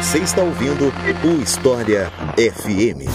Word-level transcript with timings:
Você 0.00 0.18
está 0.20 0.40
ouvindo 0.40 0.90
o 1.22 1.42
História 1.42 2.10
FM. 2.34 3.06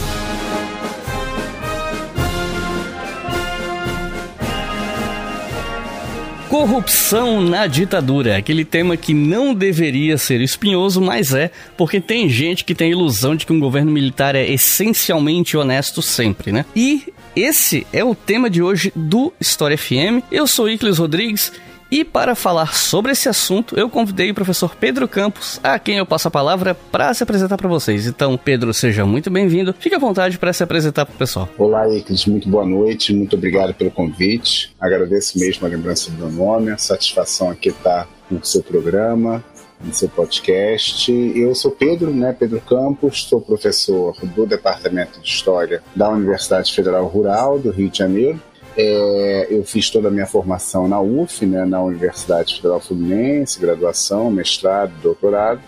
Corrupção 6.48 7.42
na 7.42 7.66
ditadura, 7.66 8.38
aquele 8.38 8.64
tema 8.64 8.96
que 8.96 9.16
não 9.16 9.52
deveria 9.52 10.16
ser 10.20 10.42
espinhoso, 10.42 11.02
mas 11.02 11.34
é, 11.34 11.50
porque 11.76 12.00
tem 12.00 12.30
gente 12.30 12.64
que 12.64 12.76
tem 12.76 12.90
a 12.90 12.92
ilusão 12.92 13.36
de 13.36 13.48
que 13.48 13.52
um 13.52 13.60
governo 13.60 13.92
militar 13.92 14.36
é 14.36 14.48
essencialmente 14.48 15.58
honesto 15.58 16.04
sempre, 16.04 16.52
né? 16.52 16.66
E 16.76 17.12
esse 17.36 17.86
é 17.92 18.04
o 18.04 18.14
tema 18.14 18.48
de 18.48 18.62
hoje 18.62 18.94
do 18.96 19.34
História 19.42 19.76
FM. 19.76 20.24
Eu 20.32 20.46
sou 20.46 20.70
Icles 20.70 21.00
Rodrigues 21.00 21.52
e 21.92 22.04
para 22.04 22.36
falar 22.36 22.74
sobre 22.74 23.12
esse 23.12 23.30
assunto, 23.30 23.78
eu 23.78 23.90
convidei 23.90 24.32
o 24.32 24.36
professor 24.36 24.76
Pedro 24.76 25.08
Campos, 25.08 25.60
a 25.64 25.78
quem 25.78 25.98
eu 25.98 26.06
passo 26.06 26.28
a 26.28 26.32
palavra 26.32 26.74
para 26.74 27.14
se 27.14 27.24
apresentar 27.24 27.58
para 27.58 27.70
vocês. 27.70 28.08
Então, 28.08 28.38
Pedro, 28.38 28.74
seja 28.74 29.06
muito 29.06 29.30
bem-vindo. 29.30 29.74
Fique 29.80 29.96
à 29.96 30.00
vontade 30.00 30.38
para 30.38 30.52
se 30.52 30.64
apresentar 30.64 31.06
para 31.06 31.16
o 31.16 31.18
pessoal. 31.18 31.48
Olá, 31.58 31.88
Iclis, 31.88 32.26
muito 32.26 32.50
boa 32.50 32.66
noite, 32.66 33.14
muito 33.14 33.36
obrigado 33.36 33.74
pelo 33.74 33.92
convite. 33.92 34.76
Agradeço 34.80 35.38
mesmo 35.40 35.66
a 35.66 35.70
lembrança 35.70 36.10
do 36.12 36.18
meu 36.18 36.32
nome, 36.32 36.72
a 36.72 36.78
satisfação 36.78 37.50
aqui 37.50 37.70
estar 37.70 38.08
no 38.30 38.44
seu 38.44 38.64
programa, 38.64 39.44
no 39.80 39.94
seu 39.94 40.10
podcast. 40.10 41.12
Eu 41.12 41.54
sou 41.54 41.72
Pedro, 41.72 42.12
né, 42.12 42.36
Pedro 42.38 42.60
Campos, 42.62 43.24
sou 43.24 43.40
professor 43.40 44.16
do 44.24 44.46
Departamento 44.46 45.20
de 45.20 45.28
História 45.28 45.84
da 45.96 46.10
Universidade 46.10 46.74
Federal 46.74 47.06
Rural 47.06 47.60
do 47.60 47.70
Rio 47.70 47.90
de 47.90 48.00
Janeiro 48.00 48.42
é, 48.78 49.48
eu 49.50 49.64
fiz 49.64 49.90
toda 49.90 50.10
a 50.10 50.12
minha 50.12 50.26
formação 50.26 50.88
na 50.88 51.00
UF, 51.00 51.46
né, 51.46 51.66
na 51.66 51.82
Universidade 51.82 52.56
Federal 52.56 52.80
Fluminense, 52.80 53.60
graduação, 53.60 54.30
mestrado, 54.30 54.92
doutorado. 55.02 55.62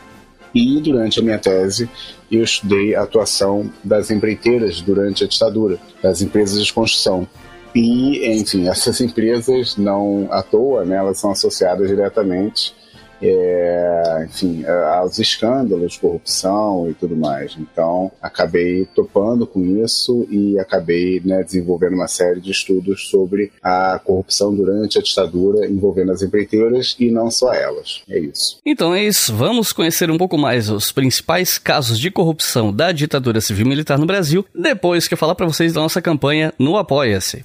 E 0.54 0.80
durante 0.82 1.20
a 1.20 1.24
minha 1.24 1.38
tese, 1.38 1.90
eu 2.32 2.44
estudei 2.44 2.96
a 2.96 3.04
atuação 3.04 3.72
das 3.84 4.10
empreiteiras 4.12 4.82
durante 4.82 5.24
a 5.24 5.28
ditadura, 5.28 5.78
das 6.02 6.22
empresas 6.22 6.66
de 6.66 6.74
construção. 6.74 7.28
E, 7.74 8.28
enfim, 8.40 8.68
essas 8.68 9.00
empresas 9.02 9.78
não 9.78 10.28
à 10.32 10.42
toa, 10.42 10.84
né, 10.84 10.98
elas 10.98 11.20
são 11.20 11.32
associadas 11.32 11.88
diretamente 11.88 12.76
é, 13.22 14.26
enfim, 14.28 14.64
é, 14.66 14.72
aos 14.96 15.20
escândalos 15.20 15.94
de 15.94 16.00
corrupção 16.00 16.90
e 16.90 16.94
tudo 16.94 17.16
mais. 17.16 17.56
Então, 17.60 18.12
acabei 18.22 18.86
topando 18.96 19.46
com 19.46 19.64
isso 19.84 20.28
e 20.30 20.60
acabei 20.60 21.22
né, 21.24 21.44
desenvolvendo 21.44 21.94
uma 21.94 22.08
série 22.08 22.40
de 22.40 22.52
estudos 22.52 23.10
sobre 23.10 23.52
a 23.62 24.00
corrupção 24.04 24.54
durante 24.54 24.98
a 24.98 25.02
ditadura 25.02 25.68
envolvendo 25.68 26.12
as 26.12 26.22
empreiteiras 26.22 26.96
e 27.00 27.12
não 27.12 27.30
só 27.30 27.54
elas. 27.54 28.02
É 28.10 28.20
isso. 28.20 28.58
Então 28.66 28.94
é 28.94 29.04
isso. 29.04 29.34
Vamos 29.34 29.72
conhecer 29.72 30.10
um 30.10 30.18
pouco 30.18 30.38
mais 30.38 30.70
os 30.70 30.92
principais 30.92 31.58
casos 31.58 32.00
de 32.00 32.12
corrupção 32.12 32.74
da 32.74 32.92
ditadura 32.92 33.42
civil-militar 33.42 33.98
no 33.98 34.06
Brasil, 34.06 34.46
depois 34.54 35.08
que 35.08 35.14
eu 35.14 35.18
falar 35.18 35.36
para 35.36 35.46
vocês 35.46 35.74
da 35.74 35.82
nossa 35.82 36.02
campanha 36.02 36.54
no 36.58 36.78
Apoia-se. 36.78 37.44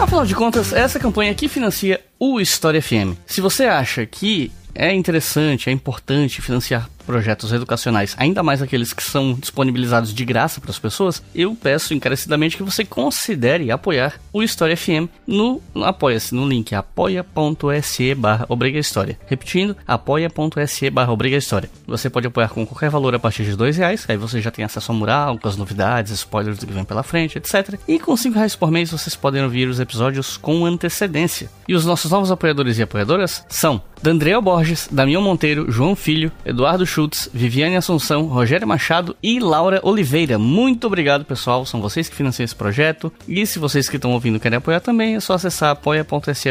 Afinal 0.00 0.24
de 0.24 0.34
contas, 0.34 0.72
essa 0.72 0.98
campanha 1.00 1.32
aqui 1.32 1.48
financia 1.48 2.00
o 2.20 2.40
História 2.40 2.80
FM. 2.80 3.18
Se 3.26 3.40
você 3.40 3.64
acha 3.64 4.06
que 4.06 4.52
é 4.72 4.94
interessante, 4.94 5.68
é 5.68 5.72
importante 5.72 6.40
financiar 6.40 6.88
projetos 7.08 7.54
educacionais, 7.54 8.14
ainda 8.18 8.42
mais 8.42 8.60
aqueles 8.60 8.92
que 8.92 9.02
são 9.02 9.32
disponibilizados 9.32 10.12
de 10.12 10.24
graça 10.26 10.60
para 10.60 10.70
as 10.70 10.78
pessoas, 10.78 11.22
eu 11.34 11.54
peço 11.54 11.94
encarecidamente 11.94 12.54
que 12.54 12.62
você 12.62 12.84
considere 12.84 13.70
apoiar 13.70 14.20
o 14.30 14.42
História 14.42 14.76
FM 14.76 15.08
no, 15.26 15.62
apoia-se 15.82 16.34
no 16.34 16.46
link 16.46 16.74
apoia.se 16.74 18.14
barra 18.14 18.46
História. 18.74 19.18
Repetindo, 19.26 19.74
apoia.se 19.86 20.90
barra 20.90 21.16
História. 21.28 21.70
Você 21.86 22.10
pode 22.10 22.26
apoiar 22.26 22.50
com 22.50 22.66
qualquer 22.66 22.90
valor 22.90 23.14
a 23.14 23.18
partir 23.18 23.44
de 23.44 23.56
dois 23.56 23.78
reais, 23.78 24.04
aí 24.06 24.18
você 24.18 24.42
já 24.42 24.50
tem 24.50 24.62
acesso 24.62 24.92
ao 24.92 24.98
mural, 24.98 25.38
com 25.38 25.48
as 25.48 25.56
novidades, 25.56 26.12
spoilers 26.12 26.58
do 26.58 26.66
que 26.66 26.74
vem 26.74 26.84
pela 26.84 27.02
frente, 27.02 27.38
etc. 27.38 27.80
E 27.88 27.98
com 27.98 28.14
cinco 28.18 28.36
reais 28.36 28.54
por 28.54 28.70
mês 28.70 28.90
vocês 28.90 29.16
podem 29.16 29.42
ouvir 29.42 29.66
os 29.66 29.80
episódios 29.80 30.36
com 30.36 30.66
antecedência. 30.66 31.50
E 31.66 31.74
os 31.74 31.86
nossos 31.86 32.10
novos 32.10 32.30
apoiadores 32.30 32.76
e 32.76 32.82
apoiadoras 32.82 33.46
são 33.48 33.80
Dandreel 34.02 34.40
Borges, 34.40 34.88
Damião 34.90 35.20
Monteiro, 35.22 35.70
João 35.70 35.94
Filho, 35.96 36.30
Eduardo 36.44 36.86
Schultz, 36.86 37.28
Viviane 37.32 37.76
Assunção, 37.76 38.26
Rogério 38.26 38.66
Machado 38.66 39.16
e 39.22 39.38
Laura 39.38 39.78
Oliveira. 39.82 40.38
Muito 40.38 40.86
obrigado, 40.86 41.24
pessoal. 41.24 41.64
São 41.66 41.80
vocês 41.80 42.08
que 42.08 42.16
financiam 42.16 42.44
esse 42.44 42.54
projeto. 42.54 43.12
E 43.26 43.44
se 43.46 43.58
vocês 43.58 43.88
que 43.88 43.96
estão 43.96 44.12
ouvindo 44.12 44.38
querem 44.40 44.58
apoiar 44.58 44.80
também, 44.80 45.16
é 45.16 45.20
só 45.20 45.32
acessar 45.34 45.70
apoia.se 45.70 46.48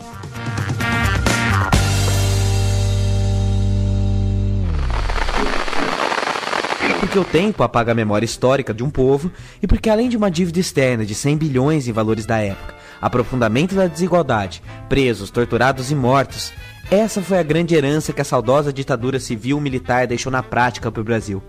Porque 6.99 7.19
o 7.19 7.23
tempo 7.23 7.63
apaga 7.63 7.93
a 7.93 7.95
memória 7.95 8.25
histórica 8.25 8.73
de 8.73 8.83
um 8.83 8.89
povo 8.89 9.31
e 9.61 9.67
porque 9.67 9.89
além 9.89 10.09
de 10.09 10.17
uma 10.17 10.29
dívida 10.29 10.59
externa 10.59 11.05
de 11.05 11.15
100 11.15 11.37
bilhões 11.37 11.87
em 11.87 11.93
valores 11.93 12.25
da 12.25 12.39
época, 12.39 12.75
aprofundamento 13.01 13.75
da 13.75 13.87
desigualdade, 13.87 14.61
presos, 14.89 15.31
torturados 15.31 15.89
e 15.89 15.95
mortos, 15.95 16.51
essa 16.91 17.21
foi 17.21 17.37
a 17.37 17.43
grande 17.43 17.75
herança 17.75 18.13
que 18.13 18.21
a 18.21 18.25
saudosa 18.25 18.73
ditadura 18.73 19.19
civil-militar 19.19 20.07
deixou 20.07 20.31
na 20.31 20.43
prática 20.43 20.91
para 20.91 21.01
o 21.01 21.03
Brasil 21.03 21.41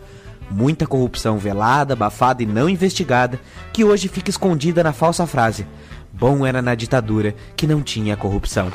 muita 0.50 0.86
corrupção 0.86 1.38
velada, 1.38 1.94
abafada 1.94 2.42
e 2.42 2.46
não 2.46 2.68
investigada, 2.68 3.40
que 3.72 3.84
hoje 3.84 4.08
fica 4.08 4.30
escondida 4.30 4.82
na 4.82 4.92
falsa 4.92 5.26
frase: 5.26 5.66
bom 6.12 6.46
era 6.46 6.62
na 6.62 6.74
ditadura 6.74 7.34
que 7.56 7.66
não 7.66 7.82
tinha 7.82 8.16
corrupção. 8.16 8.70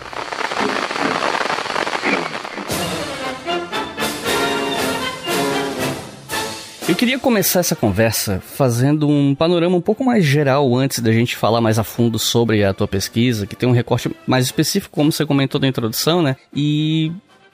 Eu 6.85 6.95
queria 6.95 7.17
começar 7.17 7.61
essa 7.61 7.77
conversa 7.77 8.41
fazendo 8.45 9.07
um 9.07 9.33
panorama 9.33 9.77
um 9.77 9.81
pouco 9.81 10.03
mais 10.03 10.25
geral 10.25 10.75
antes 10.75 10.99
da 10.99 11.13
gente 11.13 11.35
falar 11.35 11.61
mais 11.61 11.79
a 11.79 11.83
fundo 11.83 12.19
sobre 12.19 12.63
a 12.63 12.73
tua 12.73 12.87
pesquisa, 12.87 13.47
que 13.47 13.55
tem 13.55 13.67
um 13.67 13.71
recorte 13.71 14.13
mais 14.27 14.45
específico, 14.45 14.93
como 14.93 15.09
você 15.09 15.25
comentou 15.25 15.61
na 15.61 15.67
introdução, 15.67 16.21
né? 16.21 16.35
E 16.53 17.11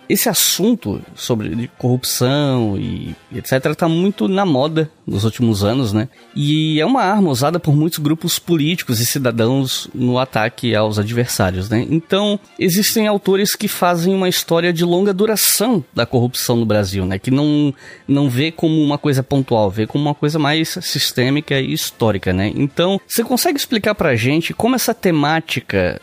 esse 0.09 0.27
assunto 0.27 1.01
sobre 1.13 1.69
corrupção 1.77 2.75
e, 2.77 3.15
etc. 3.33 3.65
está 3.67 3.87
muito 3.87 4.27
na 4.27 4.43
moda 4.43 4.89
nos 5.05 5.23
últimos 5.23 5.63
anos, 5.63 5.93
né? 5.93 6.09
E 6.35 6.79
é 6.81 6.85
uma 6.85 7.03
arma 7.03 7.29
usada 7.29 7.59
por 7.59 7.75
muitos 7.75 7.99
grupos 7.99 8.39
políticos 8.39 8.99
e 8.99 9.05
cidadãos 9.05 9.87
no 9.93 10.17
ataque 10.17 10.75
aos 10.75 10.97
adversários, 10.97 11.69
né? 11.69 11.85
Então, 11.89 12.39
existem 12.57 13.07
autores 13.07 13.55
que 13.55 13.67
fazem 13.67 14.15
uma 14.15 14.27
história 14.27 14.73
de 14.73 14.83
longa 14.83 15.13
duração 15.13 15.83
da 15.93 16.05
corrupção 16.05 16.55
no 16.55 16.65
Brasil, 16.65 17.05
né? 17.05 17.19
Que 17.19 17.29
não, 17.29 17.73
não 18.07 18.29
vê 18.29 18.51
como 18.51 18.81
uma 18.81 18.97
coisa 18.97 19.21
pontual, 19.21 19.69
vê 19.69 19.85
como 19.85 20.03
uma 20.05 20.15
coisa 20.15 20.39
mais 20.39 20.77
sistêmica 20.81 21.59
e 21.59 21.71
histórica, 21.71 22.33
né? 22.33 22.51
Então, 22.55 22.99
você 23.07 23.23
consegue 23.23 23.59
explicar 23.59 23.93
pra 23.93 24.15
gente 24.15 24.53
como 24.53 24.75
essa 24.75 24.93
temática 24.93 26.01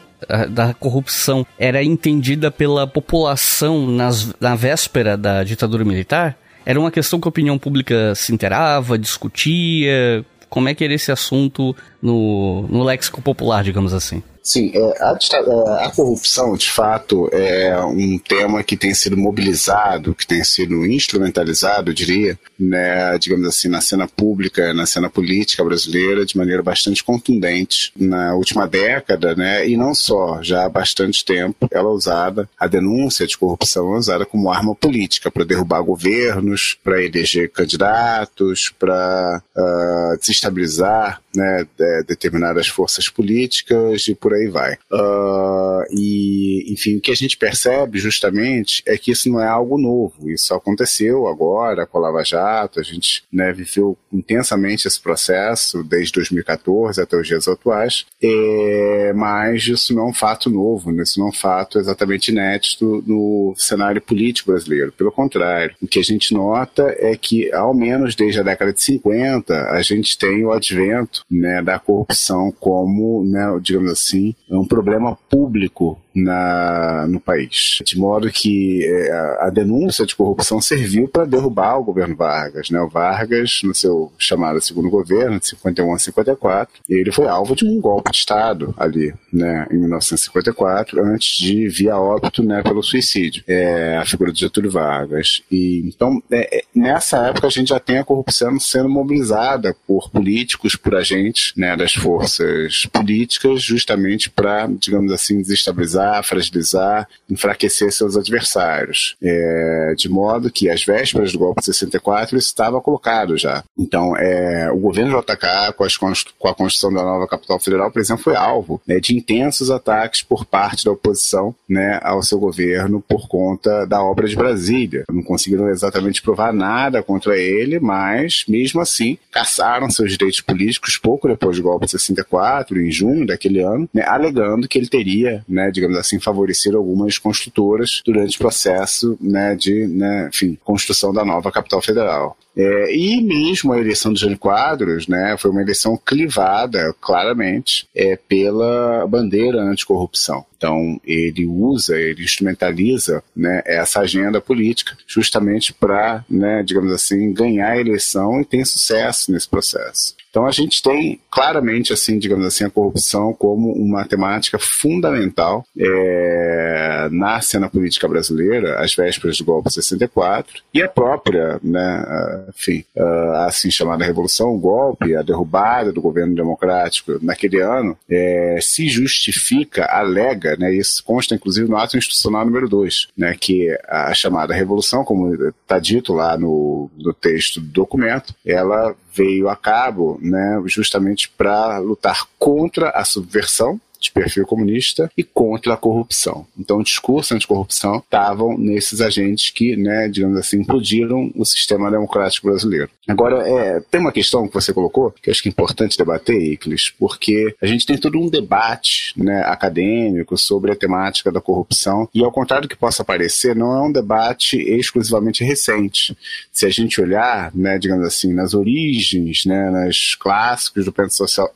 da 0.51 0.73
corrupção 0.75 1.47
era 1.59 1.83
entendida 1.83 2.51
pela 2.51 2.87
população 2.87 3.87
nas, 3.87 4.35
na 4.41 4.55
véspera 4.55 5.17
da 5.17 5.45
ditadura 5.45 5.85
militar? 5.85 6.37
Era 6.65 6.81
uma 6.81 6.91
questão 6.91 7.21
que 7.21 7.29
a 7.29 7.31
opinião 7.31 7.59
pública 7.59 8.15
se 8.15 8.33
inteirava, 8.33 8.99
discutia? 8.99 10.25
Como 10.49 10.69
é 10.69 10.75
que 10.75 10.85
era 10.85 10.95
esse 10.95 11.13
assunto 11.13 11.77
no, 12.03 12.67
no 12.69 12.83
léxico 12.83 13.23
popular, 13.23 13.63
digamos 13.63 13.95
assim? 13.95 14.23
Sim, 14.47 14.71
é, 14.73 15.03
a, 15.03 15.19
é, 15.19 15.87
a, 15.87 15.91
corrupção, 15.91 16.57
de 16.57 16.71
fato, 16.71 17.29
é 17.33 17.77
um 17.85 18.17
tema 18.17 18.63
que 18.63 18.77
tem 18.77 18.95
sido 18.95 19.17
mobilizado, 19.17 20.15
que 20.15 20.25
tem 20.25 20.45
sido 20.45 20.87
instrumentalizado, 20.87 21.91
eu 21.91 21.95
diria, 21.95 22.39
né, 22.57 23.19
digamos 23.19 23.49
assim, 23.49 23.69
na 23.69 23.81
cena 23.81 24.07
pública, 24.07 24.73
na 24.73 24.87
cena 24.87 25.11
política 25.11 25.65
brasileira, 25.65 26.25
de 26.25 26.39
maneira 26.39 26.63
bastante 26.63 27.03
contundente 27.03 27.93
na 27.97 28.37
última 28.37 28.69
década, 28.69 29.35
né, 29.35 29.69
e 29.69 29.77
não 29.77 29.93
só, 29.93 30.41
já 30.41 30.65
há 30.65 30.69
bastante 30.69 31.25
tempo, 31.25 31.69
ela 31.69 31.89
é 31.89 31.93
usada, 31.93 32.49
a 32.57 32.69
denúncia 32.69 33.27
de 33.27 33.37
corrupção 33.37 33.97
é 33.97 33.99
usada 33.99 34.25
como 34.25 34.49
arma 34.49 34.77
política 34.77 35.29
para 35.29 35.45
derrubar 35.45 35.83
governos, 35.83 36.79
para 36.85 37.03
eleger 37.03 37.51
candidatos, 37.51 38.73
para 38.79 39.43
uh, 39.57 40.19
desestabilizar 40.21 41.21
né, 41.35 41.67
determinadas 42.07 42.69
forças 42.69 43.09
políticas 43.09 44.07
e 44.09 44.15
por 44.15 44.36
aí 44.37 44.49
vai. 44.49 44.75
Uh, 44.91 45.85
e, 45.91 46.73
enfim, 46.73 46.97
o 46.97 47.01
que 47.01 47.11
a 47.11 47.17
gente 47.17 47.37
percebe 47.37 47.99
justamente 47.99 48.83
é 48.87 48.97
que 48.97 49.11
isso 49.11 49.31
não 49.31 49.41
é 49.41 49.47
algo 49.47 49.79
novo. 49.79 50.31
Isso 50.31 50.55
aconteceu 50.55 51.27
agora 51.27 51.87
com 51.87 51.99
a 51.99 52.03
Lava 52.03 52.25
Jato, 52.25 52.81
a 52.81 52.83
gente 52.83 53.23
né, 53.33 53.53
viveu 53.53 53.97
intensamente 54.13 54.87
esse 54.87 55.01
processo 55.01 55.83
desde 55.83 56.13
2014 56.13 57.01
até 57.01 57.17
os 57.17 57.27
dias 57.27 57.49
atuais, 57.49 58.07
é, 58.23 59.13
mas 59.15 59.67
isso 59.67 59.95
não 59.95 60.07
é 60.07 60.11
um 60.11 60.15
fato 60.15 60.51
novo, 60.51 60.91
né? 60.91 61.03
isso 61.03 61.19
não 61.19 61.27
é 61.27 61.31
um 61.31 61.33
fato 61.33 61.79
exatamente 61.79 62.31
inédito 62.31 63.03
no 63.07 63.55
cenário 63.57 64.01
político 64.01 64.51
brasileiro. 64.51 64.93
Pelo 64.93 65.13
contrário, 65.13 65.75
o 65.81 65.87
que 65.87 65.99
a 65.99 66.03
gente 66.03 66.33
nota 66.33 66.95
é 66.99 67.17
que, 67.17 67.53
ao 67.53 67.75
menos 67.75 68.15
desde 68.15 68.41
a 68.41 68.43
década 68.43 68.73
de 68.73 68.83
50, 68.83 69.71
a 69.71 69.83
gente 69.83 70.19
tem 70.19 70.45
o 70.45 70.53
advento 70.53 71.23
né, 71.31 71.63
da 71.63 71.79
corrupção 71.79 72.53
como, 72.59 73.25
né, 73.25 73.47
digamos 73.61 73.91
assim, 73.91 74.26
um 74.51 74.65
problema 74.65 75.17
público 75.29 75.99
na, 76.17 77.07
no 77.07 77.21
país. 77.21 77.79
De 77.85 77.99
modo 77.99 78.31
que 78.31 78.85
é, 78.85 79.13
a, 79.13 79.47
a 79.47 79.51
denúncia 79.51 80.07
de 80.07 80.17
corrupção 80.17 80.61
serviu 80.61 81.07
para 81.07 81.27
derrubar 81.27 81.79
o 81.79 81.85
governo 81.85 82.17
Vargas. 82.17 82.71
Né? 82.71 82.81
O 82.81 82.89
Vargas, 82.89 83.61
no 83.63 83.75
seu 83.75 84.11
chamado 84.19 84.61
segundo 84.63 84.89
governo, 84.89 85.39
de 85.39 85.49
51 85.51 85.95
a 85.95 85.99
54, 85.99 86.81
ele 86.89 87.13
foi 87.13 87.29
alvo 87.29 87.55
de 87.55 87.67
um 87.67 87.81
golpe 87.81 88.11
de 88.11 88.17
Estado 88.17 88.75
ali, 88.79 89.13
né, 89.33 89.67
em 89.71 89.79
1954, 89.79 91.05
antes 91.05 91.37
de 91.37 91.69
via 91.69 91.99
óbito 91.99 92.43
né, 92.43 92.63
pelo 92.63 92.83
suicídio, 92.83 93.45
é, 93.47 93.97
a 93.97 94.05
figura 94.05 94.33
de 94.33 94.41
Getúlio 94.41 94.71
Vargas. 94.71 95.43
E, 95.51 95.83
então, 95.87 96.23
é, 96.31 96.59
é, 96.59 96.63
nessa 96.75 97.27
época, 97.29 97.47
a 97.47 97.51
gente 97.51 97.69
já 97.69 97.81
tem 97.81 97.99
a 97.99 98.05
corrupção 98.05 98.59
sendo 98.59 98.89
mobilizada 98.89 99.77
por 99.87 100.11
políticos, 100.11 100.77
por 100.77 100.95
agentes 100.95 101.53
né, 101.57 101.77
das 101.77 101.93
forças 101.93 102.87
políticas, 102.87 103.63
justamente 103.63 104.31
para, 104.31 104.67
digamos 104.67 105.13
assim, 105.13 105.41
desestabilizar 105.43 106.06
fragilizar, 106.23 107.09
enfraquecer 107.29 107.93
seus 107.93 108.17
adversários. 108.17 109.17
É, 109.23 109.95
de 109.97 110.09
modo 110.09 110.51
que, 110.51 110.69
às 110.69 110.85
vésperas 110.85 111.33
do 111.33 111.39
golpe 111.39 111.61
de 111.61 111.67
64, 111.67 112.37
isso 112.37 112.49
estava 112.49 112.81
colocado 112.81 113.37
já. 113.37 113.63
Então, 113.79 114.17
é, 114.17 114.71
o 114.71 114.79
governo 114.79 115.19
JK, 115.21 115.73
com, 115.77 115.85
as, 115.85 115.97
com 115.97 116.49
a 116.49 116.55
construção 116.55 116.93
da 116.93 117.03
nova 117.03 117.27
capital 117.27 117.59
federal, 117.59 117.91
por 117.91 118.01
exemplo, 118.01 118.25
foi 118.25 118.37
alvo 118.37 118.81
né, 118.87 119.01
de 119.01 119.17
intensos 119.17 119.71
ataques 119.71 120.23
por 120.23 120.45
parte 120.45 120.85
da 120.85 120.93
oposição 120.93 121.55
né, 121.69 121.99
ao 122.03 122.23
seu 122.23 122.39
governo 122.39 123.03
por 123.07 123.29
conta 123.29 123.85
da 123.87 124.03
obra 124.03 124.29
de 124.29 124.37
Brasília. 124.37 125.05
Não 125.11 125.23
conseguiram 125.23 125.69
exatamente 125.69 126.23
provar 126.23 126.53
nada 126.53 127.03
contra 127.03 127.37
ele, 127.39 127.79
mas, 127.79 128.45
mesmo 128.49 128.81
assim, 128.81 129.19
caçaram 129.31 129.91
seus 129.91 130.13
direitos 130.13 130.41
políticos 130.41 130.97
pouco 130.97 131.29
depois 131.29 131.57
do 131.57 131.63
golpe 131.63 131.87
de 131.87 131.93
64, 131.93 132.81
em 132.81 132.91
junho 132.91 133.27
daquele 133.27 133.61
ano, 133.61 133.89
né, 133.93 134.03
alegando 134.07 134.69
que 134.69 134.79
ele 134.79 134.89
teria, 134.89 135.45
né, 135.49 135.71
digamos 135.71 135.96
assim, 135.97 136.21
favorecer 136.21 136.75
algumas 136.75 137.19
construtoras 137.19 138.03
durante 138.05 138.37
o 138.37 138.39
processo 138.39 139.17
né, 139.21 139.55
de 139.55 139.87
né, 139.87 140.29
enfim, 140.33 140.59
construção 140.65 141.13
da 141.13 141.25
nova 141.25 141.51
capital 141.51 141.81
federal. 141.81 142.37
É, 142.57 142.97
e 142.97 143.23
mesmo 143.23 143.73
a 143.73 143.79
eleição 143.79 144.13
do 144.13 144.19
Jânio 144.19 144.39
Quadros, 144.39 145.07
né, 145.07 145.37
foi 145.39 145.51
uma 145.51 145.61
eleição 145.61 145.97
clivada, 145.97 146.95
claramente, 147.01 147.87
é, 147.95 148.17
pela 148.17 149.07
bandeira 149.07 149.61
anticorrupção. 149.61 150.45
Então, 150.57 150.99
ele 151.05 151.45
usa, 151.47 152.01
ele 152.01 152.25
instrumentaliza 152.25 153.23
né, 153.37 153.63
essa 153.67 154.01
agenda 154.01 154.41
política 154.41 154.97
justamente 155.07 155.75
para, 155.75 156.25
né, 156.31 156.63
digamos 156.63 156.93
assim, 156.93 157.33
ganhar 157.33 157.73
a 157.73 157.81
eleição 157.81 158.41
e 158.41 158.45
ter 158.45 158.65
sucesso 158.65 159.31
nesse 159.31 159.49
processo. 159.49 160.15
Então 160.37 160.45
a 160.45 160.51
gente 160.51 160.83
tem 160.83 161.19
claramente, 161.31 161.95
assim, 161.95 162.19
digamos 162.19 162.45
assim, 162.45 162.65
a 162.65 162.71
corrupção 162.71 163.33
como 163.33 163.73
uma 163.73 164.05
temática 164.05 164.59
fundamental 164.59 165.65
é, 165.75 167.09
na 167.11 167.41
cena 167.41 167.71
política 167.71 168.07
brasileira, 168.07 168.79
às 168.79 168.95
vésperas 168.95 169.39
do 169.39 169.47
golpe 169.47 169.71
de 169.71 169.77
64, 169.77 170.63
e 170.75 170.83
a 170.83 170.89
própria, 170.91 171.59
né, 171.63 172.46
enfim, 172.49 172.85
a 172.97 173.47
assim 173.47 173.71
chamada 173.71 174.05
revolução, 174.05 174.55
o 174.55 174.59
golpe, 174.59 175.15
a 175.15 175.23
derrubada 175.23 175.93
do 175.93 176.01
governo 176.01 176.35
democrático 176.35 177.19
naquele 177.23 177.61
ano, 177.61 177.97
é, 178.09 178.59
se 178.61 178.89
justifica, 178.89 179.87
alega, 179.87 180.57
né, 180.57 180.75
isso 180.75 181.03
consta 181.05 181.35
inclusive 181.35 181.69
no 181.69 181.77
ato 181.77 181.97
institucional 181.97 182.45
número 182.45 182.69
2, 182.69 183.09
né, 183.17 183.37
que 183.39 183.77
a 183.89 184.13
chamada 184.15 184.55
revolução, 184.55 185.05
como 185.05 185.35
está 185.49 185.79
dito 185.79 186.13
lá 186.13 186.37
no, 186.37 186.91
no 186.97 187.13
texto 187.13 187.61
do 187.61 187.67
documento, 187.67 188.35
ela 188.45 188.95
veio 189.15 189.49
a 189.49 189.57
cabo 189.57 190.19
né, 190.21 190.61
justamente 190.67 191.29
para 191.31 191.79
lutar 191.79 192.25
contra 192.39 192.91
a 192.91 193.05
subversão 193.05 193.81
de 194.01 194.11
perfil 194.11 194.47
comunista 194.47 195.11
e 195.17 195.23
contra 195.23 195.75
a 195.75 195.77
corrupção. 195.77 196.47
Então, 196.59 196.79
o 196.79 196.85
discurso 196.85 197.35
anticorrupção 197.35 197.99
estavam 197.99 198.57
nesses 198.57 199.01
agentes 199.01 199.51
que, 199.51 199.77
né, 199.77 200.09
digamos 200.09 200.39
assim, 200.39 200.61
implodiram 200.61 201.31
o 201.35 201.45
sistema 201.45 201.91
democrático 201.91 202.49
brasileiro. 202.49 202.91
Agora, 203.07 203.49
é, 203.49 203.81
tem 203.91 204.01
uma 204.01 204.13
questão 204.13 204.49
que 204.49 204.55
você 204.55 204.73
colocou, 204.73 205.13
que 205.23 205.31
acho 205.31 205.43
que 205.43 205.49
é 205.49 205.51
importante 205.51 205.97
debater, 205.97 206.37
Iclis, 206.37 206.91
porque 206.91 207.55
a 207.61 207.67
gente 207.67 207.87
tem 207.87 207.97
todo 207.97 208.19
um 208.19 208.29
debate 208.29 209.13
né, 209.17 209.43
acadêmico 209.43 210.37
sobre 210.37 210.73
a 210.73 210.77
temática 210.77 211.31
da 211.31 211.41
corrupção, 211.41 212.09
e 212.15 212.25
ao 212.25 212.33
contrário 212.33 212.67
do 212.67 212.69
que 212.69 212.77
possa 212.77 213.05
parecer, 213.05 213.55
não 213.55 213.73
é 213.73 213.83
um 213.83 213.93
debate 213.93 214.57
exclusivamente 214.57 215.45
recente. 215.45 216.17
Se 216.53 216.67
a 216.67 216.71
gente 216.71 217.01
olhar, 217.01 217.53
né, 217.55 217.79
digamos 217.79 218.07
assim, 218.07 218.33
nas 218.33 218.55
origens, 218.55 219.45
né, 219.45 219.71
nas 219.71 220.15
clássicos 220.15 220.85
do 220.85 220.95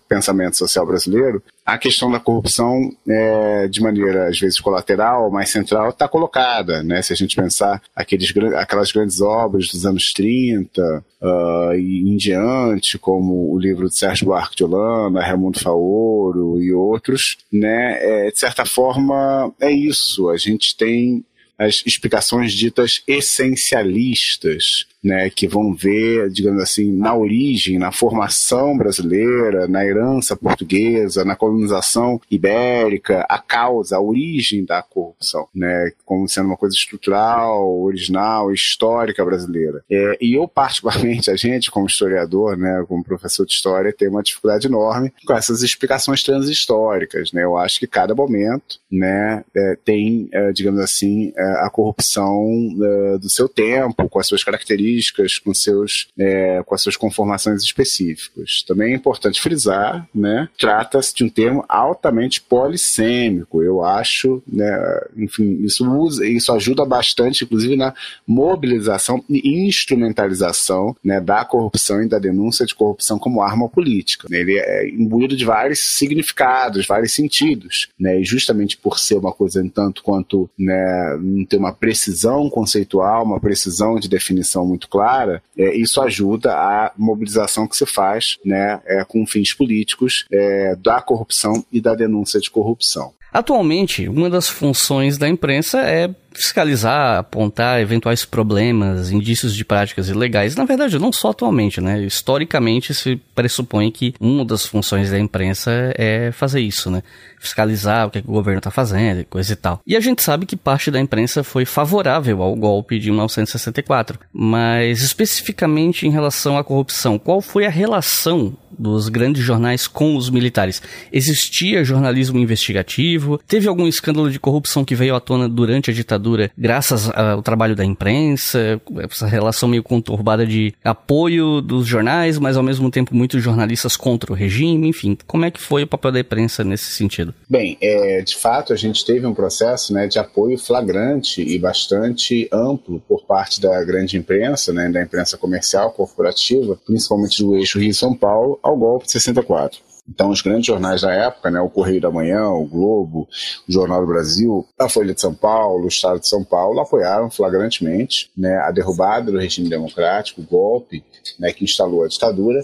pensamento 0.08 0.56
social 0.56 0.86
brasileiro, 0.86 1.42
a 1.74 1.78
questão 1.78 2.10
da 2.10 2.18
corrupção, 2.18 2.90
é, 3.08 3.68
de 3.68 3.80
maneira 3.80 4.28
às 4.28 4.38
vezes 4.38 4.58
colateral, 4.58 5.30
mais 5.30 5.50
central, 5.50 5.90
está 5.90 6.08
colocada. 6.08 6.82
Né? 6.82 7.00
Se 7.00 7.12
a 7.12 7.16
gente 7.16 7.36
pensar 7.36 7.80
aqueles, 7.94 8.32
aquelas 8.56 8.90
grandes 8.90 9.20
obras 9.20 9.68
dos 9.68 9.86
anos 9.86 10.12
30 10.12 10.82
uh, 10.82 11.04
ah, 11.22 11.76
e 11.76 12.00
em 12.00 12.16
diante, 12.16 12.98
como 12.98 13.52
o 13.52 13.58
livro 13.58 13.88
de 13.88 13.96
Sérgio 13.96 14.26
Buarque 14.26 14.56
de 14.56 14.64
Holanda, 14.64 15.20
Raimundo 15.20 15.60
Faoro 15.60 16.60
e 16.60 16.72
outros, 16.72 17.36
né? 17.52 17.98
É, 18.00 18.30
de 18.30 18.38
certa 18.38 18.64
forma 18.64 19.52
é 19.60 19.70
isso. 19.70 20.28
A 20.28 20.36
gente 20.36 20.76
tem 20.76 21.24
as 21.58 21.82
explicações 21.86 22.52
ditas 22.52 23.02
essencialistas 23.06 24.86
né, 25.02 25.30
que 25.30 25.48
vão 25.48 25.74
ver, 25.74 26.30
digamos 26.30 26.62
assim, 26.62 26.92
na 26.92 27.14
origem, 27.14 27.78
na 27.78 27.90
formação 27.90 28.76
brasileira, 28.76 29.66
na 29.66 29.84
herança 29.84 30.36
portuguesa, 30.36 31.24
na 31.24 31.34
colonização 31.34 32.20
ibérica, 32.30 33.26
a 33.28 33.38
causa, 33.38 33.96
a 33.96 34.00
origem 34.00 34.64
da 34.64 34.82
corrupção, 34.82 35.48
né, 35.54 35.92
como 36.04 36.28
sendo 36.28 36.46
uma 36.46 36.56
coisa 36.56 36.74
estrutural, 36.74 37.80
original, 37.80 38.52
histórica 38.52 39.24
brasileira. 39.24 39.82
É, 39.90 40.18
e 40.20 40.34
eu, 40.34 40.46
particularmente, 40.46 41.30
a 41.30 41.36
gente, 41.36 41.70
como 41.70 41.86
historiador, 41.86 42.56
né, 42.56 42.84
como 42.86 43.02
professor 43.02 43.46
de 43.46 43.52
história, 43.52 43.92
tem 43.92 44.08
uma 44.08 44.22
dificuldade 44.22 44.66
enorme 44.66 45.12
com 45.24 45.32
essas 45.32 45.62
explicações 45.62 46.22
transhistóricas. 46.22 47.32
Né, 47.32 47.42
eu 47.42 47.56
acho 47.56 47.80
que 47.80 47.86
cada 47.86 48.14
momento 48.14 48.78
né, 48.90 49.44
é, 49.56 49.76
tem, 49.84 50.28
é, 50.32 50.52
digamos 50.52 50.80
assim, 50.80 51.32
é, 51.36 51.42
a 51.64 51.70
corrupção 51.70 52.44
é, 52.82 53.18
do 53.18 53.30
seu 53.30 53.48
tempo, 53.48 54.08
com 54.08 54.18
as 54.18 54.26
suas 54.26 54.44
características 54.44 54.89
características, 54.90 55.38
com, 55.38 55.54
seus, 55.54 56.08
é, 56.18 56.62
com 56.64 56.74
as 56.74 56.82
suas 56.82 56.96
conformações 56.96 57.62
específicas. 57.62 58.62
Também 58.66 58.92
é 58.92 58.96
importante 58.96 59.40
frisar, 59.40 60.08
né, 60.14 60.48
trata-se 60.58 61.14
de 61.14 61.24
um 61.24 61.28
termo 61.28 61.64
altamente 61.68 62.40
polissêmico. 62.40 63.62
Eu 63.62 63.84
acho, 63.84 64.42
né, 64.46 65.00
enfim, 65.16 65.62
isso, 65.62 65.88
usa, 65.90 66.26
isso 66.26 66.52
ajuda 66.52 66.84
bastante, 66.84 67.44
inclusive, 67.44 67.76
na 67.76 67.94
mobilização 68.26 69.22
e 69.28 69.66
instrumentalização 69.66 70.96
né, 71.04 71.20
da 71.20 71.44
corrupção 71.44 72.02
e 72.02 72.08
da 72.08 72.18
denúncia 72.18 72.66
de 72.66 72.74
corrupção 72.74 73.18
como 73.18 73.42
arma 73.42 73.68
política. 73.68 74.28
Ele 74.30 74.58
é 74.58 74.88
imbuído 74.88 75.36
de 75.36 75.44
vários 75.44 75.78
significados, 75.78 76.86
vários 76.86 77.12
sentidos, 77.12 77.88
né, 77.98 78.20
e 78.20 78.24
justamente 78.24 78.76
por 78.76 78.98
ser 78.98 79.16
uma 79.16 79.32
coisa 79.32 79.60
tanto 79.72 80.02
quanto 80.02 80.48
né, 80.58 81.18
não 81.20 81.44
ter 81.44 81.58
uma 81.58 81.72
precisão 81.72 82.48
conceitual, 82.48 83.24
uma 83.24 83.38
precisão 83.38 83.98
de 83.98 84.08
definição 84.08 84.66
muito 84.66 84.79
muito 84.80 84.88
clara, 84.88 85.42
é, 85.56 85.76
isso 85.76 86.00
ajuda 86.00 86.54
a 86.54 86.92
mobilização 86.96 87.68
que 87.68 87.76
se 87.76 87.84
faz 87.84 88.38
né, 88.44 88.80
é, 88.86 89.04
com 89.04 89.26
fins 89.26 89.52
políticos 89.52 90.24
é, 90.32 90.74
da 90.76 91.02
corrupção 91.02 91.64
e 91.70 91.80
da 91.80 91.94
denúncia 91.94 92.40
de 92.40 92.50
corrupção. 92.50 93.12
Atualmente, 93.32 94.08
uma 94.08 94.28
das 94.28 94.48
funções 94.48 95.16
da 95.16 95.28
imprensa 95.28 95.80
é 95.80 96.10
fiscalizar, 96.32 97.18
apontar 97.18 97.80
eventuais 97.80 98.24
problemas, 98.24 99.10
indícios 99.10 99.54
de 99.54 99.64
práticas 99.64 100.08
ilegais. 100.08 100.56
Na 100.56 100.64
verdade, 100.64 100.98
não 100.98 101.12
só 101.12 101.30
atualmente, 101.30 101.80
né? 101.80 102.00
Historicamente 102.02 102.94
se 102.94 103.16
pressupõe 103.34 103.90
que 103.90 104.14
uma 104.20 104.44
das 104.44 104.64
funções 104.64 105.10
da 105.10 105.18
imprensa 105.18 105.70
é 105.96 106.30
fazer 106.32 106.60
isso, 106.60 106.90
né? 106.90 107.02
Fiscalizar 107.38 108.06
o 108.06 108.10
que, 108.10 108.18
é 108.18 108.22
que 108.22 108.28
o 108.28 108.32
governo 108.32 108.58
está 108.58 108.70
fazendo, 108.70 109.24
coisa 109.24 109.52
e 109.52 109.56
tal. 109.56 109.80
E 109.86 109.96
a 109.96 110.00
gente 110.00 110.22
sabe 110.22 110.46
que 110.46 110.56
parte 110.56 110.90
da 110.90 111.00
imprensa 111.00 111.42
foi 111.42 111.64
favorável 111.64 112.42
ao 112.42 112.54
golpe 112.54 112.98
de 112.98 113.10
1964, 113.10 114.18
mas 114.32 115.02
especificamente 115.02 116.06
em 116.06 116.10
relação 116.10 116.56
à 116.56 116.64
corrupção, 116.64 117.18
qual 117.18 117.40
foi 117.40 117.66
a 117.66 117.70
relação 117.70 118.56
dos 118.78 119.08
grandes 119.08 119.42
jornais 119.42 119.86
com 119.86 120.16
os 120.16 120.30
militares? 120.30 120.80
Existia 121.12 121.84
jornalismo 121.84 122.38
investigativo? 122.38 123.19
Teve 123.46 123.68
algum 123.68 123.86
escândalo 123.86 124.30
de 124.30 124.38
corrupção 124.38 124.84
que 124.84 124.94
veio 124.94 125.14
à 125.14 125.20
tona 125.20 125.48
durante 125.48 125.90
a 125.90 125.94
ditadura? 125.94 126.50
graças 126.56 127.10
ao 127.10 127.42
trabalho 127.42 127.74
da 127.74 127.84
imprensa, 127.84 128.80
essa 128.98 129.26
relação 129.26 129.68
meio 129.68 129.82
conturbada 129.82 130.46
de 130.46 130.74
apoio 130.84 131.60
dos 131.60 131.86
jornais, 131.86 132.38
mas 132.38 132.56
ao 132.56 132.62
mesmo 132.62 132.90
tempo 132.90 133.14
muitos 133.14 133.42
jornalistas 133.42 133.96
contra 133.96 134.32
o 134.32 134.34
regime, 134.34 134.88
enfim. 134.88 135.16
Como 135.26 135.44
é 135.44 135.50
que 135.50 135.60
foi 135.60 135.82
o 135.82 135.86
papel 135.86 136.12
da 136.12 136.20
imprensa 136.20 136.62
nesse 136.62 136.92
sentido? 136.92 137.34
Bem, 137.48 137.76
é, 137.80 138.20
de 138.22 138.36
fato 138.36 138.72
a 138.72 138.76
gente 138.76 139.04
teve 139.04 139.26
um 139.26 139.34
processo 139.34 139.92
né, 139.92 140.06
de 140.06 140.18
apoio 140.18 140.58
flagrante 140.58 141.42
e 141.42 141.58
bastante 141.58 142.48
amplo 142.52 143.02
por 143.08 143.24
parte 143.24 143.60
da 143.60 143.82
grande 143.84 144.16
imprensa, 144.16 144.72
né, 144.72 144.88
da 144.88 145.02
imprensa 145.02 145.36
comercial, 145.36 145.90
corporativa, 145.92 146.78
principalmente 146.86 147.42
do 147.42 147.56
eixo 147.56 147.78
Rio-São 147.78 148.14
Paulo, 148.14 148.58
ao 148.62 148.76
golpe 148.76 149.06
de 149.06 149.12
64. 149.12 149.89
Então, 150.10 150.30
os 150.30 150.42
grandes 150.42 150.66
jornais 150.66 151.02
da 151.02 151.12
época, 151.12 151.50
né, 151.50 151.60
o 151.60 151.70
Correio 151.70 152.00
da 152.00 152.10
Manhã, 152.10 152.48
o 152.48 152.66
Globo, 152.66 153.28
o 153.68 153.72
Jornal 153.72 154.00
do 154.00 154.08
Brasil, 154.08 154.66
a 154.78 154.88
Folha 154.88 155.14
de 155.14 155.20
São 155.20 155.32
Paulo, 155.32 155.84
o 155.84 155.88
Estado 155.88 156.18
de 156.18 156.28
São 156.28 156.42
Paulo, 156.42 156.80
apoiaram 156.80 157.30
flagrantemente 157.30 158.30
né, 158.36 158.56
a 158.58 158.72
derrubada 158.72 159.30
do 159.30 159.38
regime 159.38 159.68
democrático, 159.68 160.40
o 160.40 160.44
golpe 160.44 161.04
né, 161.38 161.52
que 161.52 161.64
instalou 161.64 162.02
a 162.02 162.08
ditadura, 162.08 162.60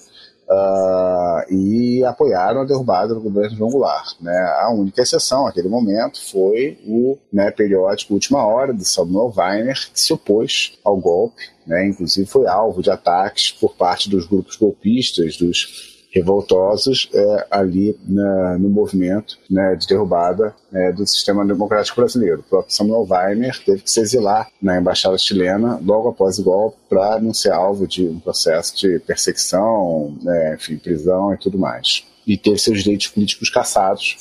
uh, 0.49 1.53
e 1.55 2.05
apoiaram 2.05 2.62
a 2.62 2.65
derrubada 2.65 3.15
do 3.15 3.21
governo 3.21 3.57
João 3.57 3.71
Goulart. 3.71 4.17
Né. 4.21 4.37
A 4.59 4.73
única 4.73 5.03
exceção, 5.03 5.45
naquele 5.45 5.69
momento, 5.69 6.21
foi 6.31 6.79
o 6.85 7.17
né, 7.33 7.53
periódico 7.53 8.15
Última 8.15 8.45
Hora, 8.45 8.75
de 8.75 8.85
Samuel 8.85 9.33
Weiner, 9.37 9.88
que 9.93 10.00
se 10.00 10.12
opôs 10.12 10.79
ao 10.85 10.97
golpe, 10.97 11.43
né, 11.65 11.87
inclusive 11.87 12.26
foi 12.26 12.49
alvo 12.49 12.83
de 12.83 12.91
ataques 12.91 13.53
por 13.53 13.76
parte 13.76 14.11
dos 14.11 14.26
grupos 14.26 14.57
golpistas, 14.57 15.37
dos 15.37 15.96
revoltosos 16.17 17.11
é, 17.13 17.47
ali 17.51 17.97
na, 18.09 18.59
no 18.59 18.71
movimento 18.71 19.39
né, 19.51 19.77
de 19.77 19.87
derrubada 19.87 20.55
é, 20.73 20.91
do 20.93 21.07
sistema 21.07 21.45
democrático 21.45 22.01
brasileiro. 22.01 22.41
O 22.41 22.45
próprio 22.45 22.75
Samuel 22.75 23.07
Weiner 23.09 23.63
teve 23.65 23.83
que 23.83 23.91
se 23.91 24.01
exilar 24.01 24.49
na 24.61 24.79
embaixada 24.79 25.19
chilena 25.19 25.79
logo 25.85 26.09
após 26.09 26.39
o 26.39 26.43
golpe 26.43 26.79
para 26.89 27.21
não 27.21 27.35
ser 27.35 27.53
alvo 27.53 27.87
de 27.87 28.07
um 28.07 28.19
processo 28.19 28.77
de 28.77 28.99
perseguição, 29.01 30.17
né, 30.23 30.55
enfim, 30.55 30.79
prisão 30.79 31.35
e 31.35 31.39
tudo 31.39 31.59
mais. 31.59 32.05
E 32.27 32.37
ter 32.37 32.59
seus 32.59 32.83
direitos 32.83 33.09
políticos 33.09 33.51
cassados 33.51 34.17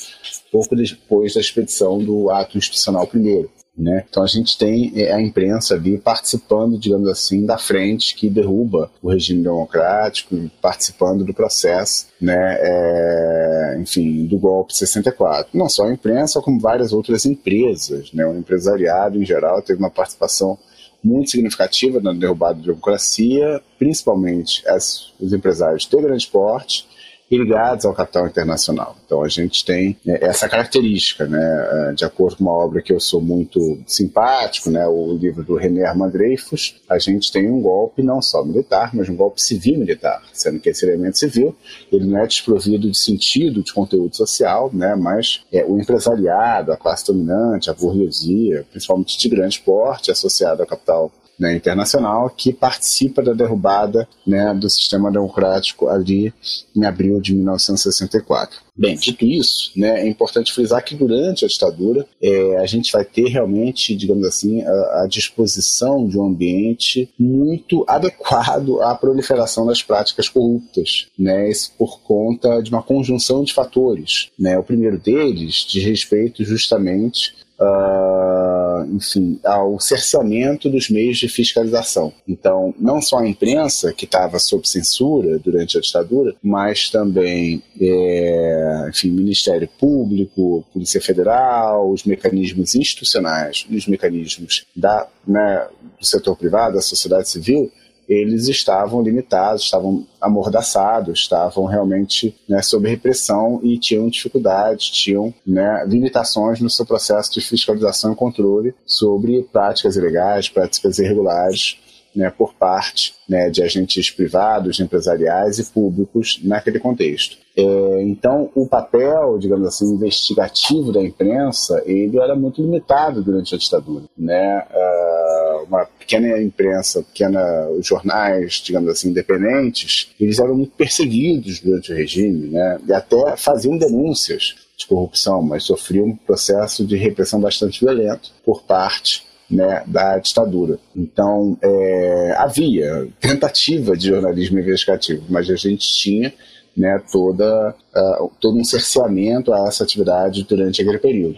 pouco 0.51 0.75
depois 0.75 1.33
da 1.33 1.41
expedição 1.41 1.99
do 1.99 2.29
ato 2.29 2.57
institucional 2.57 3.07
primeiro. 3.07 3.49
Né? 3.77 4.05
Então 4.09 4.23
a 4.23 4.27
gente 4.27 4.57
tem 4.57 4.93
é, 4.95 5.11
a 5.11 5.21
imprensa 5.21 5.75
ali 5.75 5.97
participando, 5.97 6.77
digamos 6.77 7.09
assim, 7.09 7.45
da 7.45 7.57
frente 7.57 8.15
que 8.15 8.29
derruba 8.29 8.89
o 9.01 9.09
regime 9.09 9.43
democrático, 9.43 10.49
participando 10.61 11.25
do 11.25 11.33
processo, 11.33 12.07
né, 12.21 12.57
é, 12.59 13.77
enfim, 13.77 14.25
do 14.27 14.37
golpe 14.37 14.71
de 14.71 14.79
64. 14.79 15.49
Não 15.53 15.67
só 15.67 15.85
a 15.85 15.93
imprensa, 15.93 16.41
como 16.41 16.59
várias 16.59 16.93
outras 16.93 17.25
empresas, 17.25 18.13
né? 18.13 18.25
O 18.25 18.37
empresariado 18.37 19.21
em 19.21 19.25
geral 19.25 19.61
teve 19.61 19.79
uma 19.79 19.91
participação 19.91 20.57
muito 21.03 21.29
significativa 21.29 21.99
na 21.99 22.13
derrubada 22.13 22.55
da 22.59 22.65
democracia, 22.67 23.61
principalmente 23.77 24.67
as, 24.67 25.13
os 25.19 25.33
empresários 25.33 25.85
de 25.85 26.01
grande 26.01 26.27
porte 26.27 26.87
ligados 27.31 27.85
ao 27.85 27.93
capital 27.93 28.27
internacional. 28.27 28.95
Então 29.05 29.23
a 29.23 29.27
gente 29.27 29.65
tem 29.65 29.97
né, 30.05 30.17
essa 30.21 30.47
característica, 30.47 31.25
né, 31.25 31.89
é, 31.89 31.93
de 31.93 32.05
acordo 32.05 32.37
com 32.37 32.43
uma 32.43 32.51
obra 32.51 32.81
que 32.81 32.93
eu 32.93 32.99
sou 32.99 33.21
muito 33.21 33.79
simpático, 33.87 34.69
né, 34.69 34.85
o 34.87 35.13
livro 35.13 35.43
do 35.43 35.55
René 35.55 35.85
Armand 35.85 36.11
Dreyfus, 36.11 36.81
a 36.89 36.99
gente 36.99 37.31
tem 37.31 37.49
um 37.49 37.61
golpe 37.61 38.03
não 38.03 38.21
só 38.21 38.43
militar, 38.43 38.91
mas 38.93 39.09
um 39.09 39.15
golpe 39.15 39.41
civil-militar, 39.41 40.21
sendo 40.33 40.59
que 40.59 40.69
esse 40.69 40.85
elemento 40.85 41.17
civil 41.17 41.55
ele 41.91 42.05
não 42.05 42.19
é 42.19 42.27
desprovido 42.27 42.89
de 42.89 42.97
sentido, 42.97 43.63
de 43.63 43.73
conteúdo 43.73 44.15
social, 44.15 44.69
né, 44.73 44.95
mas 44.95 45.41
é 45.51 45.65
o 45.65 45.79
empresariado, 45.79 46.71
a 46.71 46.77
classe 46.77 47.07
dominante, 47.07 47.69
a 47.69 47.73
burguesia, 47.73 48.65
principalmente 48.71 49.17
de 49.17 49.29
grande 49.29 49.59
porte, 49.59 50.11
associado 50.11 50.61
ao 50.61 50.67
capital 50.67 51.11
né, 51.39 51.55
internacional 51.55 52.29
que 52.29 52.53
participa 52.53 53.21
da 53.21 53.33
derrubada 53.33 54.07
né, 54.25 54.53
do 54.53 54.69
sistema 54.69 55.11
democrático 55.11 55.87
ali 55.87 56.33
em 56.75 56.85
abril 56.85 57.19
de 57.19 57.33
1964. 57.33 58.65
Bem, 58.77 58.95
dito 58.95 59.23
isso, 59.23 59.71
né, 59.75 60.01
é 60.01 60.07
importante 60.07 60.51
frisar 60.51 60.83
que 60.83 60.95
durante 60.95 61.45
a 61.45 61.47
ditadura 61.47 62.05
é, 62.21 62.57
a 62.57 62.65
gente 62.65 62.91
vai 62.91 63.05
ter 63.05 63.29
realmente, 63.29 63.95
digamos 63.95 64.25
assim, 64.27 64.61
a, 64.63 65.03
a, 65.03 65.07
disposição 65.07 66.07
de 66.07 66.17
um 66.17 66.25
ambiente 66.25 67.09
muito 67.17 67.85
adequado 67.87 68.81
à 68.81 68.93
proliferação 68.93 69.65
das 69.65 69.81
práticas 69.81 70.27
corruptas, 70.27 71.07
né, 71.17 71.49
isso 71.49 71.71
por 71.77 72.01
conta 72.01 72.61
de 72.61 72.69
uma 72.69 72.83
conjunção 72.83 73.45
de 73.45 73.53
fatores. 73.53 74.29
Né. 74.37 74.57
O 74.57 74.63
primeiro 74.63 74.97
deles 74.97 75.65
diz 75.69 75.85
respeito 75.85 76.43
justamente 76.43 77.33
uh, 77.59 78.85
enfim, 78.95 79.39
ao 79.43 79.79
cerceamento 79.79 80.69
dos 80.69 80.89
meios 80.89 81.17
de 81.17 81.27
fiscalização. 81.27 82.13
Então, 82.27 82.73
não 82.79 83.01
só 83.01 83.19
a 83.19 83.27
imprensa, 83.27 83.93
que 83.93 84.05
estava 84.05 84.39
sob 84.39 84.67
censura 84.67 85.39
durante 85.39 85.77
a 85.77 85.81
ditadura, 85.81 86.35
mas 86.41 86.89
também, 86.89 87.63
é, 87.79 88.87
enfim, 88.89 89.09
Ministério 89.09 89.69
Público, 89.79 90.65
Polícia 90.73 91.01
Federal, 91.01 91.89
os 91.89 92.03
mecanismos 92.03 92.75
institucionais, 92.75 93.65
os 93.69 93.87
mecanismos 93.87 94.65
da, 94.75 95.07
né, 95.27 95.67
do 95.99 96.05
setor 96.05 96.37
privado, 96.37 96.75
da 96.75 96.81
sociedade 96.81 97.29
civil, 97.29 97.71
eles 98.07 98.47
estavam 98.47 99.01
limitados, 99.01 99.63
estavam 99.63 100.05
amordaçados, 100.21 101.19
estavam 101.19 101.65
realmente 101.65 102.35
né, 102.47 102.61
sob 102.61 102.87
repressão 102.89 103.59
e 103.63 103.77
tinham 103.77 104.09
dificuldades, 104.09 104.89
tinham 104.89 105.33
né, 105.45 105.85
limitações 105.87 106.59
no 106.59 106.69
seu 106.69 106.85
processo 106.85 107.33
de 107.33 107.41
fiscalização 107.41 108.13
e 108.13 108.15
controle 108.15 108.73
sobre 108.85 109.43
práticas 109.51 109.95
ilegais, 109.95 110.49
práticas 110.49 110.99
irregulares 110.99 111.77
né, 112.15 112.31
por 112.35 112.53
parte 112.53 113.13
né, 113.27 113.49
de 113.49 113.61
agentes 113.61 114.09
privados, 114.09 114.79
empresariais 114.79 115.59
e 115.59 115.65
públicos 115.65 116.39
naquele 116.43 116.79
contexto. 116.79 117.37
É, 117.57 118.01
então, 118.03 118.49
o 118.55 118.67
papel, 118.67 119.37
digamos 119.37 119.67
assim, 119.67 119.93
investigativo 119.93 120.91
da 120.91 121.01
imprensa, 121.03 121.81
ele 121.85 122.17
era 122.17 122.35
muito 122.35 122.61
limitado 122.61 123.21
durante 123.21 123.53
a 123.53 123.57
ditadura. 123.57 124.05
Né? 124.17 124.65
Uh, 124.71 125.44
uma 125.67 125.85
pequena 125.85 126.41
imprensa, 126.41 127.01
pequena, 127.03 127.41
jornais, 127.81 128.61
digamos 128.63 128.89
assim, 128.89 129.09
independentes, 129.09 130.09
eles 130.19 130.39
eram 130.39 130.55
muito 130.55 130.75
perseguidos 130.75 131.59
durante 131.59 131.91
o 131.91 131.95
regime, 131.95 132.49
né? 132.49 132.79
e 132.87 132.93
até 132.93 133.35
faziam 133.37 133.77
denúncias 133.77 134.55
de 134.77 134.85
corrupção, 134.87 135.41
mas 135.41 135.63
sofriam 135.63 136.07
um 136.07 136.15
processo 136.15 136.85
de 136.85 136.95
repressão 136.95 137.39
bastante 137.39 137.83
violento 137.83 138.31
por 138.43 138.63
parte 138.63 139.23
né, 139.49 139.83
da 139.85 140.17
ditadura. 140.17 140.79
Então, 140.95 141.57
é, 141.61 142.35
havia 142.37 143.07
tentativa 143.19 143.95
de 143.95 144.07
jornalismo 144.07 144.59
investigativo, 144.59 145.23
mas 145.29 145.49
a 145.49 145.55
gente 145.55 145.87
tinha 145.87 146.33
né, 146.75 147.01
toda, 147.11 147.73
uh, 147.95 148.31
todo 148.39 148.57
um 148.57 148.63
cerceamento 148.63 149.53
a 149.53 149.67
essa 149.67 149.83
atividade 149.83 150.43
durante 150.43 150.81
aquele 150.81 150.97
período. 150.97 151.37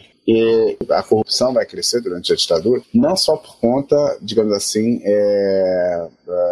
A 0.89 1.03
corrupção 1.03 1.53
vai 1.53 1.65
crescer 1.65 2.01
durante 2.01 2.33
a 2.33 2.35
ditadura, 2.35 2.81
não 2.93 3.15
só 3.15 3.37
por 3.37 3.57
conta, 3.59 4.17
digamos 4.21 4.51
assim, 4.51 4.99
é, 5.03 6.07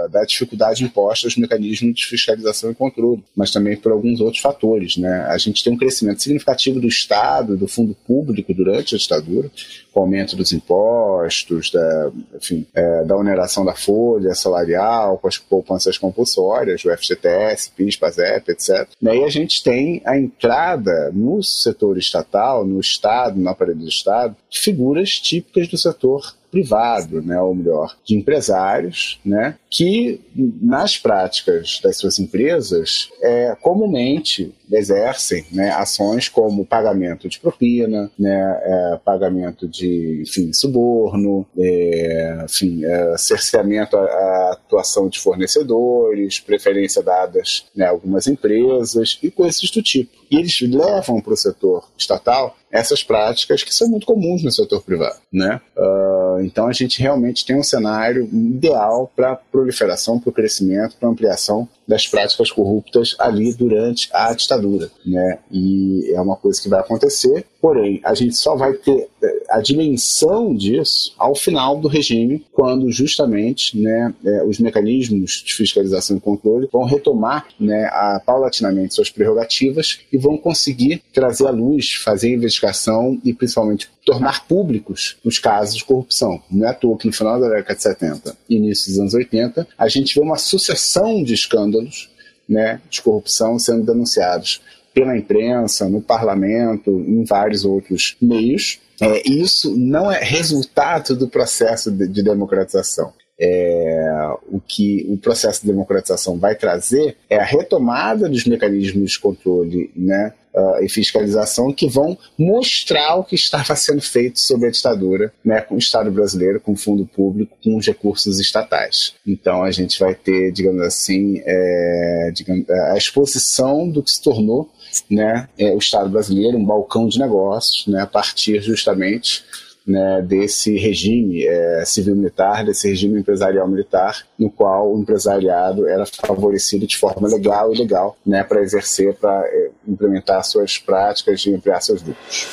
da 0.09 0.23
dificuldade 0.23 0.83
imposta 0.83 1.27
aos 1.27 1.35
mecanismos 1.35 1.93
de 1.93 2.05
fiscalização 2.05 2.71
e 2.71 2.75
controle, 2.75 3.23
mas 3.35 3.51
também 3.51 3.75
por 3.75 3.91
alguns 3.91 4.21
outros 4.21 4.41
fatores. 4.41 4.95
Né? 4.95 5.25
A 5.27 5.37
gente 5.37 5.63
tem 5.63 5.73
um 5.73 5.77
crescimento 5.77 6.23
significativo 6.23 6.79
do 6.79 6.87
Estado, 6.87 7.57
do 7.57 7.67
fundo 7.67 7.95
público 8.07 8.53
durante 8.53 8.95
a 8.95 8.97
ditadura, 8.97 9.51
com 9.95 10.01
o 10.01 10.03
aumento 10.03 10.35
dos 10.35 10.51
impostos, 10.51 11.71
da, 11.71 12.11
enfim, 12.35 12.67
é, 12.75 13.05
da 13.05 13.15
oneração 13.15 13.63
da 13.63 13.73
folha 13.73 14.35
salarial, 14.35 15.17
com 15.17 15.29
as 15.29 15.37
poupanças 15.37 15.97
compulsórias, 15.97 16.83
o 16.83 16.89
FGTS, 16.89 17.71
PIS, 17.71 17.95
PASEP, 17.95 18.51
etc. 18.51 18.89
E 19.01 19.07
aí 19.07 19.23
a 19.23 19.29
gente 19.29 19.63
tem 19.63 20.01
a 20.05 20.17
entrada 20.17 21.11
no 21.13 21.41
setor 21.41 21.97
estatal, 21.97 22.65
no 22.65 22.81
Estado, 22.81 23.39
na 23.39 23.51
aparelho 23.51 23.79
do 23.79 23.87
Estado, 23.87 24.35
de 24.49 24.59
figuras 24.59 25.11
típicas 25.11 25.69
do 25.69 25.77
setor 25.77 26.35
privado, 26.55 27.21
né, 27.21 27.37
ou 27.41 27.53
melhor, 27.53 27.97
de 28.05 28.15
empresários, 28.15 29.19
né, 29.25 29.57
que 29.69 30.21
nas 30.61 30.97
práticas 30.97 31.81
das 31.83 31.97
suas 31.97 32.17
empresas 32.17 33.09
é, 33.21 33.57
comumente 33.61 34.53
exercem 34.71 35.45
né, 35.51 35.69
ações 35.71 36.29
como 36.29 36.65
pagamento 36.65 37.27
de 37.27 37.41
propina, 37.41 38.09
né, 38.17 38.61
é, 38.63 38.99
pagamento 39.03 39.67
de 39.67 40.21
enfim, 40.21 40.53
suborno, 40.53 41.45
é, 41.57 42.45
enfim, 42.45 42.85
é, 42.85 43.17
cerceamento 43.17 43.97
à, 43.97 44.51
atuação 44.53 45.09
de 45.09 45.19
fornecedores, 45.19 46.39
preferência 46.39 47.03
dadas 47.03 47.65
né, 47.75 47.85
a 47.85 47.89
algumas 47.89 48.27
empresas 48.27 49.19
e 49.21 49.29
coisas 49.29 49.69
do 49.71 49.81
tipo. 49.81 50.11
E 50.31 50.37
eles 50.37 50.61
levam 50.61 51.19
para 51.19 51.33
o 51.33 51.37
setor 51.37 51.83
estatal 51.97 52.55
essas 52.71 53.03
práticas 53.03 53.63
que 53.63 53.73
são 53.73 53.87
muito 53.87 54.05
comuns 54.05 54.43
no 54.43 54.51
setor 54.51 54.81
privado. 54.81 55.17
Né? 55.31 55.59
Uh, 55.77 56.41
então 56.41 56.67
a 56.67 56.73
gente 56.73 57.01
realmente 57.01 57.45
tem 57.45 57.55
um 57.55 57.63
cenário 57.63 58.29
ideal 58.31 59.11
para 59.15 59.35
proliferação, 59.35 60.19
para 60.19 60.29
o 60.29 60.33
crescimento, 60.33 60.95
para 60.99 61.09
ampliação 61.09 61.67
das 61.87 62.07
práticas 62.07 62.51
corruptas 62.51 63.15
ali 63.19 63.53
durante 63.53 64.09
a 64.11 64.33
ditadura. 64.33 64.89
Né? 65.05 65.39
E 65.51 66.11
é 66.13 66.19
uma 66.19 66.35
coisa 66.35 66.61
que 66.61 66.69
vai 66.69 66.79
acontecer, 66.79 67.45
porém, 67.61 68.01
a 68.03 68.13
gente 68.13 68.35
só 68.35 68.55
vai 68.55 68.73
ter 68.73 69.07
eh, 69.21 69.43
a 69.49 69.59
dimensão 69.59 70.53
disso 70.53 71.13
ao 71.17 71.35
final 71.35 71.77
do 71.77 71.87
regime, 71.87 72.45
quando 72.51 72.91
justamente 72.91 73.79
né, 73.79 74.13
eh, 74.25 74.43
os 74.43 74.59
mecanismos 74.59 75.43
de 75.45 75.53
fiscalização 75.53 76.17
e 76.17 76.19
controle 76.19 76.69
vão 76.71 76.83
retomar 76.83 77.47
né, 77.59 77.85
a, 77.91 78.21
paulatinamente 78.25 78.95
suas 78.95 79.09
prerrogativas 79.09 79.99
e 80.11 80.17
vão 80.17 80.37
conseguir 80.37 81.01
trazer 81.13 81.47
à 81.47 81.51
luz, 81.51 81.93
fazer 81.93 82.29
investigação 82.55 83.19
e 83.23 83.33
principalmente 83.33 83.89
tornar 84.05 84.47
públicos 84.47 85.17
os 85.23 85.39
casos 85.39 85.75
de 85.75 85.83
corrupção. 85.83 86.41
Não 86.49 86.65
é 86.65 86.71
à 86.71 86.73
toa 86.73 86.97
que 86.97 87.07
no 87.07 87.13
final 87.13 87.39
da 87.39 87.49
década 87.49 87.75
de 87.75 87.81
70 87.81 88.37
e 88.49 88.55
início 88.55 88.91
dos 88.91 88.99
anos 88.99 89.13
80, 89.13 89.67
a 89.77 89.87
gente 89.87 90.15
vê 90.15 90.21
uma 90.21 90.37
sucessão 90.37 91.23
de 91.23 91.33
escândalos 91.33 92.09
né, 92.47 92.79
de 92.89 93.01
corrupção 93.01 93.57
sendo 93.59 93.85
denunciados 93.85 94.61
pela 94.93 95.17
imprensa, 95.17 95.89
no 95.89 96.01
parlamento, 96.01 96.89
em 96.89 97.23
vários 97.25 97.65
outros 97.65 98.15
meios. 98.21 98.79
É, 99.01 99.29
isso 99.29 99.75
não 99.75 100.09
é 100.09 100.23
resultado 100.23 101.15
do 101.15 101.27
processo 101.27 101.91
de, 101.91 102.07
de 102.07 102.23
democratização. 102.23 103.11
É, 103.39 104.33
o 104.49 104.61
que 104.61 105.05
o 105.09 105.17
processo 105.17 105.61
de 105.61 105.67
democratização 105.67 106.37
vai 106.37 106.55
trazer 106.55 107.17
é 107.29 107.37
a 107.37 107.43
retomada 107.43 108.29
dos 108.29 108.45
mecanismos 108.45 109.11
de 109.11 109.19
controle 109.19 109.91
né, 109.95 110.33
uh, 110.55 110.83
e 110.83 110.89
fiscalização 110.89 111.73
que 111.73 111.87
vão 111.87 112.17
mostrar 112.37 113.15
o 113.17 113.23
que 113.23 113.35
estava 113.35 113.75
sendo 113.75 114.01
feito 114.01 114.39
sob 114.39 114.65
a 114.65 114.71
ditadura, 114.71 115.33
né, 115.43 115.61
com 115.61 115.75
o 115.75 115.79
Estado 115.79 116.09
brasileiro, 116.11 116.61
com 116.61 116.71
o 116.71 116.77
fundo 116.77 117.05
público, 117.05 117.57
com 117.63 117.75
os 117.77 117.85
recursos 117.85 118.39
estatais. 118.39 119.13
Então 119.27 119.63
a 119.63 119.71
gente 119.71 119.99
vai 119.99 120.15
ter, 120.15 120.51
digamos 120.51 120.81
assim, 120.81 121.41
é, 121.45 122.31
digamos, 122.33 122.69
a 122.69 122.97
exposição 122.97 123.89
do 123.89 124.01
que 124.01 124.11
se 124.11 124.21
tornou 124.21 124.69
né, 125.09 125.49
é, 125.57 125.71
o 125.71 125.77
Estado 125.77 126.09
brasileiro, 126.09 126.57
um 126.57 126.65
balcão 126.65 127.07
de 127.07 127.19
negócios, 127.19 127.85
né, 127.87 128.01
a 128.01 128.07
partir 128.07 128.61
justamente 128.61 129.43
né, 129.85 130.21
desse 130.21 130.75
regime 130.77 131.45
é, 131.45 131.83
civil-militar, 131.85 132.65
desse 132.65 132.89
regime 132.89 133.19
empresarial-militar, 133.19 134.25
no 134.37 134.49
qual 134.49 134.93
o 134.93 134.99
empresariado 134.99 135.87
era 135.87 136.05
favorecido 136.05 136.87
de 136.87 136.97
forma 136.97 137.27
legal 137.27 137.73
e 137.73 137.77
legal 137.77 138.17
né, 138.25 138.43
para 138.43 138.61
exercer, 138.61 139.13
para 139.15 139.45
é, 139.45 139.69
implementar 139.87 140.43
suas 140.43 140.77
práticas 140.77 141.45
e 141.45 141.53
ampliar 141.53 141.81
seus 141.81 142.01
lucros. 142.01 142.47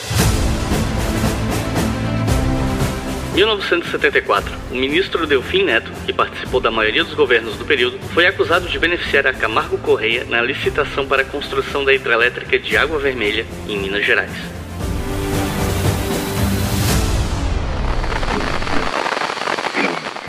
1974, 3.34 4.54
o 4.70 4.74
ministro 4.74 5.26
Delfim 5.26 5.64
Neto, 5.64 5.90
que 6.04 6.12
participou 6.12 6.60
da 6.60 6.70
maioria 6.70 7.02
dos 7.02 7.14
governos 7.14 7.56
do 7.56 7.64
período, 7.64 7.98
foi 8.12 8.26
acusado 8.26 8.68
de 8.68 8.78
beneficiar 8.78 9.26
a 9.26 9.32
Camargo 9.32 9.78
Correia 9.78 10.24
na 10.24 10.42
licitação 10.42 11.06
para 11.06 11.22
a 11.22 11.24
construção 11.24 11.82
da 11.82 11.94
hidrelétrica 11.94 12.58
de 12.58 12.76
Água 12.76 12.98
Vermelha, 12.98 13.46
em 13.66 13.78
Minas 13.78 14.04
Gerais. 14.04 14.61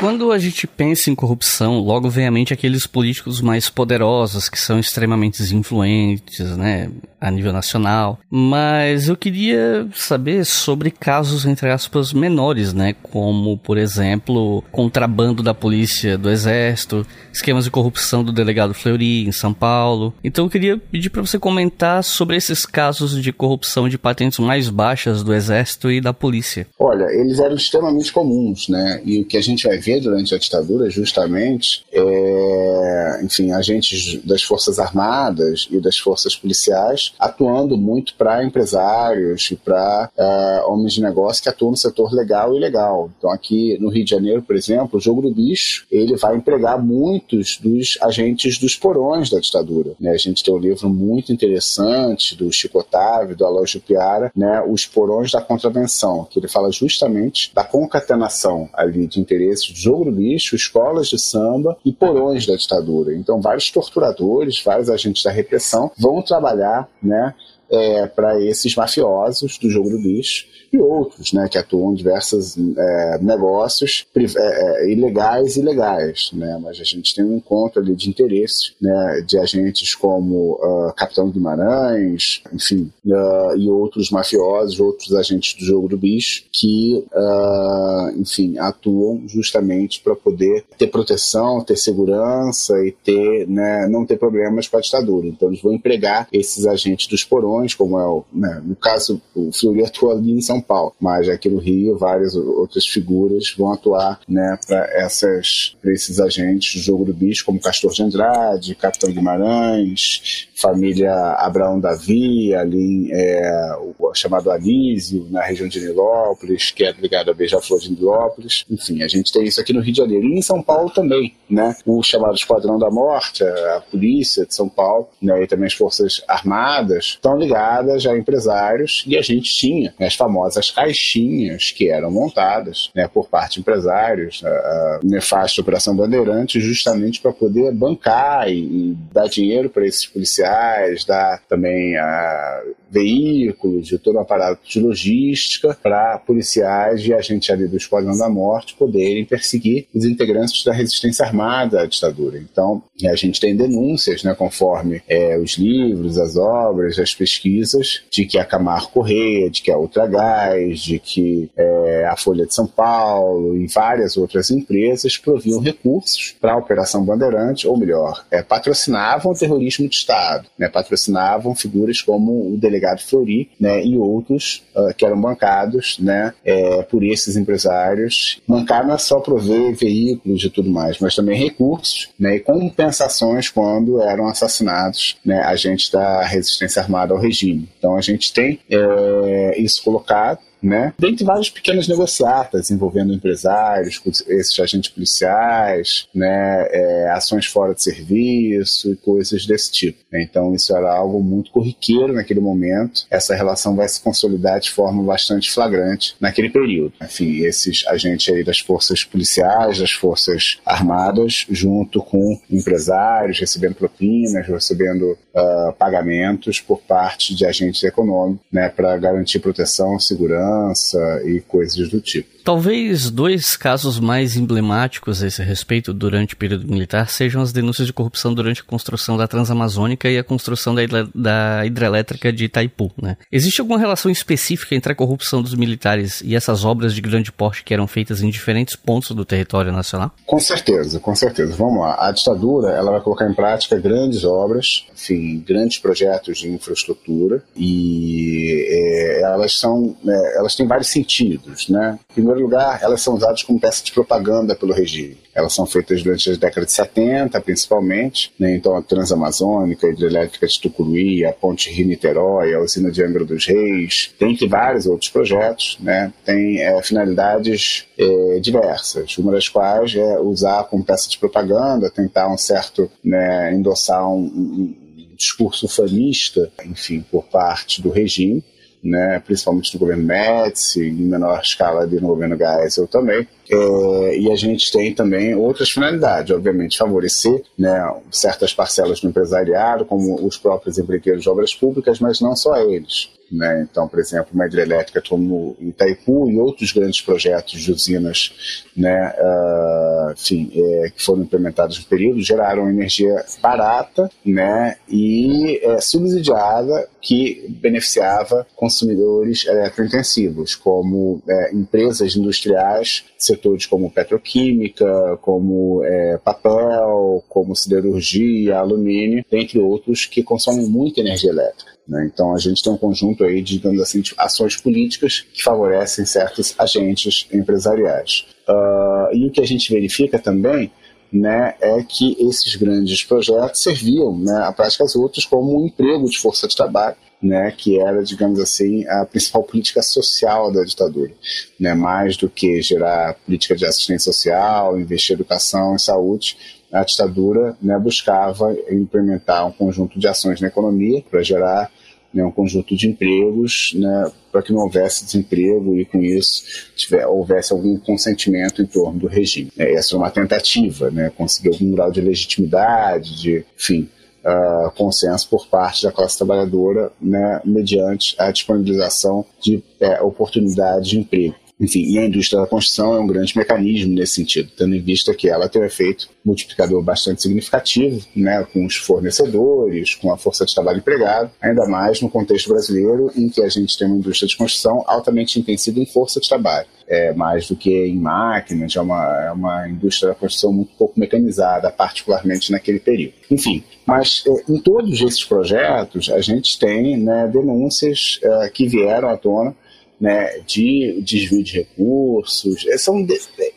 Quando 0.04 0.34
a 0.34 0.38
gente 0.38 0.68
pensa 0.68 1.10
em 1.10 1.16
corrupção, 1.16 1.80
logo 1.80 2.10
vem 2.10 2.28
à 2.28 2.32
mente 2.32 2.52
aqueles 2.52 2.86
políticos 2.86 3.40
mais 3.40 3.70
poderosos, 3.70 4.50
que 4.50 4.60
são 4.60 4.78
extremamente 4.78 5.42
influentes, 5.56 6.58
né, 6.58 6.92
a 7.22 7.32
nível 7.32 7.54
nacional. 7.54 8.20
Mas 8.30 9.08
eu 9.08 9.16
queria 9.16 9.88
saber 9.94 10.44
sobre 10.46 10.92
casos, 10.92 11.46
entre 11.46 11.70
aspas, 11.70 12.12
menores, 12.12 12.74
né, 12.74 12.94
como, 13.02 13.58
por 13.58 13.78
exemplo, 13.78 14.62
contrabando 14.74 15.42
da 15.42 15.54
polícia, 15.54 16.18
do 16.18 16.30
exército, 16.30 17.08
esquemas 17.32 17.64
de 17.64 17.72
corrupção 17.72 18.26
do 18.26 18.34
delegado 18.34 18.74
Fleury, 18.74 19.26
em 19.26 19.32
São 19.32 19.54
Paulo. 19.54 20.14
Então 20.22 20.44
eu 20.44 20.52
queria 20.52 20.78
pedir 20.78 21.12
para 21.12 21.22
você 21.22 21.40
comentar 21.40 22.04
sobre 22.04 22.36
esses 22.36 22.66
casos 22.66 23.24
de 23.24 23.32
corrupção 23.32 23.88
de 23.88 23.98
patentes 23.98 24.38
mais 24.38 24.70
baixas 24.70 25.24
do 25.24 25.34
exército 25.34 25.90
e 25.90 26.02
da 26.02 26.14
polícia. 26.14 26.68
Olha, 26.78 27.06
eles 27.06 27.40
eram 27.40 27.56
extremamente 27.56 28.12
comuns, 28.12 28.68
né, 28.68 29.02
e 29.06 29.22
o 29.22 29.26
que 29.26 29.38
a 29.38 29.42
gente 29.42 29.66
vai 29.66 29.78
ver 29.78 29.93
durante 30.00 30.34
a 30.34 30.38
ditadura 30.38 30.90
justamente, 30.90 31.86
é, 31.92 33.22
enfim, 33.24 33.52
agentes 33.52 34.22
das 34.24 34.44
Forças 34.44 34.80
Armadas 34.80 35.68
e 35.72 35.80
das 35.80 35.98
Forças 35.98 36.36
Policiais 36.36 37.14
atuando 37.20 37.78
muito 37.78 38.16
para 38.16 38.44
empresários 38.44 39.50
e 39.52 39.56
para 39.56 40.10
é, 40.18 40.64
homens 40.68 40.94
de 40.94 41.02
negócio 41.02 41.42
que 41.42 41.50
atuam 41.50 41.72
no 41.72 41.78
setor 41.78 42.14
legal 42.14 42.54
e 42.54 42.58
ilegal. 42.58 43.10
Então 43.18 43.32
aqui 43.32 43.78
no 43.80 43.90
Rio 43.90 44.06
de 44.06 44.12
Janeiro, 44.12 44.42
por 44.42 44.56
exemplo, 44.56 44.98
o 44.98 45.02
Jogo 45.02 45.22
do 45.22 45.34
Bicho, 45.34 45.86
ele 45.92 46.16
vai 46.18 46.36
empregar 46.36 46.82
muitos 46.82 47.58
dos 47.58 47.98
agentes 48.02 48.58
dos 48.58 48.76
porões 48.76 49.30
da 49.30 49.40
ditadura. 49.40 49.92
Né? 50.00 50.12
A 50.12 50.18
gente 50.18 50.44
tem 50.44 50.54
um 50.54 50.60
livro 50.60 50.90
muito 50.90 51.32
interessante 51.32 52.36
do 52.36 52.52
Chico 52.52 52.80
Otávio, 52.80 53.36
do 53.36 53.46
Alógio 53.46 53.82
Piara, 53.82 54.32
né? 54.36 54.64
Os 54.68 54.86
Porões 54.86 55.32
da 55.32 55.42
Contravenção, 55.42 56.28
que 56.30 56.40
ele 56.40 56.48
fala 56.48 56.72
justamente 56.72 57.52
da 57.54 57.64
concatenação 57.64 58.70
ali 58.74 59.08
de 59.08 59.20
interesses 59.20 59.83
jogo 59.84 60.06
do 60.06 60.12
bicho, 60.12 60.56
escolas 60.56 61.08
de 61.08 61.20
samba 61.20 61.78
e 61.84 61.92
porões 61.92 62.46
da 62.46 62.56
ditadura. 62.56 63.14
Então, 63.16 63.42
vários 63.42 63.70
torturadores, 63.70 64.62
vários 64.64 64.90
agentes 64.90 65.24
da 65.24 65.32
repressão 65.32 65.92
vão 65.98 66.22
trabalhar 66.22 66.90
né, 67.02 67.34
é, 67.70 68.08
para 68.08 68.42
esses 68.42 68.76
mafiosos 68.76 69.58
do 69.58 69.70
jogo 69.70 69.90
do 69.90 69.98
bicho 69.98 70.53
e 70.74 70.78
outros, 70.80 71.32
né, 71.34 71.48
que 71.48 71.58
atuam 71.58 71.92
em 71.92 71.96
diversos 71.96 72.58
é, 72.58 73.20
negócios 73.22 74.08
é, 74.16 74.24
é, 74.26 74.92
ilegais 74.92 75.56
e 75.56 75.62
legais, 75.62 76.32
né, 76.34 76.58
mas 76.60 76.80
a 76.80 76.84
gente 76.84 77.14
tem 77.14 77.24
um 77.24 77.38
encontro 77.38 77.80
ali 77.80 77.96
de 77.96 78.10
interesses, 78.10 78.74
né, 78.82 79.24
de 79.26 79.38
agentes 79.38 79.94
como 79.94 80.54
uh, 80.54 80.92
Capitão 80.96 81.30
Guimarães, 81.30 82.42
enfim, 82.52 82.92
uh, 83.06 83.56
e 83.56 83.70
outros 83.70 84.10
mafiosos, 84.10 84.80
outros 84.80 85.14
agentes 85.14 85.54
do 85.54 85.64
jogo 85.64 85.88
do 85.88 85.98
bicho, 85.98 86.46
que, 86.52 87.06
uh, 87.14 88.20
enfim, 88.20 88.58
atuam 88.58 89.28
justamente 89.28 90.02
para 90.02 90.16
poder 90.16 90.66
ter 90.76 90.88
proteção, 90.88 91.64
ter 91.64 91.78
segurança 91.78 92.74
e 92.84 92.92
ter, 92.92 93.48
né, 93.48 93.88
não 93.88 94.08
ter 94.08 94.18
problemas 94.18 94.68
com 94.68 94.78
a 94.78 94.82
ditadura. 94.82 95.28
Então 95.28 95.50
eles 95.50 95.62
vão 95.62 95.74
empregar 95.74 96.28
esses 96.34 96.66
agentes 96.66 97.06
dos 97.06 97.24
porões, 97.24 97.76
como 97.76 98.00
é 98.00 98.06
o, 98.06 98.24
né, 98.34 98.60
no 98.66 98.76
caso, 98.76 99.22
o 99.36 99.52
Fleury 99.52 99.86
atua 99.86 100.14
ali 100.14 100.32
em 100.32 100.42
São 100.42 100.63
Paulo, 100.64 100.94
mas 101.00 101.30
aqui 101.30 101.50
no 101.50 101.60
Rio 101.60 101.98
várias 101.98 102.36
outras 102.36 102.88
figuras 102.88 103.54
vão 103.58 103.72
atuar 103.72 104.20
né, 104.28 104.58
para 104.68 105.06
esses 105.06 106.20
agentes 106.20 106.76
do 106.76 106.82
jogo 106.82 107.06
do 107.06 107.14
bicho, 107.14 107.46
como 107.46 107.60
Castor 107.60 107.92
de 107.92 108.04
Andrade, 108.04 108.76
Capitão 108.76 109.12
Guimarães, 109.12 110.48
família 110.56 111.14
Abraão 111.38 111.80
Davi, 111.80 112.56
ali 112.56 113.12
é, 113.12 113.76
o 114.00 114.14
chamado 114.14 114.50
Anísio, 114.50 115.28
na 115.30 115.44
região 115.44 115.68
de 115.68 115.80
Nilópolis, 115.80 116.72
que 116.72 116.86
é 116.86 116.92
ligado 116.94 117.32
a 117.32 117.34
Beija-Flor 117.34 117.80
de 117.80 117.92
Nilópolis. 117.92 118.66
Enfim, 118.70 119.04
a 119.04 119.08
gente 119.08 119.32
tem 119.32 119.44
isso 119.44 119.60
aqui 119.60 119.74
no 119.74 119.82
Rio 119.82 119.92
de 119.92 119.98
Janeiro 119.98 120.26
e 120.26 120.40
em 120.40 120.42
São 120.42 120.62
Paulo 120.62 120.90
também, 120.90 121.34
né? 121.50 121.76
O 121.86 122.02
chamado 122.02 122.36
Esquadrão 122.36 122.80
da 122.80 122.90
Morte, 122.90 123.44
a, 123.44 123.78
a 123.78 123.82
polícia 123.82 124.46
de 124.46 124.56
São 124.56 124.70
Paulo, 124.70 125.10
né, 125.22 125.44
e 125.44 125.48
também 125.48 125.68
as 125.68 125.74
Forças 125.74 126.22
Armadas, 126.28 127.06
estão 127.06 127.38
ligadas 127.38 128.06
a 128.06 128.18
empresários 128.18 129.04
e 129.08 129.18
a 129.18 129.22
gente 129.22 129.54
tinha 129.54 129.94
as 130.00 130.16
famosas 130.16 130.53
caixinhas 130.72 131.72
que 131.72 131.90
eram 131.90 132.12
montadas 132.12 132.92
né, 132.96 133.08
por 133.08 133.28
parte 133.28 133.56
de 133.56 133.60
empresários, 133.62 134.44
a, 134.44 134.50
a 134.50 135.00
nefasta 135.04 135.62
Operação 135.62 135.96
Bandeirante, 135.96 136.60
justamente 136.60 137.22
para 137.22 137.32
poder 137.32 137.72
bancar 137.74 138.50
e, 138.50 138.60
e 138.60 138.98
dar 139.12 139.28
dinheiro 139.28 139.70
para 139.70 139.86
esses 139.86 140.06
policiais, 140.06 141.06
dar 141.06 141.42
também 141.48 141.98
a 141.98 142.64
veículos, 142.94 143.88
de 143.88 143.98
todo 143.98 144.16
o 144.16 144.20
aparato 144.20 144.62
de 144.68 144.80
logística 144.80 145.76
para 145.82 146.20
policiais 146.20 147.06
e 147.06 147.14
agentes 147.14 147.50
ali 147.50 147.68
do 147.68 147.76
Esquadrão 147.76 148.16
da 148.16 148.30
Morte 148.30 148.76
poderem 148.76 149.26
perseguir 149.26 149.88
os 149.94 150.06
integrantes 150.06 150.64
da 150.64 150.72
resistência 150.72 151.26
armada 151.26 151.82
à 151.82 151.86
ditadura. 151.86 152.38
Então, 152.38 152.84
a 153.06 153.16
gente 153.16 153.40
tem 153.40 153.56
denúncias, 153.56 154.24
né, 154.24 154.36
conforme 154.36 155.02
é, 155.08 155.38
os 155.38 155.58
livros, 155.58 156.18
as 156.18 156.38
obras, 156.38 157.00
as 157.00 157.16
pesquisas, 157.16 158.04
de 158.12 158.26
que 158.26 158.38
a 158.38 158.46
Camargo 158.46 158.90
Correia, 158.90 159.50
de 159.50 159.62
que 159.62 159.72
a 159.72 159.78
Ultragás, 159.78 160.80
de 160.80 161.00
que 161.00 161.50
é, 161.58 162.06
a 162.06 162.16
Folha 162.16 162.46
de 162.46 162.54
São 162.54 162.68
Paulo 162.68 163.58
e 163.58 163.68
várias 163.68 164.16
outras 164.18 164.52
empresas 164.52 165.18
proviam 165.18 165.60
recursos 165.60 166.36
para 166.40 166.54
a 166.54 166.58
Operação 166.58 167.04
Bandeirante, 167.04 167.68
ou 167.68 167.78
melhor, 167.78 168.26
é, 168.30 168.44
patrocinavam 168.44 169.32
o 169.32 169.36
terrorismo 169.36 169.88
de 169.88 169.96
Estado, 169.96 170.48
né, 170.58 170.70
patrocinavam 170.70 171.56
figuras 171.56 172.02
como 172.02 172.54
o 172.54 172.58
delegado 172.58 172.83
Flori 173.02 173.50
né, 173.60 173.84
e 173.84 173.98
outros 173.98 174.64
uh, 174.76 174.94
que 174.94 175.06
eram 175.06 175.20
bancados 175.20 175.98
né, 176.00 176.34
é, 176.44 176.84
por 176.84 177.04
esses 177.04 177.36
empresários. 177.36 178.42
Bancar 178.48 178.86
não 178.86 178.96
é 178.96 178.98
só 178.98 179.20
prover 179.20 179.76
veículos 179.76 180.44
e 180.44 180.50
tudo 180.50 180.70
mais, 180.70 181.00
mas 181.00 181.16
também 181.16 181.38
recursos 181.38 182.10
né, 182.20 182.36
e 182.36 182.40
compensações 182.40 183.50
quando 183.50 184.02
eram 184.02 184.28
assassinados 184.28 185.18
né, 185.26 185.42
agentes 185.44 185.90
da 185.90 186.24
resistência 186.24 186.82
armada 186.82 187.14
ao 187.14 187.20
regime. 187.20 187.70
Então 187.78 187.96
a 187.96 188.02
gente 188.02 188.34
tem 188.34 188.60
é, 188.70 189.56
isso 189.58 189.84
colocado 189.84 190.40
né? 190.64 190.94
Dentre 190.98 191.26
várias 191.26 191.50
pequenas 191.50 191.88
negociatas 191.88 192.72
envolvendo 192.72 193.14
empresários, 193.14 194.02
esses 194.28 194.58
agentes 194.60 194.90
policiais, 194.90 196.08
né? 196.16 196.68
É, 196.72 197.10
ações 197.12 197.46
fora 197.46 197.76
de 197.76 197.84
serviço 197.84 198.92
e 198.92 198.96
coisas 198.96 199.46
desse 199.46 199.72
tipo. 199.72 200.00
Então 200.14 200.56
isso 200.56 200.76
era 200.76 200.94
algo 200.94 201.22
muito 201.22 201.52
corriqueiro 201.52 202.14
naquele 202.14 202.40
momento. 202.40 203.06
Essa 203.12 203.36
relação 203.36 203.76
vai 203.76 203.88
se 203.90 204.02
consolidar 204.02 204.60
de 204.60 204.72
forma 204.72 205.04
bastante 205.04 205.52
flagrante 205.52 206.16
naquele 206.20 206.50
período. 206.50 206.94
Enfim, 207.02 207.44
esses 207.44 207.86
agentes 207.88 208.34
aí 208.34 208.44
das 208.44 208.60
forças 208.60 209.04
policiais, 209.04 209.80
das 209.80 209.92
forças 209.92 210.60
armadas, 210.66 211.46
junto 211.50 212.02
com 212.02 212.40
empresários, 212.50 213.40
recebendo 213.40 213.76
propinas, 213.76 214.48
recebendo 214.48 215.18
uh, 215.36 215.74
pagamentos 215.78 216.62
por 216.62 216.80
parte 216.80 217.36
de 217.36 217.46
agentes 217.46 217.84
econômicos, 217.84 218.46
né? 218.52 218.70
Para 218.70 218.96
garantir 218.98 219.40
proteção, 219.40 220.00
segurança 220.00 220.53
segurança 220.54 221.22
e 221.26 221.42
coisas 221.42 221.90
do 221.90 222.00
tipo. 222.00 222.43
Talvez 222.44 223.10
dois 223.10 223.56
casos 223.56 224.00
mais 224.00 224.36
emblemáticos 224.36 225.24
a 225.24 225.28
esse 225.28 225.42
respeito 225.42 225.94
durante 225.94 226.34
o 226.34 226.38
período 226.38 226.68
militar 226.68 227.08
sejam 227.10 227.42
as 227.42 227.54
denúncias 227.54 227.88
de 227.88 227.94
corrupção 227.94 228.34
durante 228.34 228.60
a 228.60 228.66
construção 228.66 229.16
da 229.16 229.28
Transamazônica 229.30 230.10
e 230.10 230.18
a 230.18 230.24
construção 230.24 230.76
da, 230.76 230.82
da 231.16 231.66
hidrelétrica 231.66 232.34
de 232.34 232.46
Itaipu. 232.46 232.92
Né? 233.02 233.16
Existe 233.32 233.62
alguma 233.62 233.80
relação 233.80 234.12
específica 234.12 234.76
entre 234.76 234.92
a 234.92 234.96
corrupção 234.96 235.42
dos 235.42 235.56
militares 235.56 236.22
e 236.22 236.36
essas 236.36 236.66
obras 236.66 236.94
de 236.94 237.00
grande 237.00 237.32
porte 237.32 237.64
que 237.64 237.74
eram 237.74 237.88
feitas 237.88 238.22
em 238.22 238.30
diferentes 238.30 238.76
pontos 238.76 239.12
do 239.12 239.24
território 239.24 239.72
nacional? 239.72 240.12
Com 240.26 240.40
certeza, 240.40 241.00
com 241.00 241.16
certeza. 241.16 241.56
Vamos 241.56 241.80
lá. 241.80 241.96
A 241.98 242.12
ditadura 242.12 242.72
ela 242.72 242.92
vai 242.92 243.00
colocar 243.00 243.30
em 243.30 243.34
prática 243.34 243.80
grandes 243.80 244.26
obras, 244.26 244.86
enfim, 244.94 245.42
grandes 245.48 245.78
projetos 245.78 246.40
de 246.40 246.50
infraestrutura 246.50 247.42
e 247.56 248.66
é, 248.68 249.22
elas 249.22 249.58
são, 249.58 249.96
é, 250.06 250.38
elas 250.38 250.56
têm 250.56 250.68
vários 250.68 250.90
sentidos, 250.90 251.70
né? 251.70 251.98
Primeiro 252.14 252.33
primeiro 252.34 252.44
lugar, 252.44 252.80
elas 252.82 253.02
são 253.02 253.16
usadas 253.16 253.44
como 253.44 253.60
peça 253.60 253.84
de 253.84 253.92
propaganda 253.92 254.56
pelo 254.56 254.74
regime. 254.74 255.18
Elas 255.34 255.54
são 255.54 255.66
feitas 255.66 256.04
durante 256.04 256.30
as 256.30 256.38
décadas 256.38 256.68
de 256.68 256.74
70, 256.74 257.40
principalmente. 257.42 258.34
Né? 258.40 258.56
Então, 258.56 258.76
a 258.76 258.82
Transamazônica, 258.82 259.88
a 259.88 259.92
Hidrelétrica 259.92 260.48
de 260.48 260.60
Tucuruí, 260.60 261.26
a 261.26 261.34
Ponte 261.34 261.70
Rio-Niterói, 261.70 262.54
a 262.54 262.60
Usina 262.60 262.92
de 262.92 263.04
Angra 263.04 263.26
dos 263.26 263.46
Reis, 263.46 264.14
dentre 264.20 264.48
vários 264.48 264.86
outros 264.86 265.10
projetos, 265.10 265.78
né? 265.80 266.14
tem 266.26 266.62
é, 266.62 266.82
finalidades 266.82 267.86
é, 267.98 268.40
diversas. 268.40 269.18
Uma 269.18 269.32
das 269.32 269.48
quais 269.48 269.96
é 269.96 270.20
usar 270.20 270.64
como 270.66 270.84
peça 270.84 271.10
de 271.10 271.18
propaganda, 271.18 271.90
tentar 271.90 272.32
um 272.32 272.38
certo, 272.38 272.90
né, 273.04 273.54
endossar 273.54 274.08
um, 274.08 274.20
um 274.20 274.76
discurso 275.16 275.68
fanista, 275.68 276.52
enfim, 276.66 277.06
por 277.10 277.24
parte 277.26 277.82
do 277.82 277.90
regime 277.90 278.44
né, 278.84 279.22
principalmente 279.26 279.72
do 279.72 279.80
governo 279.80 280.04
Médici, 280.04 280.82
em 280.82 280.94
menor 280.94 281.40
escala 281.42 281.86
no 281.86 282.08
governo 282.08 282.38
Geisel 282.38 282.88
também. 282.88 283.28
É, 283.50 284.18
e 284.18 284.32
a 284.32 284.36
gente 284.36 284.72
tem 284.72 284.94
também 284.94 285.34
outras 285.36 285.70
finalidades, 285.70 286.36
obviamente, 286.36 286.78
favorecer 286.78 287.44
né, 287.58 287.94
certas 288.12 288.54
parcelas 288.54 289.00
do 289.00 289.08
empresariado, 289.08 289.86
como 289.86 290.26
os 290.26 290.38
próprios 290.38 290.78
empreiteiros 290.78 291.24
de 291.24 291.30
obras 291.30 291.54
públicas, 291.54 292.00
mas 292.00 292.20
não 292.20 292.36
só 292.36 292.58
eles. 292.58 293.10
Né? 293.34 293.68
Então, 293.70 293.88
por 293.88 294.00
exemplo, 294.00 294.28
uma 294.32 294.46
hidrelétrica 294.46 295.02
como 295.02 295.58
Itaipu 295.60 296.30
e 296.30 296.40
outros 296.40 296.72
grandes 296.72 297.02
projetos 297.02 297.60
de 297.62 297.72
usinas 297.72 298.64
né, 298.78 299.12
uh, 299.18 300.12
enfim, 300.12 300.52
é, 300.54 300.92
que 300.92 301.04
foram 301.04 301.24
implementados 301.24 301.80
no 301.80 301.86
período 301.86 302.22
geraram 302.22 302.70
energia 302.70 303.26
barata 303.42 304.08
né, 304.24 304.76
e 304.88 305.60
é, 305.64 305.82
subsidiada 305.82 306.88
que 307.02 307.48
beneficiava 307.50 308.46
consumidores 308.56 309.46
eletrointensivos, 309.48 310.56
como 310.56 311.22
é, 311.28 311.54
empresas 311.54 312.16
industriais, 312.16 313.04
setores 313.18 313.66
como 313.66 313.92
petroquímica, 313.92 315.18
como 315.22 315.84
é, 315.84 316.18
papel, 316.20 317.24
como 317.28 317.56
siderurgia, 317.56 318.60
alumínio, 318.60 319.26
entre 319.32 319.60
outros, 319.60 320.06
que 320.06 320.22
consomem 320.24 320.68
muita 320.68 321.02
energia 321.02 321.32
elétrica. 321.32 321.73
Né? 321.88 322.10
Então 322.12 322.34
a 322.34 322.38
gente 322.38 322.64
tem 322.64 322.72
um 322.72 322.78
conjunto 322.78 323.24
aí, 323.24 323.42
digamos 323.42 323.82
assim, 323.82 324.02
de 324.02 324.14
ações 324.18 324.56
políticas 324.58 325.26
que 325.34 325.44
favorecem 325.44 326.06
certos 326.06 326.56
agentes 326.58 327.28
empresariais. 327.32 328.26
Uh, 328.48 329.16
e 329.16 329.28
o 329.28 329.32
que 329.32 329.42
a 329.42 329.48
gente 329.48 329.72
verifica 329.72 330.18
também 330.18 330.72
né, 331.12 331.54
é 331.62 331.84
que 331.84 332.18
esses 332.20 332.56
grandes 332.56 333.04
projetos 333.04 333.62
serviam 333.62 334.18
né, 334.18 334.46
a 334.46 334.52
práticas 334.52 334.96
outras 334.96 335.26
como 335.26 335.62
um 335.62 335.68
emprego 335.68 336.10
de 336.10 336.18
força 336.18 336.48
de 336.48 336.56
trabalho, 336.56 336.96
né, 337.22 337.54
que 337.56 337.80
era, 337.80 338.04
digamos 338.04 338.40
assim, 338.40 338.86
a 338.88 339.06
principal 339.06 339.44
política 339.44 339.82
social 339.84 340.52
da 340.52 340.64
ditadura. 340.64 341.12
Né, 341.60 341.76
mais 341.76 342.18
do 342.18 342.28
que 342.28 342.62
gerar 342.64 343.14
política 343.26 343.56
de 343.56 343.66
assistência 343.66 344.12
social, 344.12 344.80
investir 344.80 345.14
em 345.14 345.20
educação 345.20 345.76
e 345.76 345.80
saúde, 345.80 346.36
a 346.74 346.84
ditadura 346.84 347.56
né, 347.62 347.78
buscava 347.78 348.56
implementar 348.72 349.48
um 349.48 349.52
conjunto 349.52 350.00
de 350.00 350.08
ações 350.08 350.42
na 350.42 350.48
economia 350.48 351.04
para 351.10 351.22
gerar 351.22 351.72
né, 352.12 352.24
um 352.24 352.32
conjunto 352.32 352.76
de 352.76 352.88
empregos 352.88 353.74
né, 353.76 354.12
para 354.32 354.42
que 354.42 354.52
não 354.52 354.62
houvesse 354.62 355.06
desemprego 355.06 355.76
e 355.78 355.86
com 355.86 356.02
isso 356.02 356.72
tiver, 356.76 357.06
houvesse 357.06 357.54
algum 357.54 357.78
consentimento 357.78 358.62
em 358.62 358.66
torno 358.66 359.00
do 359.00 359.08
regime. 359.08 359.52
É, 359.58 359.74
essa 359.74 359.96
é 359.96 359.98
uma 359.98 360.10
tentativa, 360.10 360.90
né, 360.90 361.12
conseguir 361.16 361.50
algum 361.50 361.72
grau 361.72 361.92
de 361.92 362.02
legitimidade, 362.02 363.22
de, 363.22 363.46
enfim, 363.56 363.88
uh, 364.24 364.72
consenso 364.72 365.30
por 365.30 365.48
parte 365.48 365.84
da 365.84 365.92
classe 365.92 366.18
trabalhadora 366.18 366.92
né, 367.00 367.42
mediante 367.46 368.16
a 368.18 368.32
disponibilização 368.32 369.26
de 369.40 369.64
é, 369.80 370.02
oportunidades 370.02 370.90
de 370.90 371.00
emprego. 371.00 371.36
Enfim, 371.60 371.84
e 371.86 371.98
a 372.00 372.06
indústria 372.06 372.42
da 372.42 372.48
construção 372.48 372.96
é 372.96 373.00
um 373.00 373.08
grande 373.08 373.38
mecanismo 373.38 373.94
nesse 373.94 374.16
sentido, 374.16 374.52
tendo 374.58 374.76
em 374.76 374.82
vista 374.82 375.14
que 375.14 375.30
ela 375.30 375.48
tem 375.48 375.62
um 375.62 375.66
efeito 375.66 376.10
multiplicador 376.26 376.82
bastante 376.82 377.22
significativo, 377.22 378.06
né, 378.16 378.46
com 378.52 378.66
os 378.66 378.76
fornecedores, 378.76 379.96
com 379.96 380.12
a 380.12 380.18
força 380.18 380.46
de 380.46 380.54
trabalho 380.54 380.80
empregada, 380.80 381.32
ainda 381.42 381.66
mais 381.68 382.02
no 382.02 382.10
contexto 382.10 382.50
brasileiro 382.50 383.12
em 383.16 383.30
que 383.30 383.42
a 383.42 383.50
gente 383.50 383.78
tem 383.78 383.88
uma 383.88 383.98
indústria 383.98 384.28
de 384.28 384.36
construção 384.36 384.84
altamente 384.88 385.40
intensiva 385.40 385.80
em 385.80 385.86
força 385.86 386.20
de 386.20 386.28
trabalho. 386.28 386.68
É, 386.86 387.14
mais 387.14 387.48
do 387.48 387.56
que 387.56 387.72
em 387.86 387.98
máquinas, 387.98 388.76
é 388.76 388.82
uma, 388.82 389.26
é 389.26 389.32
uma 389.32 389.70
indústria 389.70 390.10
da 390.10 390.16
construção 390.16 390.52
muito 390.52 390.74
pouco 390.78 391.00
mecanizada, 391.00 391.72
particularmente 391.72 392.52
naquele 392.52 392.80
período. 392.80 393.14
Enfim, 393.32 393.64
mas 393.86 394.24
é, 394.28 394.52
em 394.52 394.60
todos 394.60 395.02
esses 395.02 395.24
projetos 395.24 396.10
a 396.10 396.20
gente 396.20 396.60
tem 396.60 396.98
né, 396.98 397.30
denúncias 397.32 398.20
é, 398.22 398.50
que 398.50 398.68
vieram 398.68 399.10
à 399.10 399.18
tona 399.18 399.56
né, 400.04 400.40
de 400.46 401.02
desvio 401.02 401.42
de 401.42 401.60
recursos. 401.60 402.66
É, 402.68 402.78
são 402.78 403.08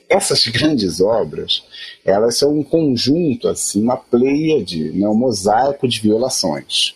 essas 0.08 0.46
grandes 0.46 1.00
obras, 1.00 1.64
elas 2.04 2.38
são 2.38 2.56
um 2.56 2.62
conjunto, 2.62 3.48
assim, 3.48 3.82
uma 3.82 3.96
pleiade, 3.96 4.92
né, 4.92 5.08
um 5.08 5.14
mosaico 5.16 5.88
de 5.88 6.00
violações. 6.00 6.94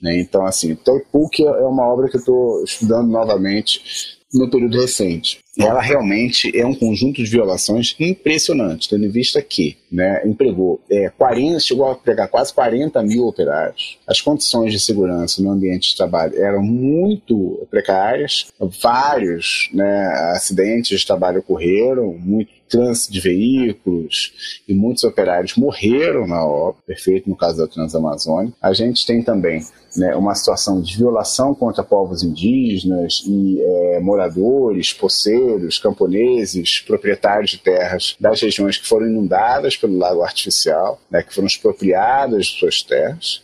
Né? 0.00 0.20
Então, 0.20 0.46
assim, 0.46 0.76
Toipuc 0.76 1.42
é 1.42 1.64
uma 1.64 1.84
obra 1.92 2.08
que 2.08 2.14
eu 2.16 2.20
estou 2.20 2.62
estudando 2.62 3.08
novamente 3.08 4.20
no 4.32 4.50
período 4.50 4.80
recente. 4.80 5.40
Ela 5.58 5.82
realmente 5.82 6.50
é 6.58 6.64
um 6.64 6.74
conjunto 6.74 7.22
de 7.22 7.30
violações 7.30 7.94
impressionante, 8.00 8.88
tendo 8.88 9.04
em 9.04 9.10
vista 9.10 9.42
que 9.42 9.76
né, 9.90 10.22
empregou 10.24 10.80
é, 10.90 11.10
40, 11.10 11.60
chegou 11.60 11.86
a 11.86 11.92
empregar 11.92 12.28
quase 12.28 12.54
40 12.54 13.02
mil 13.02 13.26
operários. 13.26 13.98
As 14.06 14.20
condições 14.20 14.72
de 14.72 14.80
segurança 14.80 15.42
no 15.42 15.50
ambiente 15.50 15.90
de 15.90 15.96
trabalho 15.96 16.42
eram 16.42 16.62
muito 16.62 17.66
precárias, 17.70 18.46
vários 18.80 19.68
né, 19.74 20.06
acidentes 20.34 20.98
de 20.98 21.06
trabalho 21.06 21.40
ocorreram, 21.40 22.16
muito 22.18 22.50
trânsito 22.66 23.12
de 23.12 23.20
veículos 23.20 24.62
e 24.66 24.72
muitos 24.72 25.04
operários 25.04 25.56
morreram 25.56 26.26
na 26.26 26.42
obra, 26.42 26.80
perfeito 26.86 27.28
no 27.28 27.36
caso 27.36 27.58
da 27.58 27.66
Transamazônica. 27.66 28.56
A 28.62 28.72
gente 28.72 29.04
tem 29.04 29.22
também 29.22 29.60
né, 29.96 30.14
uma 30.16 30.34
situação 30.34 30.80
de 30.80 30.96
violação 30.96 31.54
contra 31.54 31.82
povos 31.82 32.22
indígenas 32.22 33.22
e 33.26 33.60
é, 33.60 34.00
moradores, 34.00 34.92
poceiros, 34.92 35.78
camponeses, 35.78 36.80
proprietários 36.80 37.50
de 37.50 37.58
terras 37.58 38.16
das 38.18 38.40
regiões 38.40 38.78
que 38.78 38.86
foram 38.86 39.06
inundadas 39.06 39.76
pelo 39.76 39.98
lago 39.98 40.22
artificial, 40.22 41.00
né, 41.10 41.22
que 41.22 41.34
foram 41.34 41.46
expropriadas 41.46 42.46
de 42.46 42.58
suas 42.58 42.82
terras. 42.82 43.42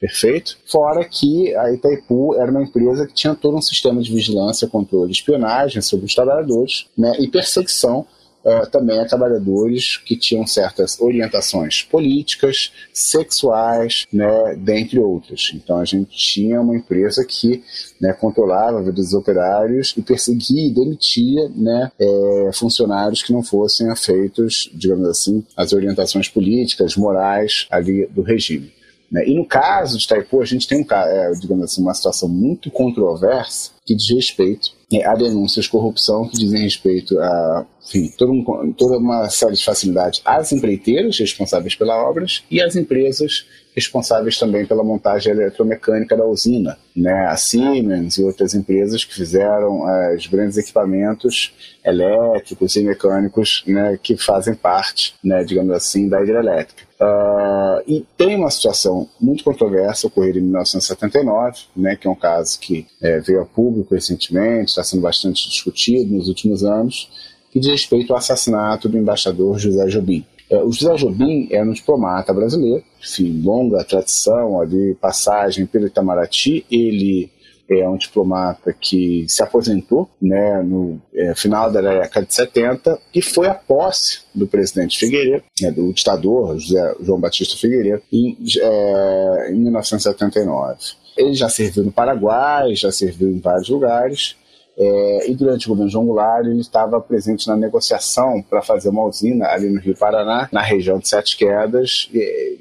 Perfeito? 0.00 0.56
Fora 0.64 1.04
que 1.04 1.54
a 1.54 1.70
Itaipu 1.72 2.34
era 2.34 2.50
uma 2.50 2.62
empresa 2.62 3.06
que 3.06 3.12
tinha 3.12 3.34
todo 3.34 3.58
um 3.58 3.62
sistema 3.62 4.00
de 4.00 4.10
vigilância, 4.10 4.66
controle 4.66 5.12
espionagem 5.12 5.82
sobre 5.82 6.06
os 6.06 6.14
trabalhadores 6.14 6.86
né, 6.96 7.12
e 7.18 7.28
perseguição 7.28 8.06
uh, 8.44 8.70
também 8.70 8.98
a 8.98 9.06
trabalhadores 9.06 9.96
que 9.96 10.16
tinham 10.16 10.46
certas 10.46 11.00
orientações 11.00 11.82
políticas, 11.82 12.72
sexuais, 12.92 14.06
né, 14.12 14.56
dentre 14.56 14.98
outras. 14.98 15.52
Então 15.54 15.78
a 15.78 15.84
gente 15.84 16.16
tinha 16.16 16.60
uma 16.60 16.76
empresa 16.76 17.24
que 17.24 17.62
né, 18.00 18.12
controlava 18.12 18.78
a 18.78 18.80
vida 18.80 18.92
dos 18.92 19.14
operários 19.14 19.94
e 19.96 20.02
perseguia 20.02 20.66
e 20.66 20.70
demitia 20.70 21.48
né, 21.54 21.90
é, 21.98 22.50
funcionários 22.52 23.22
que 23.22 23.32
não 23.32 23.42
fossem 23.42 23.90
afeitos, 23.90 24.70
digamos 24.74 25.08
assim, 25.08 25.44
às 25.56 25.72
orientações 25.72 26.28
políticas, 26.28 26.96
morais 26.96 27.66
ali 27.70 28.06
do 28.06 28.22
regime. 28.22 28.79
Né? 29.10 29.28
E 29.28 29.34
no 29.34 29.44
caso 29.44 29.98
de 29.98 30.06
Taipu, 30.06 30.40
a 30.40 30.44
gente 30.44 30.68
tem, 30.68 30.82
um, 30.82 30.94
é, 30.94 31.32
digamos 31.32 31.64
assim, 31.64 31.82
uma 31.82 31.94
situação 31.94 32.28
muito 32.28 32.70
controversa 32.70 33.72
que 33.84 33.94
diz 33.94 34.08
respeito 34.10 34.70
é, 34.92 35.04
a 35.04 35.14
denúncias 35.14 35.64
de 35.64 35.70
corrupção 35.70 36.28
que 36.28 36.36
dizem 36.36 36.62
respeito 36.62 37.18
a 37.18 37.66
enfim, 37.82 38.12
toda, 38.16 38.30
um, 38.30 38.72
toda 38.72 38.98
uma 38.98 39.28
série 39.28 39.54
de 39.54 39.64
facilidades 39.64 40.20
às 40.24 40.52
empreiteiras 40.52 41.18
responsáveis 41.18 41.74
pelas 41.74 41.96
obras 41.96 42.44
e 42.50 42.60
às 42.60 42.76
empresas 42.76 43.46
responsáveis 43.74 44.38
também 44.38 44.66
pela 44.66 44.84
montagem 44.84 45.32
eletromecânica 45.32 46.16
da 46.16 46.24
usina, 46.24 46.76
né? 46.94 47.26
A 47.26 47.36
Siemens 47.36 48.18
e 48.18 48.22
outras 48.22 48.54
empresas 48.54 49.04
que 49.04 49.14
fizeram 49.14 49.82
uh, 49.82 50.16
os 50.16 50.26
grandes 50.26 50.56
equipamentos 50.56 51.52
elétricos 51.84 52.76
e 52.76 52.82
mecânicos, 52.82 53.64
né, 53.66 53.98
que 54.02 54.16
fazem 54.16 54.54
parte, 54.54 55.14
né, 55.22 55.42
digamos 55.44 55.72
assim, 55.72 56.08
da 56.08 56.22
hidrelétrica. 56.22 56.89
Uh, 57.00 57.80
e 57.86 58.06
tem 58.14 58.36
uma 58.36 58.50
situação 58.50 59.08
muito 59.18 59.42
controversa 59.42 60.06
ocorrida 60.06 60.38
em 60.38 60.42
1979, 60.42 61.60
né, 61.74 61.96
que 61.96 62.06
é 62.06 62.10
um 62.10 62.14
caso 62.14 62.60
que 62.60 62.86
é, 63.00 63.18
veio 63.20 63.40
a 63.40 63.46
público 63.46 63.94
recentemente, 63.94 64.68
está 64.68 64.84
sendo 64.84 65.00
bastante 65.00 65.48
discutido 65.48 66.14
nos 66.14 66.28
últimos 66.28 66.62
anos, 66.62 67.10
que 67.50 67.58
diz 67.58 67.70
respeito 67.70 68.12
ao 68.12 68.18
assassinato 68.18 68.86
do 68.86 68.98
embaixador 68.98 69.58
José 69.58 69.86
Jobim. 69.86 70.26
É, 70.50 70.62
o 70.62 70.70
José 70.70 70.94
Jobim 70.96 71.48
era 71.50 71.64
um 71.64 71.72
diplomata 71.72 72.34
brasileiro, 72.34 72.84
enfim, 73.00 73.40
longa 73.42 73.82
tradição 73.82 74.60
ali, 74.60 74.94
passagem 75.00 75.64
pelo 75.64 75.86
Itamaraty. 75.86 76.66
Ele 76.70 77.30
é 77.78 77.88
um 77.88 77.96
diplomata 77.96 78.72
que 78.72 79.24
se 79.28 79.42
aposentou 79.42 80.10
né, 80.20 80.60
no 80.62 81.00
é, 81.14 81.34
final 81.34 81.70
da 81.70 81.80
década 81.80 82.26
de 82.26 82.34
70 82.34 82.98
e 83.14 83.22
foi 83.22 83.46
a 83.46 83.54
posse 83.54 84.22
do 84.34 84.46
presidente 84.46 84.98
Figueiredo, 84.98 85.44
né, 85.60 85.70
do 85.70 85.92
ditador 85.92 86.58
José, 86.58 86.96
João 87.00 87.20
Batista 87.20 87.56
Figueiredo, 87.56 88.02
em, 88.12 88.36
é, 88.60 89.50
em 89.52 89.54
1979. 89.54 90.78
Ele 91.16 91.34
já 91.34 91.48
serviu 91.48 91.84
no 91.84 91.92
Paraguai, 91.92 92.74
já 92.74 92.90
serviu 92.90 93.28
em 93.28 93.38
vários 93.38 93.68
lugares, 93.68 94.36
é, 94.76 95.30
e 95.30 95.34
durante 95.34 95.66
o 95.66 95.68
governo 95.68 95.90
João 95.90 96.06
Goulart, 96.06 96.46
ele 96.46 96.60
estava 96.60 97.00
presente 97.00 97.46
na 97.46 97.56
negociação 97.56 98.42
para 98.42 98.62
fazer 98.62 98.88
uma 98.88 99.04
usina 99.04 99.46
ali 99.46 99.68
no 99.68 99.78
Rio 99.78 99.94
Paraná, 99.96 100.48
na 100.50 100.62
região 100.62 100.98
de 100.98 101.08
Sete 101.08 101.36
Quedas, 101.36 102.08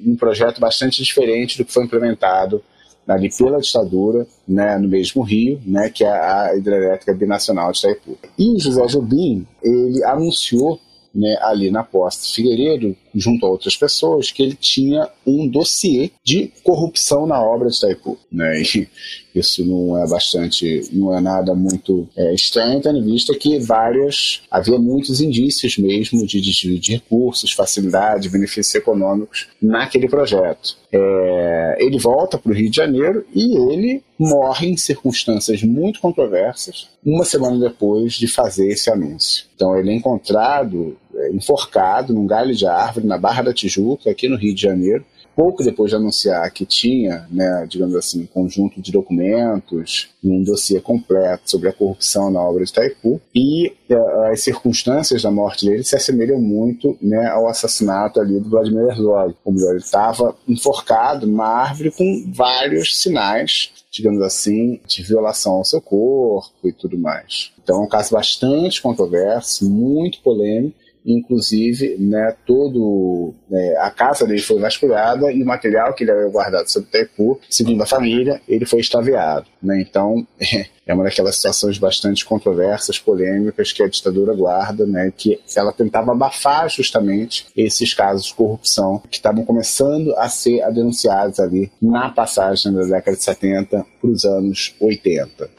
um 0.06 0.16
projeto 0.16 0.60
bastante 0.60 1.02
diferente 1.02 1.58
do 1.58 1.64
que 1.64 1.72
foi 1.72 1.86
implementado 1.86 2.62
ali 3.10 3.30
pela 3.36 3.60
ditadura, 3.60 4.28
né, 4.48 4.78
no 4.78 4.88
mesmo 4.88 5.24
rio, 5.24 5.60
né, 5.66 5.90
que 5.90 6.04
é 6.04 6.10
a 6.10 6.56
hidrelétrica 6.56 7.14
binacional 7.14 7.72
de 7.72 7.80
Itaipu. 7.80 8.18
E 8.38 8.56
o 8.56 8.60
José 8.60 8.86
Jobim, 8.88 9.48
ele 9.64 10.04
anunciou 10.04 10.80
né, 11.14 11.36
ali 11.42 11.72
na 11.72 11.84
posse 11.84 12.34
Figueiredo, 12.34 12.96
junto 13.14 13.46
a 13.46 13.50
outras 13.50 13.76
pessoas, 13.76 14.32
que 14.32 14.44
ele 14.44 14.56
tinha 14.56 15.10
um 15.26 15.48
dossiê 15.48 16.12
de 16.24 16.52
corrupção 16.64 17.26
na 17.26 17.42
obra 17.42 17.70
de 17.70 17.78
Itaipu. 17.78 18.18
Né? 18.32 18.62
E 18.62 18.88
isso 19.34 19.66
não 19.66 19.98
é 19.98 20.08
bastante, 20.08 20.90
não 20.92 21.16
é 21.16 21.22
nada 21.22 21.54
muito 21.54 22.08
é, 22.16 22.34
estranho, 22.34 22.82
tendo 22.82 22.98
em 22.98 23.06
vista 23.06 23.34
que 23.36 23.60
várias, 23.60 24.42
havia 24.50 24.78
muitos 24.78 25.22
indícios 25.22 25.78
mesmo 25.78 26.26
de 26.26 26.42
desvio 26.42 26.80
de 26.80 26.94
recursos, 26.94 27.52
facilidade, 27.52 28.30
benefícios 28.30 28.76
econômicos 28.76 29.48
naquele 29.62 30.08
projeto. 30.08 30.78
É, 30.92 31.78
ele 31.80 32.00
volta 32.00 32.38
para 32.38 32.52
o 32.52 32.56
Rio 32.56 32.70
de 32.70 32.76
Janeiro 32.76 33.26
e 33.34 33.56
ele 33.72 34.04
morre 34.18 34.68
em 34.68 34.78
circunstâncias 34.78 35.64
muito 35.64 36.02
controversas, 36.02 36.90
uma 37.06 37.24
semana 37.24 37.58
depois 37.58 38.14
de 38.14 38.28
fazer 38.28 38.68
esse 38.68 38.90
anúncio. 38.90 39.46
Então 39.56 39.78
ele 39.78 39.92
é 39.92 39.96
encontrado 39.96 40.98
enforcado 41.34 42.14
num 42.14 42.26
galho 42.26 42.56
de 42.56 42.66
árvore 42.66 43.08
na 43.08 43.18
Barra 43.18 43.44
da 43.44 43.54
Tijuca, 43.54 44.10
aqui 44.10 44.28
no 44.28 44.38
Rio 44.38 44.54
de 44.54 44.62
Janeiro, 44.62 45.06
pouco 45.40 45.64
depois 45.64 45.90
de 45.90 45.96
anunciar 45.96 46.52
que 46.52 46.66
tinha, 46.66 47.26
né, 47.32 47.66
digamos 47.70 47.96
assim, 47.96 48.24
um 48.24 48.26
conjunto 48.26 48.82
de 48.82 48.92
documentos 48.92 50.10
e 50.22 50.30
um 50.30 50.44
dossiê 50.44 50.82
completo 50.82 51.50
sobre 51.50 51.70
a 51.70 51.74
corrupção 51.74 52.30
na 52.30 52.42
obra 52.42 52.66
de 52.66 52.72
Itaipu, 52.72 53.22
e 53.34 53.72
uh, 53.90 54.24
as 54.34 54.44
circunstâncias 54.44 55.22
da 55.22 55.32
morte 55.32 55.66
dele 55.66 55.84
se 55.84 55.96
assemelham 55.96 56.42
muito 56.42 56.98
né, 57.02 57.28
ao 57.28 57.48
assassinato 57.48 58.20
ali 58.20 58.38
do 58.38 58.50
Vladimir 58.50 58.90
Herzog. 58.90 59.34
Ou 59.46 59.54
melhor, 59.54 59.70
ele 59.72 59.80
estava 59.80 60.36
enforcado 60.46 61.26
numa 61.26 61.48
árvore 61.48 61.92
com 61.92 62.30
vários 62.34 63.02
sinais 63.02 63.72
digamos 63.92 64.22
assim, 64.22 64.80
de 64.88 65.02
violação 65.02 65.54
ao 65.54 65.66
seu 65.66 65.82
corpo 65.82 66.68
e 66.68 66.72
tudo 66.72 66.96
mais. 66.96 67.52
Então 67.62 67.82
é 67.82 67.86
um 67.86 67.90
caso 67.90 68.12
bastante 68.14 68.84
controverso, 68.84 69.68
muito 69.68 70.22
polêmico, 70.22 70.78
inclusive, 71.06 71.98
né, 71.98 72.36
todo 72.46 73.34
né, 73.50 73.76
a 73.80 73.90
casa 73.90 74.26
dele 74.26 74.42
foi 74.42 74.60
vasculhada 74.60 75.32
e 75.32 75.42
o 75.42 75.46
material 75.46 75.94
que 75.94 76.04
ele 76.04 76.12
havia 76.12 76.28
guardado 76.28 76.72
sobre 76.72 76.90
Taipu, 76.90 77.40
segundo 77.50 77.82
a 77.82 77.86
família, 77.86 78.42
ele 78.48 78.66
foi 78.66 78.80
extraviado. 78.80 79.48
Né? 79.62 79.82
Então, 79.82 80.28
é 80.86 80.94
uma 80.94 81.04
daquelas 81.04 81.36
situações 81.36 81.78
bastante 81.78 82.26
controversas, 82.26 83.00
polêmicas 83.00 83.72
que 83.72 83.84
a 83.84 83.88
ditadura 83.88 84.34
guarda, 84.34 84.86
né, 84.86 85.12
que 85.16 85.40
ela 85.56 85.72
tentava 85.72 86.12
abafar 86.12 86.70
justamente 86.70 87.48
esses 87.56 87.94
casos 87.94 88.28
de 88.28 88.34
corrupção 88.34 89.02
que 89.10 89.18
estavam 89.18 89.46
começando 89.46 90.14
a 90.18 90.28
ser 90.30 90.62
denunciados 90.72 91.40
ali 91.40 91.72
na 91.82 92.10
passagem 92.10 92.74
da 92.74 92.82
década 92.82 93.16
de 93.16 93.24
70 93.24 93.86
para 94.02 94.10
os 94.10 94.26
anos 94.26 94.76
80 94.80 95.50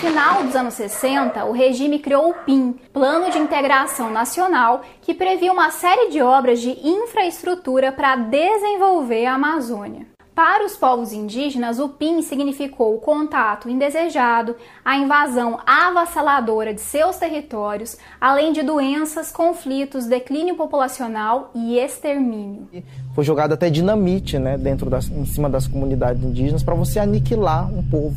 final 0.00 0.42
dos 0.44 0.56
anos 0.56 0.74
60, 0.74 1.44
o 1.44 1.52
regime 1.52 1.98
criou 1.98 2.30
o 2.30 2.34
PIN, 2.34 2.74
Plano 2.90 3.30
de 3.30 3.36
Integração 3.36 4.10
Nacional, 4.10 4.80
que 5.02 5.12
previa 5.12 5.52
uma 5.52 5.70
série 5.70 6.08
de 6.08 6.22
obras 6.22 6.58
de 6.58 6.70
infraestrutura 6.82 7.92
para 7.92 8.16
desenvolver 8.16 9.26
a 9.26 9.34
Amazônia. 9.34 10.06
Para 10.34 10.64
os 10.64 10.74
povos 10.74 11.12
indígenas, 11.12 11.78
o 11.78 11.90
PIN 11.90 12.22
significou 12.22 12.94
o 12.94 12.98
contato 12.98 13.68
indesejado, 13.68 14.56
a 14.82 14.96
invasão 14.96 15.60
avassaladora 15.66 16.72
de 16.72 16.80
seus 16.80 17.18
territórios, 17.18 17.98
além 18.18 18.54
de 18.54 18.62
doenças, 18.62 19.30
conflitos, 19.30 20.06
declínio 20.06 20.54
populacional 20.54 21.50
e 21.54 21.78
extermínio. 21.78 22.68
Foi 23.14 23.22
jogado 23.22 23.52
até 23.52 23.68
dinamite 23.68 24.38
né, 24.38 24.56
dentro 24.56 24.88
das, 24.88 25.10
em 25.10 25.26
cima 25.26 25.50
das 25.50 25.66
comunidades 25.66 26.24
indígenas 26.24 26.62
para 26.62 26.74
você 26.74 26.98
aniquilar 26.98 27.70
um 27.70 27.82
povo. 27.82 28.16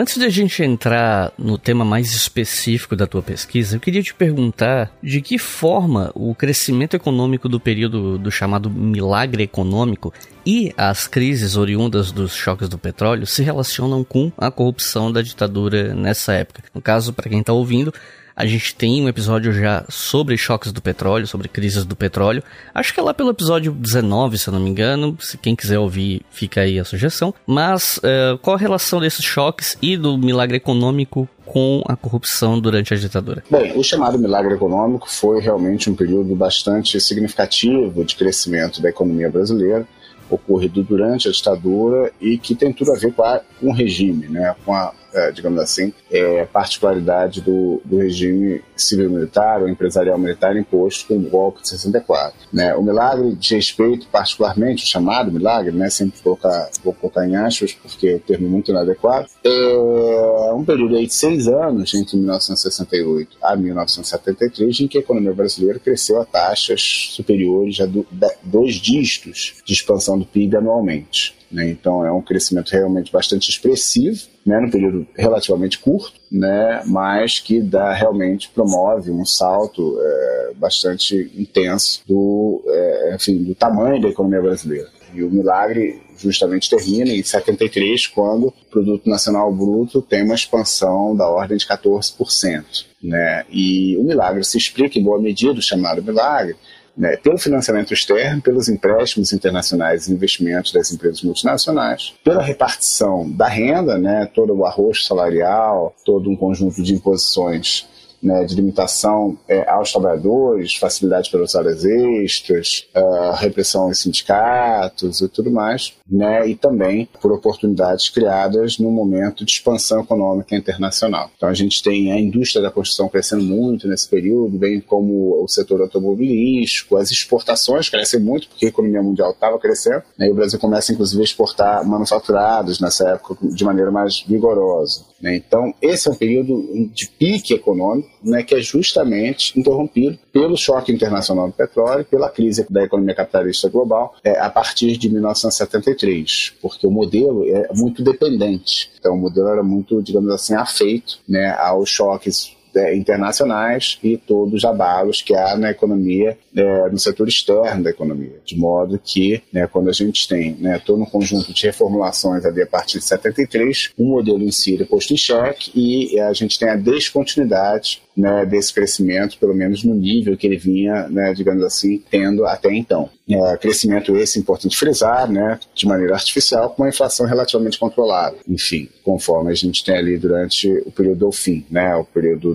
Antes 0.00 0.16
de 0.16 0.24
a 0.24 0.28
gente 0.28 0.62
entrar 0.62 1.32
no 1.36 1.58
tema 1.58 1.84
mais 1.84 2.12
específico 2.12 2.94
da 2.94 3.04
tua 3.04 3.20
pesquisa, 3.20 3.74
eu 3.74 3.80
queria 3.80 4.00
te 4.00 4.14
perguntar 4.14 4.92
de 5.02 5.20
que 5.20 5.38
forma 5.38 6.12
o 6.14 6.36
crescimento 6.36 6.94
econômico 6.94 7.48
do 7.48 7.58
período 7.58 8.16
do 8.16 8.30
chamado 8.30 8.70
milagre 8.70 9.42
econômico 9.42 10.14
e 10.46 10.72
as 10.76 11.08
crises 11.08 11.56
oriundas 11.56 12.12
dos 12.12 12.32
choques 12.32 12.68
do 12.68 12.78
petróleo 12.78 13.26
se 13.26 13.42
relacionam 13.42 14.04
com 14.04 14.30
a 14.38 14.52
corrupção 14.52 15.10
da 15.10 15.20
ditadura 15.20 15.92
nessa 15.92 16.32
época. 16.32 16.62
No 16.72 16.80
caso, 16.80 17.12
para 17.12 17.28
quem 17.28 17.40
está 17.40 17.52
ouvindo, 17.52 17.92
A 18.38 18.46
gente 18.46 18.72
tem 18.72 19.02
um 19.02 19.08
episódio 19.08 19.52
já 19.52 19.84
sobre 19.88 20.36
choques 20.36 20.70
do 20.70 20.80
petróleo, 20.80 21.26
sobre 21.26 21.48
crises 21.48 21.84
do 21.84 21.96
petróleo. 21.96 22.40
Acho 22.72 22.94
que 22.94 23.00
é 23.00 23.02
lá 23.02 23.12
pelo 23.12 23.30
episódio 23.30 23.72
19, 23.72 24.38
se 24.38 24.46
eu 24.46 24.54
não 24.54 24.60
me 24.60 24.70
engano. 24.70 25.18
Se 25.18 25.36
quem 25.36 25.56
quiser 25.56 25.80
ouvir, 25.80 26.22
fica 26.30 26.60
aí 26.60 26.78
a 26.78 26.84
sugestão. 26.84 27.34
Mas 27.44 27.98
uh, 27.98 28.38
qual 28.38 28.54
a 28.54 28.58
relação 28.58 29.00
desses 29.00 29.24
choques 29.24 29.76
e 29.82 29.96
do 29.96 30.16
milagre 30.16 30.56
econômico 30.56 31.28
com 31.44 31.82
a 31.88 31.96
corrupção 31.96 32.60
durante 32.60 32.94
a 32.94 32.96
ditadura? 32.96 33.42
Bem, 33.50 33.76
o 33.76 33.82
chamado 33.82 34.16
milagre 34.16 34.54
econômico 34.54 35.10
foi 35.10 35.40
realmente 35.40 35.90
um 35.90 35.96
período 35.96 36.36
bastante 36.36 37.00
significativo 37.00 38.04
de 38.04 38.14
crescimento 38.14 38.80
da 38.80 38.88
economia 38.88 39.28
brasileira 39.28 39.84
ocorrido 40.30 40.82
durante 40.84 41.26
a 41.28 41.32
ditadura 41.32 42.12
e 42.20 42.38
que 42.38 42.54
tem 42.54 42.72
tudo 42.72 42.92
a 42.92 42.94
ver 42.94 43.12
com, 43.12 43.22
a, 43.22 43.40
com 43.58 43.70
o 43.70 43.72
regime, 43.72 44.28
né, 44.28 44.54
com 44.64 44.74
a 44.74 44.92
digamos 45.32 45.60
assim, 45.60 45.92
é, 46.10 46.44
particularidade 46.46 47.40
do, 47.40 47.80
do 47.84 47.98
regime 47.98 48.62
civil-militar 48.76 49.62
ou 49.62 49.68
empresarial-militar 49.68 50.56
imposto 50.56 51.06
com 51.08 51.16
o 51.16 51.30
golpe 51.30 51.62
de 51.62 51.68
64. 51.68 52.34
Né? 52.52 52.74
O 52.74 52.82
milagre 52.82 53.34
de 53.34 53.54
respeito, 53.54 54.06
particularmente, 54.08 54.84
o 54.84 54.86
chamado 54.86 55.32
milagre, 55.32 55.72
né? 55.72 55.90
sempre 55.90 56.20
colocar, 56.20 56.70
vou 56.82 56.92
colocar 56.92 57.26
em 57.26 57.36
aspas 57.36 57.72
porque 57.72 58.14
o 58.14 58.20
termo 58.20 58.46
é 58.46 58.50
muito 58.50 58.70
inadequado, 58.70 59.28
é 59.44 60.52
um 60.52 60.64
período 60.64 60.96
aí 60.96 61.06
de 61.06 61.14
seis 61.14 61.48
anos, 61.48 61.94
entre 61.94 62.16
1968 62.16 63.36
a 63.42 63.56
1973, 63.56 64.80
em 64.80 64.88
que 64.88 64.98
a 64.98 65.00
economia 65.00 65.32
brasileira 65.32 65.78
cresceu 65.78 66.20
a 66.20 66.24
taxas 66.24 67.10
superiores 67.12 67.80
a 67.80 67.86
do, 67.86 68.06
dois 68.42 68.74
dígitos 68.74 69.56
de 69.64 69.72
expansão 69.72 70.18
do 70.18 70.24
PIB 70.24 70.56
anualmente. 70.56 71.37
Né? 71.50 71.70
Então 71.70 72.04
é 72.04 72.12
um 72.12 72.20
crescimento 72.20 72.70
realmente 72.70 73.10
bastante 73.10 73.50
expressivo, 73.50 74.26
né, 74.44 74.60
num 74.60 74.70
período 74.70 75.06
relativamente 75.16 75.78
curto, 75.78 76.12
né, 76.30 76.82
mas 76.86 77.40
que 77.40 77.60
dá 77.60 77.92
realmente 77.92 78.50
promove 78.50 79.10
um 79.10 79.24
salto 79.24 79.98
é, 80.00 80.52
bastante 80.56 81.30
intenso 81.36 82.02
do, 82.06 82.62
é, 82.66 83.14
enfim, 83.14 83.42
do 83.42 83.54
tamanho 83.54 84.00
da 84.00 84.08
economia 84.08 84.40
brasileira. 84.40 84.88
E 85.14 85.22
o 85.22 85.30
milagre 85.30 86.00
justamente 86.18 86.68
termina 86.68 87.10
em 87.10 87.22
73, 87.22 88.08
quando 88.08 88.48
o 88.48 88.52
produto 88.70 89.08
nacional 89.08 89.52
bruto 89.52 90.02
tem 90.02 90.22
uma 90.22 90.34
expansão 90.34 91.16
da 91.16 91.28
ordem 91.28 91.56
de 91.56 91.66
14%, 91.66 92.64
né? 93.02 93.44
E 93.50 93.96
o 93.96 94.02
milagre 94.02 94.44
se 94.44 94.58
explica 94.58 94.98
em 94.98 95.02
boa 95.02 95.20
medida, 95.20 95.58
o 95.58 95.62
chamado 95.62 96.02
milagre, 96.02 96.56
né, 96.98 97.16
pelo 97.16 97.38
financiamento 97.38 97.94
externo, 97.94 98.42
pelos 98.42 98.68
empréstimos 98.68 99.32
internacionais 99.32 100.08
e 100.08 100.12
investimentos 100.12 100.72
das 100.72 100.90
empresas 100.92 101.22
multinacionais, 101.22 102.12
pela 102.24 102.42
repartição 102.42 103.30
da 103.30 103.46
renda, 103.46 103.96
né, 103.96 104.28
todo 104.34 104.52
o 104.52 104.66
arroz 104.66 105.06
salarial, 105.06 105.94
todo 106.04 106.28
um 106.28 106.34
conjunto 106.34 106.82
de 106.82 106.94
imposições 106.94 107.86
né, 108.22 108.44
de 108.44 108.54
limitação 108.54 109.38
é, 109.48 109.68
aos 109.68 109.92
trabalhadores, 109.92 110.74
facilidade 110.76 111.30
pelas 111.30 111.54
horas 111.54 111.84
extras, 111.84 112.86
uh, 112.94 113.34
repressão 113.36 113.84
aos 113.84 114.00
sindicatos 114.00 115.20
e 115.20 115.28
tudo 115.28 115.50
mais, 115.50 115.94
né, 116.08 116.48
e 116.48 116.54
também 116.54 117.08
por 117.20 117.32
oportunidades 117.32 118.08
criadas 118.08 118.78
no 118.78 118.90
momento 118.90 119.44
de 119.44 119.52
expansão 119.52 120.02
econômica 120.02 120.56
internacional. 120.56 121.30
Então 121.36 121.48
a 121.48 121.54
gente 121.54 121.82
tem 121.82 122.12
a 122.12 122.20
indústria 122.20 122.62
da 122.62 122.70
construção 122.70 123.08
crescendo 123.08 123.44
muito 123.44 123.86
nesse 123.86 124.08
período, 124.08 124.58
bem 124.58 124.80
como 124.80 125.42
o 125.42 125.48
setor 125.48 125.80
automobilístico, 125.80 126.96
as 126.96 127.10
exportações 127.10 127.88
crescem 127.88 128.20
muito 128.20 128.48
porque 128.48 128.66
a 128.66 128.68
economia 128.68 129.02
mundial 129.02 129.30
estava 129.30 129.58
crescendo, 129.58 130.02
né, 130.18 130.26
e 130.28 130.30
o 130.30 130.34
Brasil 130.34 130.58
começa 130.58 130.92
inclusive 130.92 131.20
a 131.20 131.24
exportar 131.24 131.86
manufaturados 131.86 132.80
nessa 132.80 133.10
época 133.10 133.36
de 133.42 133.64
maneira 133.64 133.90
mais 133.90 134.22
vigorosa. 134.22 135.04
Né. 135.20 135.36
Então 135.36 135.72
esse 135.80 136.08
é 136.08 136.10
um 136.10 136.14
período 136.14 136.90
de 136.92 137.08
pique 137.08 137.54
econômico 137.54 138.07
né, 138.22 138.42
que 138.42 138.54
é 138.54 138.60
justamente 138.60 139.58
interrompido 139.58 140.18
pelo 140.32 140.56
choque 140.56 140.92
internacional 140.92 141.48
do 141.48 141.52
petróleo, 141.52 142.04
pela 142.04 142.28
crise 142.28 142.66
da 142.68 142.84
economia 142.84 143.14
capitalista 143.14 143.68
global, 143.68 144.14
é, 144.24 144.38
a 144.38 144.50
partir 144.50 144.96
de 144.96 145.08
1973, 145.08 146.54
porque 146.60 146.86
o 146.86 146.90
modelo 146.90 147.44
é 147.48 147.68
muito 147.74 148.02
dependente. 148.02 148.90
Então, 148.98 149.14
o 149.14 149.18
modelo 149.18 149.48
era 149.48 149.62
muito, 149.62 150.02
digamos 150.02 150.30
assim, 150.30 150.54
afeito 150.54 151.18
né, 151.28 151.50
aos 151.58 151.88
choques 151.88 152.56
internacionais 152.94 153.98
e 154.02 154.16
todos 154.16 154.54
os 154.54 154.64
abalos 154.64 155.22
que 155.22 155.34
há 155.34 155.56
na 155.56 155.70
economia, 155.70 156.36
é, 156.54 156.88
no 156.90 156.98
setor 156.98 157.28
externo 157.28 157.84
da 157.84 157.90
economia. 157.90 158.40
De 158.44 158.56
modo 158.56 159.00
que, 159.02 159.42
né, 159.52 159.66
quando 159.66 159.88
a 159.88 159.92
gente 159.92 160.26
tem 160.28 160.54
né, 160.54 160.80
todo 160.84 161.02
um 161.02 161.06
conjunto 161.06 161.52
de 161.52 161.66
reformulações 161.66 162.44
ali 162.44 162.62
a 162.62 162.66
partir 162.66 162.98
de 162.98 163.04
73, 163.04 163.92
o 163.98 164.04
modelo 164.04 164.42
em 164.42 164.50
si 164.50 164.80
é 164.80 164.84
posto 164.84 165.12
em 165.12 165.16
xeque 165.16 165.70
e 165.74 166.18
a 166.20 166.32
gente 166.32 166.58
tem 166.58 166.68
a 166.68 166.76
descontinuidade 166.76 168.02
né, 168.18 168.44
desse 168.44 168.74
crescimento, 168.74 169.38
pelo 169.38 169.54
menos 169.54 169.84
no 169.84 169.94
nível 169.94 170.36
que 170.36 170.46
ele 170.46 170.56
vinha, 170.56 171.08
né, 171.08 171.32
digamos 171.32 171.62
assim, 171.62 172.02
tendo 172.10 172.44
até 172.44 172.74
então. 172.74 173.08
É, 173.30 173.56
crescimento 173.58 174.16
esse, 174.16 174.38
importante 174.38 174.76
frisar, 174.76 175.30
né, 175.30 175.60
de 175.74 175.86
maneira 175.86 176.14
artificial, 176.14 176.70
com 176.70 176.82
uma 176.82 176.88
inflação 176.88 177.26
relativamente 177.26 177.78
controlada. 177.78 178.36
Enfim, 178.48 178.88
conforme 179.04 179.52
a 179.52 179.54
gente 179.54 179.84
tem 179.84 179.96
ali 179.96 180.18
durante 180.18 180.68
o 180.84 180.90
período 180.90 181.26
do 181.26 181.32
fim, 181.32 181.64
né, 181.70 181.94
o 181.94 182.04
período 182.04 182.54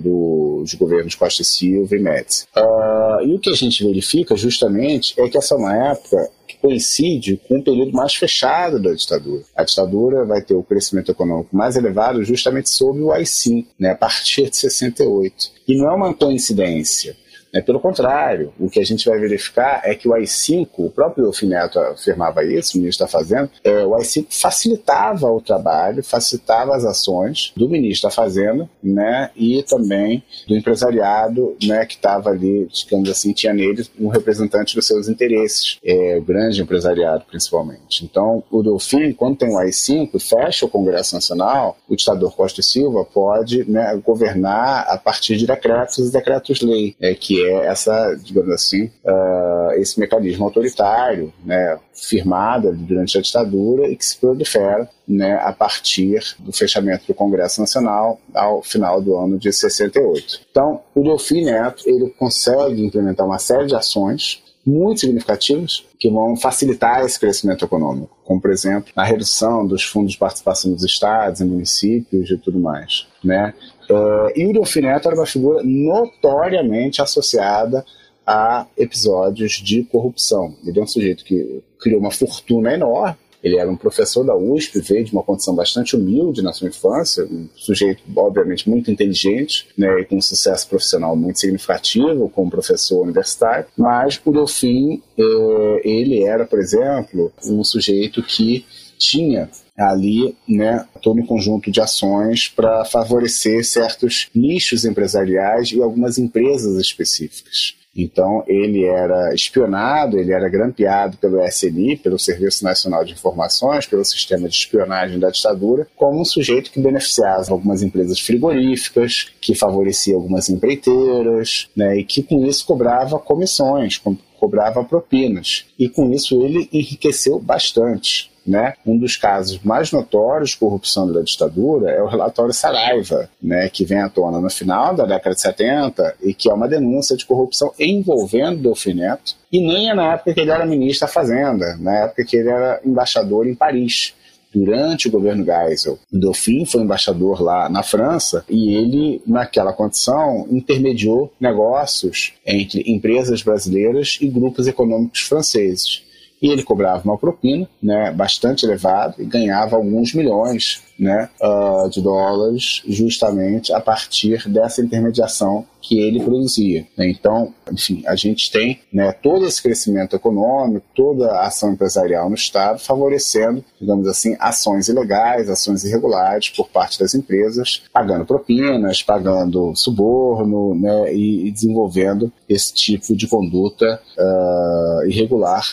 dos 0.60 0.74
governos 0.74 1.14
Costa 1.14 1.42
e 1.42 1.44
Silva 1.44 1.94
e 1.94 1.98
Médici. 1.98 2.46
Uh, 2.56 3.26
e 3.26 3.34
o 3.34 3.38
que 3.38 3.50
a 3.50 3.54
gente 3.54 3.84
verifica 3.84 4.36
justamente 4.36 5.14
é 5.20 5.28
que 5.28 5.36
essa 5.36 5.54
é 5.54 5.58
uma 5.58 5.90
época 5.90 6.30
que 6.46 6.56
coincide 6.58 7.40
com 7.48 7.58
um 7.58 7.62
período 7.62 7.92
mais 7.92 8.14
fechado 8.14 8.80
da 8.80 8.92
ditadura. 8.92 9.42
A 9.56 9.64
ditadura 9.64 10.24
vai 10.24 10.42
ter 10.42 10.54
o 10.54 10.62
crescimento 10.62 11.10
econômico 11.10 11.54
mais 11.54 11.76
elevado 11.76 12.24
justamente 12.24 12.70
sob 12.70 13.00
o 13.00 13.12
AI-5, 13.12 13.66
né, 13.78 13.90
a 13.90 13.96
partir 13.96 14.50
de 14.50 14.56
68. 14.56 15.34
E 15.68 15.76
não 15.76 15.90
é 15.90 15.94
uma 15.94 16.14
coincidência. 16.14 17.16
É, 17.54 17.60
pelo 17.60 17.78
contrário, 17.78 18.52
o 18.58 18.68
que 18.68 18.80
a 18.80 18.84
gente 18.84 19.08
vai 19.08 19.16
verificar 19.18 19.80
é 19.84 19.94
que 19.94 20.08
o 20.08 20.12
AI-5, 20.12 20.68
o 20.76 20.90
próprio 20.90 21.32
Fineto 21.32 21.78
afirmava 21.78 22.44
isso, 22.44 22.76
o 22.76 22.80
ministro 22.80 23.06
está 23.06 23.18
fazendo, 23.18 23.48
é, 23.62 23.86
o 23.86 23.94
AI-5 23.94 24.26
facilitava 24.28 25.30
o 25.30 25.40
trabalho, 25.40 26.02
facilitava 26.02 26.74
as 26.74 26.84
ações 26.84 27.52
do 27.56 27.68
ministro 27.68 28.08
da 28.08 28.14
Fazenda 28.14 28.68
né, 28.82 29.30
e 29.36 29.62
também 29.62 30.22
do 30.48 30.56
empresariado 30.56 31.56
né, 31.62 31.86
que 31.86 31.94
estava 31.94 32.30
ali, 32.30 32.66
digamos 32.72 33.08
assim, 33.08 33.32
tinha 33.32 33.52
nele 33.52 33.86
um 34.00 34.08
representante 34.08 34.74
dos 34.74 34.86
seus 34.86 35.08
interesses, 35.08 35.78
é, 35.84 36.18
o 36.18 36.22
grande 36.22 36.60
empresariado 36.60 37.24
principalmente. 37.28 38.04
Então, 38.04 38.42
o 38.50 38.62
Delfim, 38.62 39.12
quando 39.12 39.36
tem 39.36 39.50
o 39.50 39.58
AI-5, 39.58 40.18
fecha 40.18 40.66
o 40.66 40.68
Congresso 40.68 41.14
Nacional, 41.14 41.76
o 41.88 41.94
ditador 41.94 42.34
Costa 42.34 42.60
e 42.60 42.64
Silva 42.64 43.04
pode 43.04 43.70
né, 43.70 43.96
governar 44.04 44.86
a 44.88 44.98
partir 44.98 45.36
de 45.36 45.46
decretos 45.46 45.98
e 45.98 46.10
decretos-lei, 46.10 46.96
é, 47.00 47.14
que 47.14 47.43
é 47.44 47.66
essa, 47.66 48.14
digamos 48.22 48.50
assim, 48.50 48.90
uh, 49.04 49.72
esse 49.76 49.98
mecanismo 49.98 50.44
autoritário, 50.44 51.32
né, 51.44 51.78
firmado 51.92 52.72
durante 52.74 53.16
a 53.18 53.20
ditadura 53.20 53.88
e 53.88 53.96
que 53.96 54.04
se 54.04 54.16
prolifera 54.16 54.88
né, 55.06 55.34
a 55.42 55.52
partir 55.52 56.36
do 56.38 56.52
fechamento 56.52 57.06
do 57.06 57.14
Congresso 57.14 57.60
Nacional 57.60 58.18
ao 58.34 58.62
final 58.62 59.00
do 59.00 59.16
ano 59.16 59.38
de 59.38 59.52
68. 59.52 60.40
Então, 60.50 60.80
o 60.94 61.02
Delfim 61.02 61.44
Neto 61.44 61.84
ele 61.86 62.10
consegue 62.18 62.84
implementar 62.84 63.26
uma 63.26 63.38
série 63.38 63.66
de 63.66 63.74
ações 63.74 64.42
muito 64.66 65.00
significativas 65.00 65.84
que 65.98 66.08
vão 66.08 66.36
facilitar 66.36 67.04
esse 67.04 67.20
crescimento 67.20 67.64
econômico, 67.64 68.16
como 68.24 68.40
por 68.40 68.50
exemplo 68.50 68.90
a 68.96 69.04
redução 69.04 69.66
dos 69.66 69.84
fundos 69.84 70.12
de 70.12 70.18
participação 70.18 70.72
dos 70.72 70.82
estados 70.82 71.40
e 71.40 71.44
municípios 71.44 72.30
e 72.30 72.38
tudo 72.38 72.58
mais, 72.58 73.06
né? 73.22 73.52
Uh, 73.90 74.30
e 74.34 74.46
o 74.46 74.52
Delfineto 74.52 75.08
era 75.08 75.16
uma 75.16 75.26
figura 75.26 75.62
notoriamente 75.62 77.02
associada 77.02 77.84
a 78.26 78.66
episódios 78.76 79.52
de 79.52 79.84
corrupção. 79.84 80.54
Ele 80.64 80.78
é 80.78 80.82
um 80.82 80.86
sujeito 80.86 81.24
que 81.24 81.62
criou 81.78 82.00
uma 82.00 82.10
fortuna 82.10 82.72
enorme. 82.72 83.16
Ele 83.42 83.58
era 83.58 83.70
um 83.70 83.76
professor 83.76 84.24
da 84.24 84.34
USP, 84.34 84.80
veio 84.80 85.04
de 85.04 85.12
uma 85.12 85.22
condição 85.22 85.54
bastante 85.54 85.94
humilde 85.94 86.40
na 86.40 86.50
sua 86.50 86.68
infância, 86.68 87.26
um 87.26 87.46
sujeito, 87.54 88.02
obviamente, 88.16 88.70
muito 88.70 88.90
inteligente, 88.90 89.68
né, 89.76 90.00
e 90.00 90.04
com 90.06 90.16
um 90.16 90.22
sucesso 90.22 90.66
profissional 90.66 91.14
muito 91.14 91.38
significativo 91.38 92.30
como 92.30 92.50
professor 92.50 93.02
universitário. 93.02 93.66
Mas 93.76 94.18
o 94.24 94.32
Delfim, 94.32 95.02
eh, 95.18 95.80
ele 95.84 96.24
era, 96.24 96.46
por 96.46 96.58
exemplo, 96.58 97.30
um 97.44 97.62
sujeito 97.62 98.22
que 98.22 98.64
tinha 98.98 99.50
ali 99.76 100.36
né, 100.48 100.86
todo 101.02 101.20
um 101.20 101.26
conjunto 101.26 101.70
de 101.70 101.80
ações 101.80 102.48
para 102.48 102.84
favorecer 102.84 103.64
certos 103.64 104.28
nichos 104.34 104.84
empresariais 104.84 105.72
e 105.72 105.82
algumas 105.82 106.18
empresas 106.18 106.76
específicas. 106.78 107.74
Então, 107.96 108.42
ele 108.48 108.84
era 108.84 109.32
espionado, 109.32 110.18
ele 110.18 110.32
era 110.32 110.48
grampeado 110.48 111.16
pelo 111.16 111.40
SNI, 111.44 111.96
pelo 111.96 112.18
Serviço 112.18 112.64
Nacional 112.64 113.04
de 113.04 113.12
Informações, 113.12 113.86
pelo 113.86 114.04
sistema 114.04 114.48
de 114.48 114.56
espionagem 114.56 115.18
da 115.18 115.30
ditadura, 115.30 115.86
como 115.94 116.20
um 116.20 116.24
sujeito 116.24 116.72
que 116.72 116.80
beneficiava 116.80 117.52
algumas 117.52 117.82
empresas 117.82 118.18
frigoríficas, 118.18 119.32
que 119.40 119.54
favorecia 119.54 120.16
algumas 120.16 120.48
empreiteiras, 120.48 121.68
né, 121.76 121.98
e 121.98 122.04
que 122.04 122.22
com 122.22 122.44
isso 122.44 122.66
cobrava 122.66 123.18
comissões, 123.18 124.00
cobrava 124.40 124.82
propinas. 124.82 125.66
E 125.78 125.88
com 125.88 126.12
isso 126.12 126.44
ele 126.44 126.68
enriqueceu 126.72 127.38
bastante 127.38 128.33
né? 128.46 128.74
Um 128.86 128.98
dos 128.98 129.16
casos 129.16 129.58
mais 129.62 129.90
notórios 129.90 130.50
de 130.50 130.58
corrupção 130.58 131.10
da 131.10 131.22
ditadura 131.22 131.90
é 131.90 132.02
o 132.02 132.06
relatório 132.06 132.52
Saraiva, 132.52 133.28
né? 133.42 133.68
Que 133.68 133.84
vem 133.84 134.00
à 134.00 134.08
tona 134.08 134.40
no 134.40 134.50
final 134.50 134.94
da 134.94 135.04
década 135.04 135.34
de 135.34 135.40
70 135.40 136.16
e 136.22 136.34
que 136.34 136.50
é 136.50 136.52
uma 136.52 136.68
denúncia 136.68 137.16
de 137.16 137.24
corrupção 137.24 137.72
envolvendo 137.78 138.62
Delfim 138.62 138.94
Neto, 138.94 139.34
e 139.50 139.60
nem 139.60 139.90
é 139.90 139.94
na 139.94 140.14
época 140.14 140.34
que 140.34 140.40
ele 140.40 140.50
era 140.50 140.66
ministro 140.66 141.06
da 141.06 141.12
Fazenda, 141.12 141.76
na 141.78 142.04
época 142.04 142.24
que 142.24 142.36
ele 142.36 142.48
era 142.48 142.80
embaixador 142.84 143.46
em 143.46 143.54
Paris 143.54 144.14
durante 144.54 145.08
o 145.08 145.10
governo 145.10 145.44
Geisel. 145.44 145.98
O 146.12 146.32
foi 146.64 146.82
embaixador 146.82 147.42
lá 147.42 147.68
na 147.68 147.82
França 147.82 148.44
e 148.48 148.74
ele, 148.74 149.20
naquela 149.26 149.72
condição, 149.72 150.46
intermediou 150.50 151.32
negócios 151.40 152.34
entre 152.46 152.84
empresas 152.86 153.42
brasileiras 153.42 154.18
e 154.20 154.28
grupos 154.28 154.68
econômicos 154.68 155.22
franceses 155.22 156.03
e 156.44 156.48
ele 156.50 156.62
cobrava 156.62 157.02
uma 157.04 157.16
propina 157.16 157.66
né, 157.82 158.12
bastante 158.12 158.66
elevada 158.66 159.14
e 159.18 159.24
ganhava 159.24 159.76
alguns 159.76 160.12
milhões 160.12 160.82
né, 160.98 161.30
uh, 161.40 161.88
de 161.88 162.02
dólares 162.02 162.82
justamente 162.86 163.72
a 163.72 163.80
partir 163.80 164.46
dessa 164.46 164.82
intermediação 164.82 165.64
que 165.80 165.98
ele 165.98 166.22
produzia. 166.22 166.86
Né? 166.98 167.08
Então, 167.08 167.54
enfim, 167.72 168.02
a 168.06 168.14
gente 168.14 168.50
tem 168.52 168.78
né, 168.92 169.10
todo 169.10 169.46
esse 169.46 169.62
crescimento 169.62 170.16
econômico, 170.16 170.86
toda 170.94 171.30
a 171.32 171.46
ação 171.46 171.72
empresarial 171.72 172.28
no 172.28 172.34
Estado 172.34 172.78
favorecendo, 172.78 173.64
digamos 173.80 174.06
assim, 174.06 174.36
ações 174.38 174.88
ilegais, 174.88 175.48
ações 175.48 175.82
irregulares 175.82 176.50
por 176.50 176.68
parte 176.68 176.98
das 176.98 177.14
empresas, 177.14 177.82
pagando 177.90 178.26
propinas, 178.26 179.02
pagando 179.02 179.74
suborno 179.74 180.74
né, 180.74 181.14
e, 181.14 181.48
e 181.48 181.50
desenvolvendo 181.50 182.30
esse 182.46 182.74
tipo 182.74 183.16
de 183.16 183.26
conduta 183.26 183.98
uh, 184.18 185.06
irregular 185.06 185.64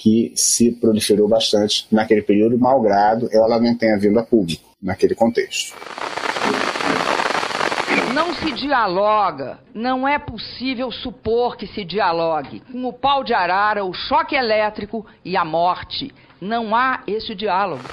que 0.00 0.32
se 0.34 0.72
proliferou 0.72 1.28
bastante 1.28 1.86
naquele 1.92 2.22
período, 2.22 2.58
malgrado 2.58 3.28
ela 3.30 3.60
não 3.60 3.76
tenha 3.76 3.98
vindo 3.98 4.18
a 4.18 4.22
público 4.22 4.64
naquele 4.82 5.14
contexto. 5.14 5.76
Não 8.14 8.34
se 8.34 8.50
dialoga, 8.52 9.58
não 9.74 10.08
é 10.08 10.18
possível 10.18 10.90
supor 10.90 11.54
que 11.54 11.66
se 11.66 11.84
dialogue 11.84 12.62
com 12.72 12.86
o 12.86 12.92
pau 12.94 13.22
de 13.22 13.34
arara, 13.34 13.84
o 13.84 13.92
choque 13.92 14.34
elétrico 14.34 15.04
e 15.22 15.36
a 15.36 15.44
morte. 15.44 16.10
Não 16.40 16.74
há 16.74 17.02
esse 17.06 17.34
diálogo. 17.34 17.84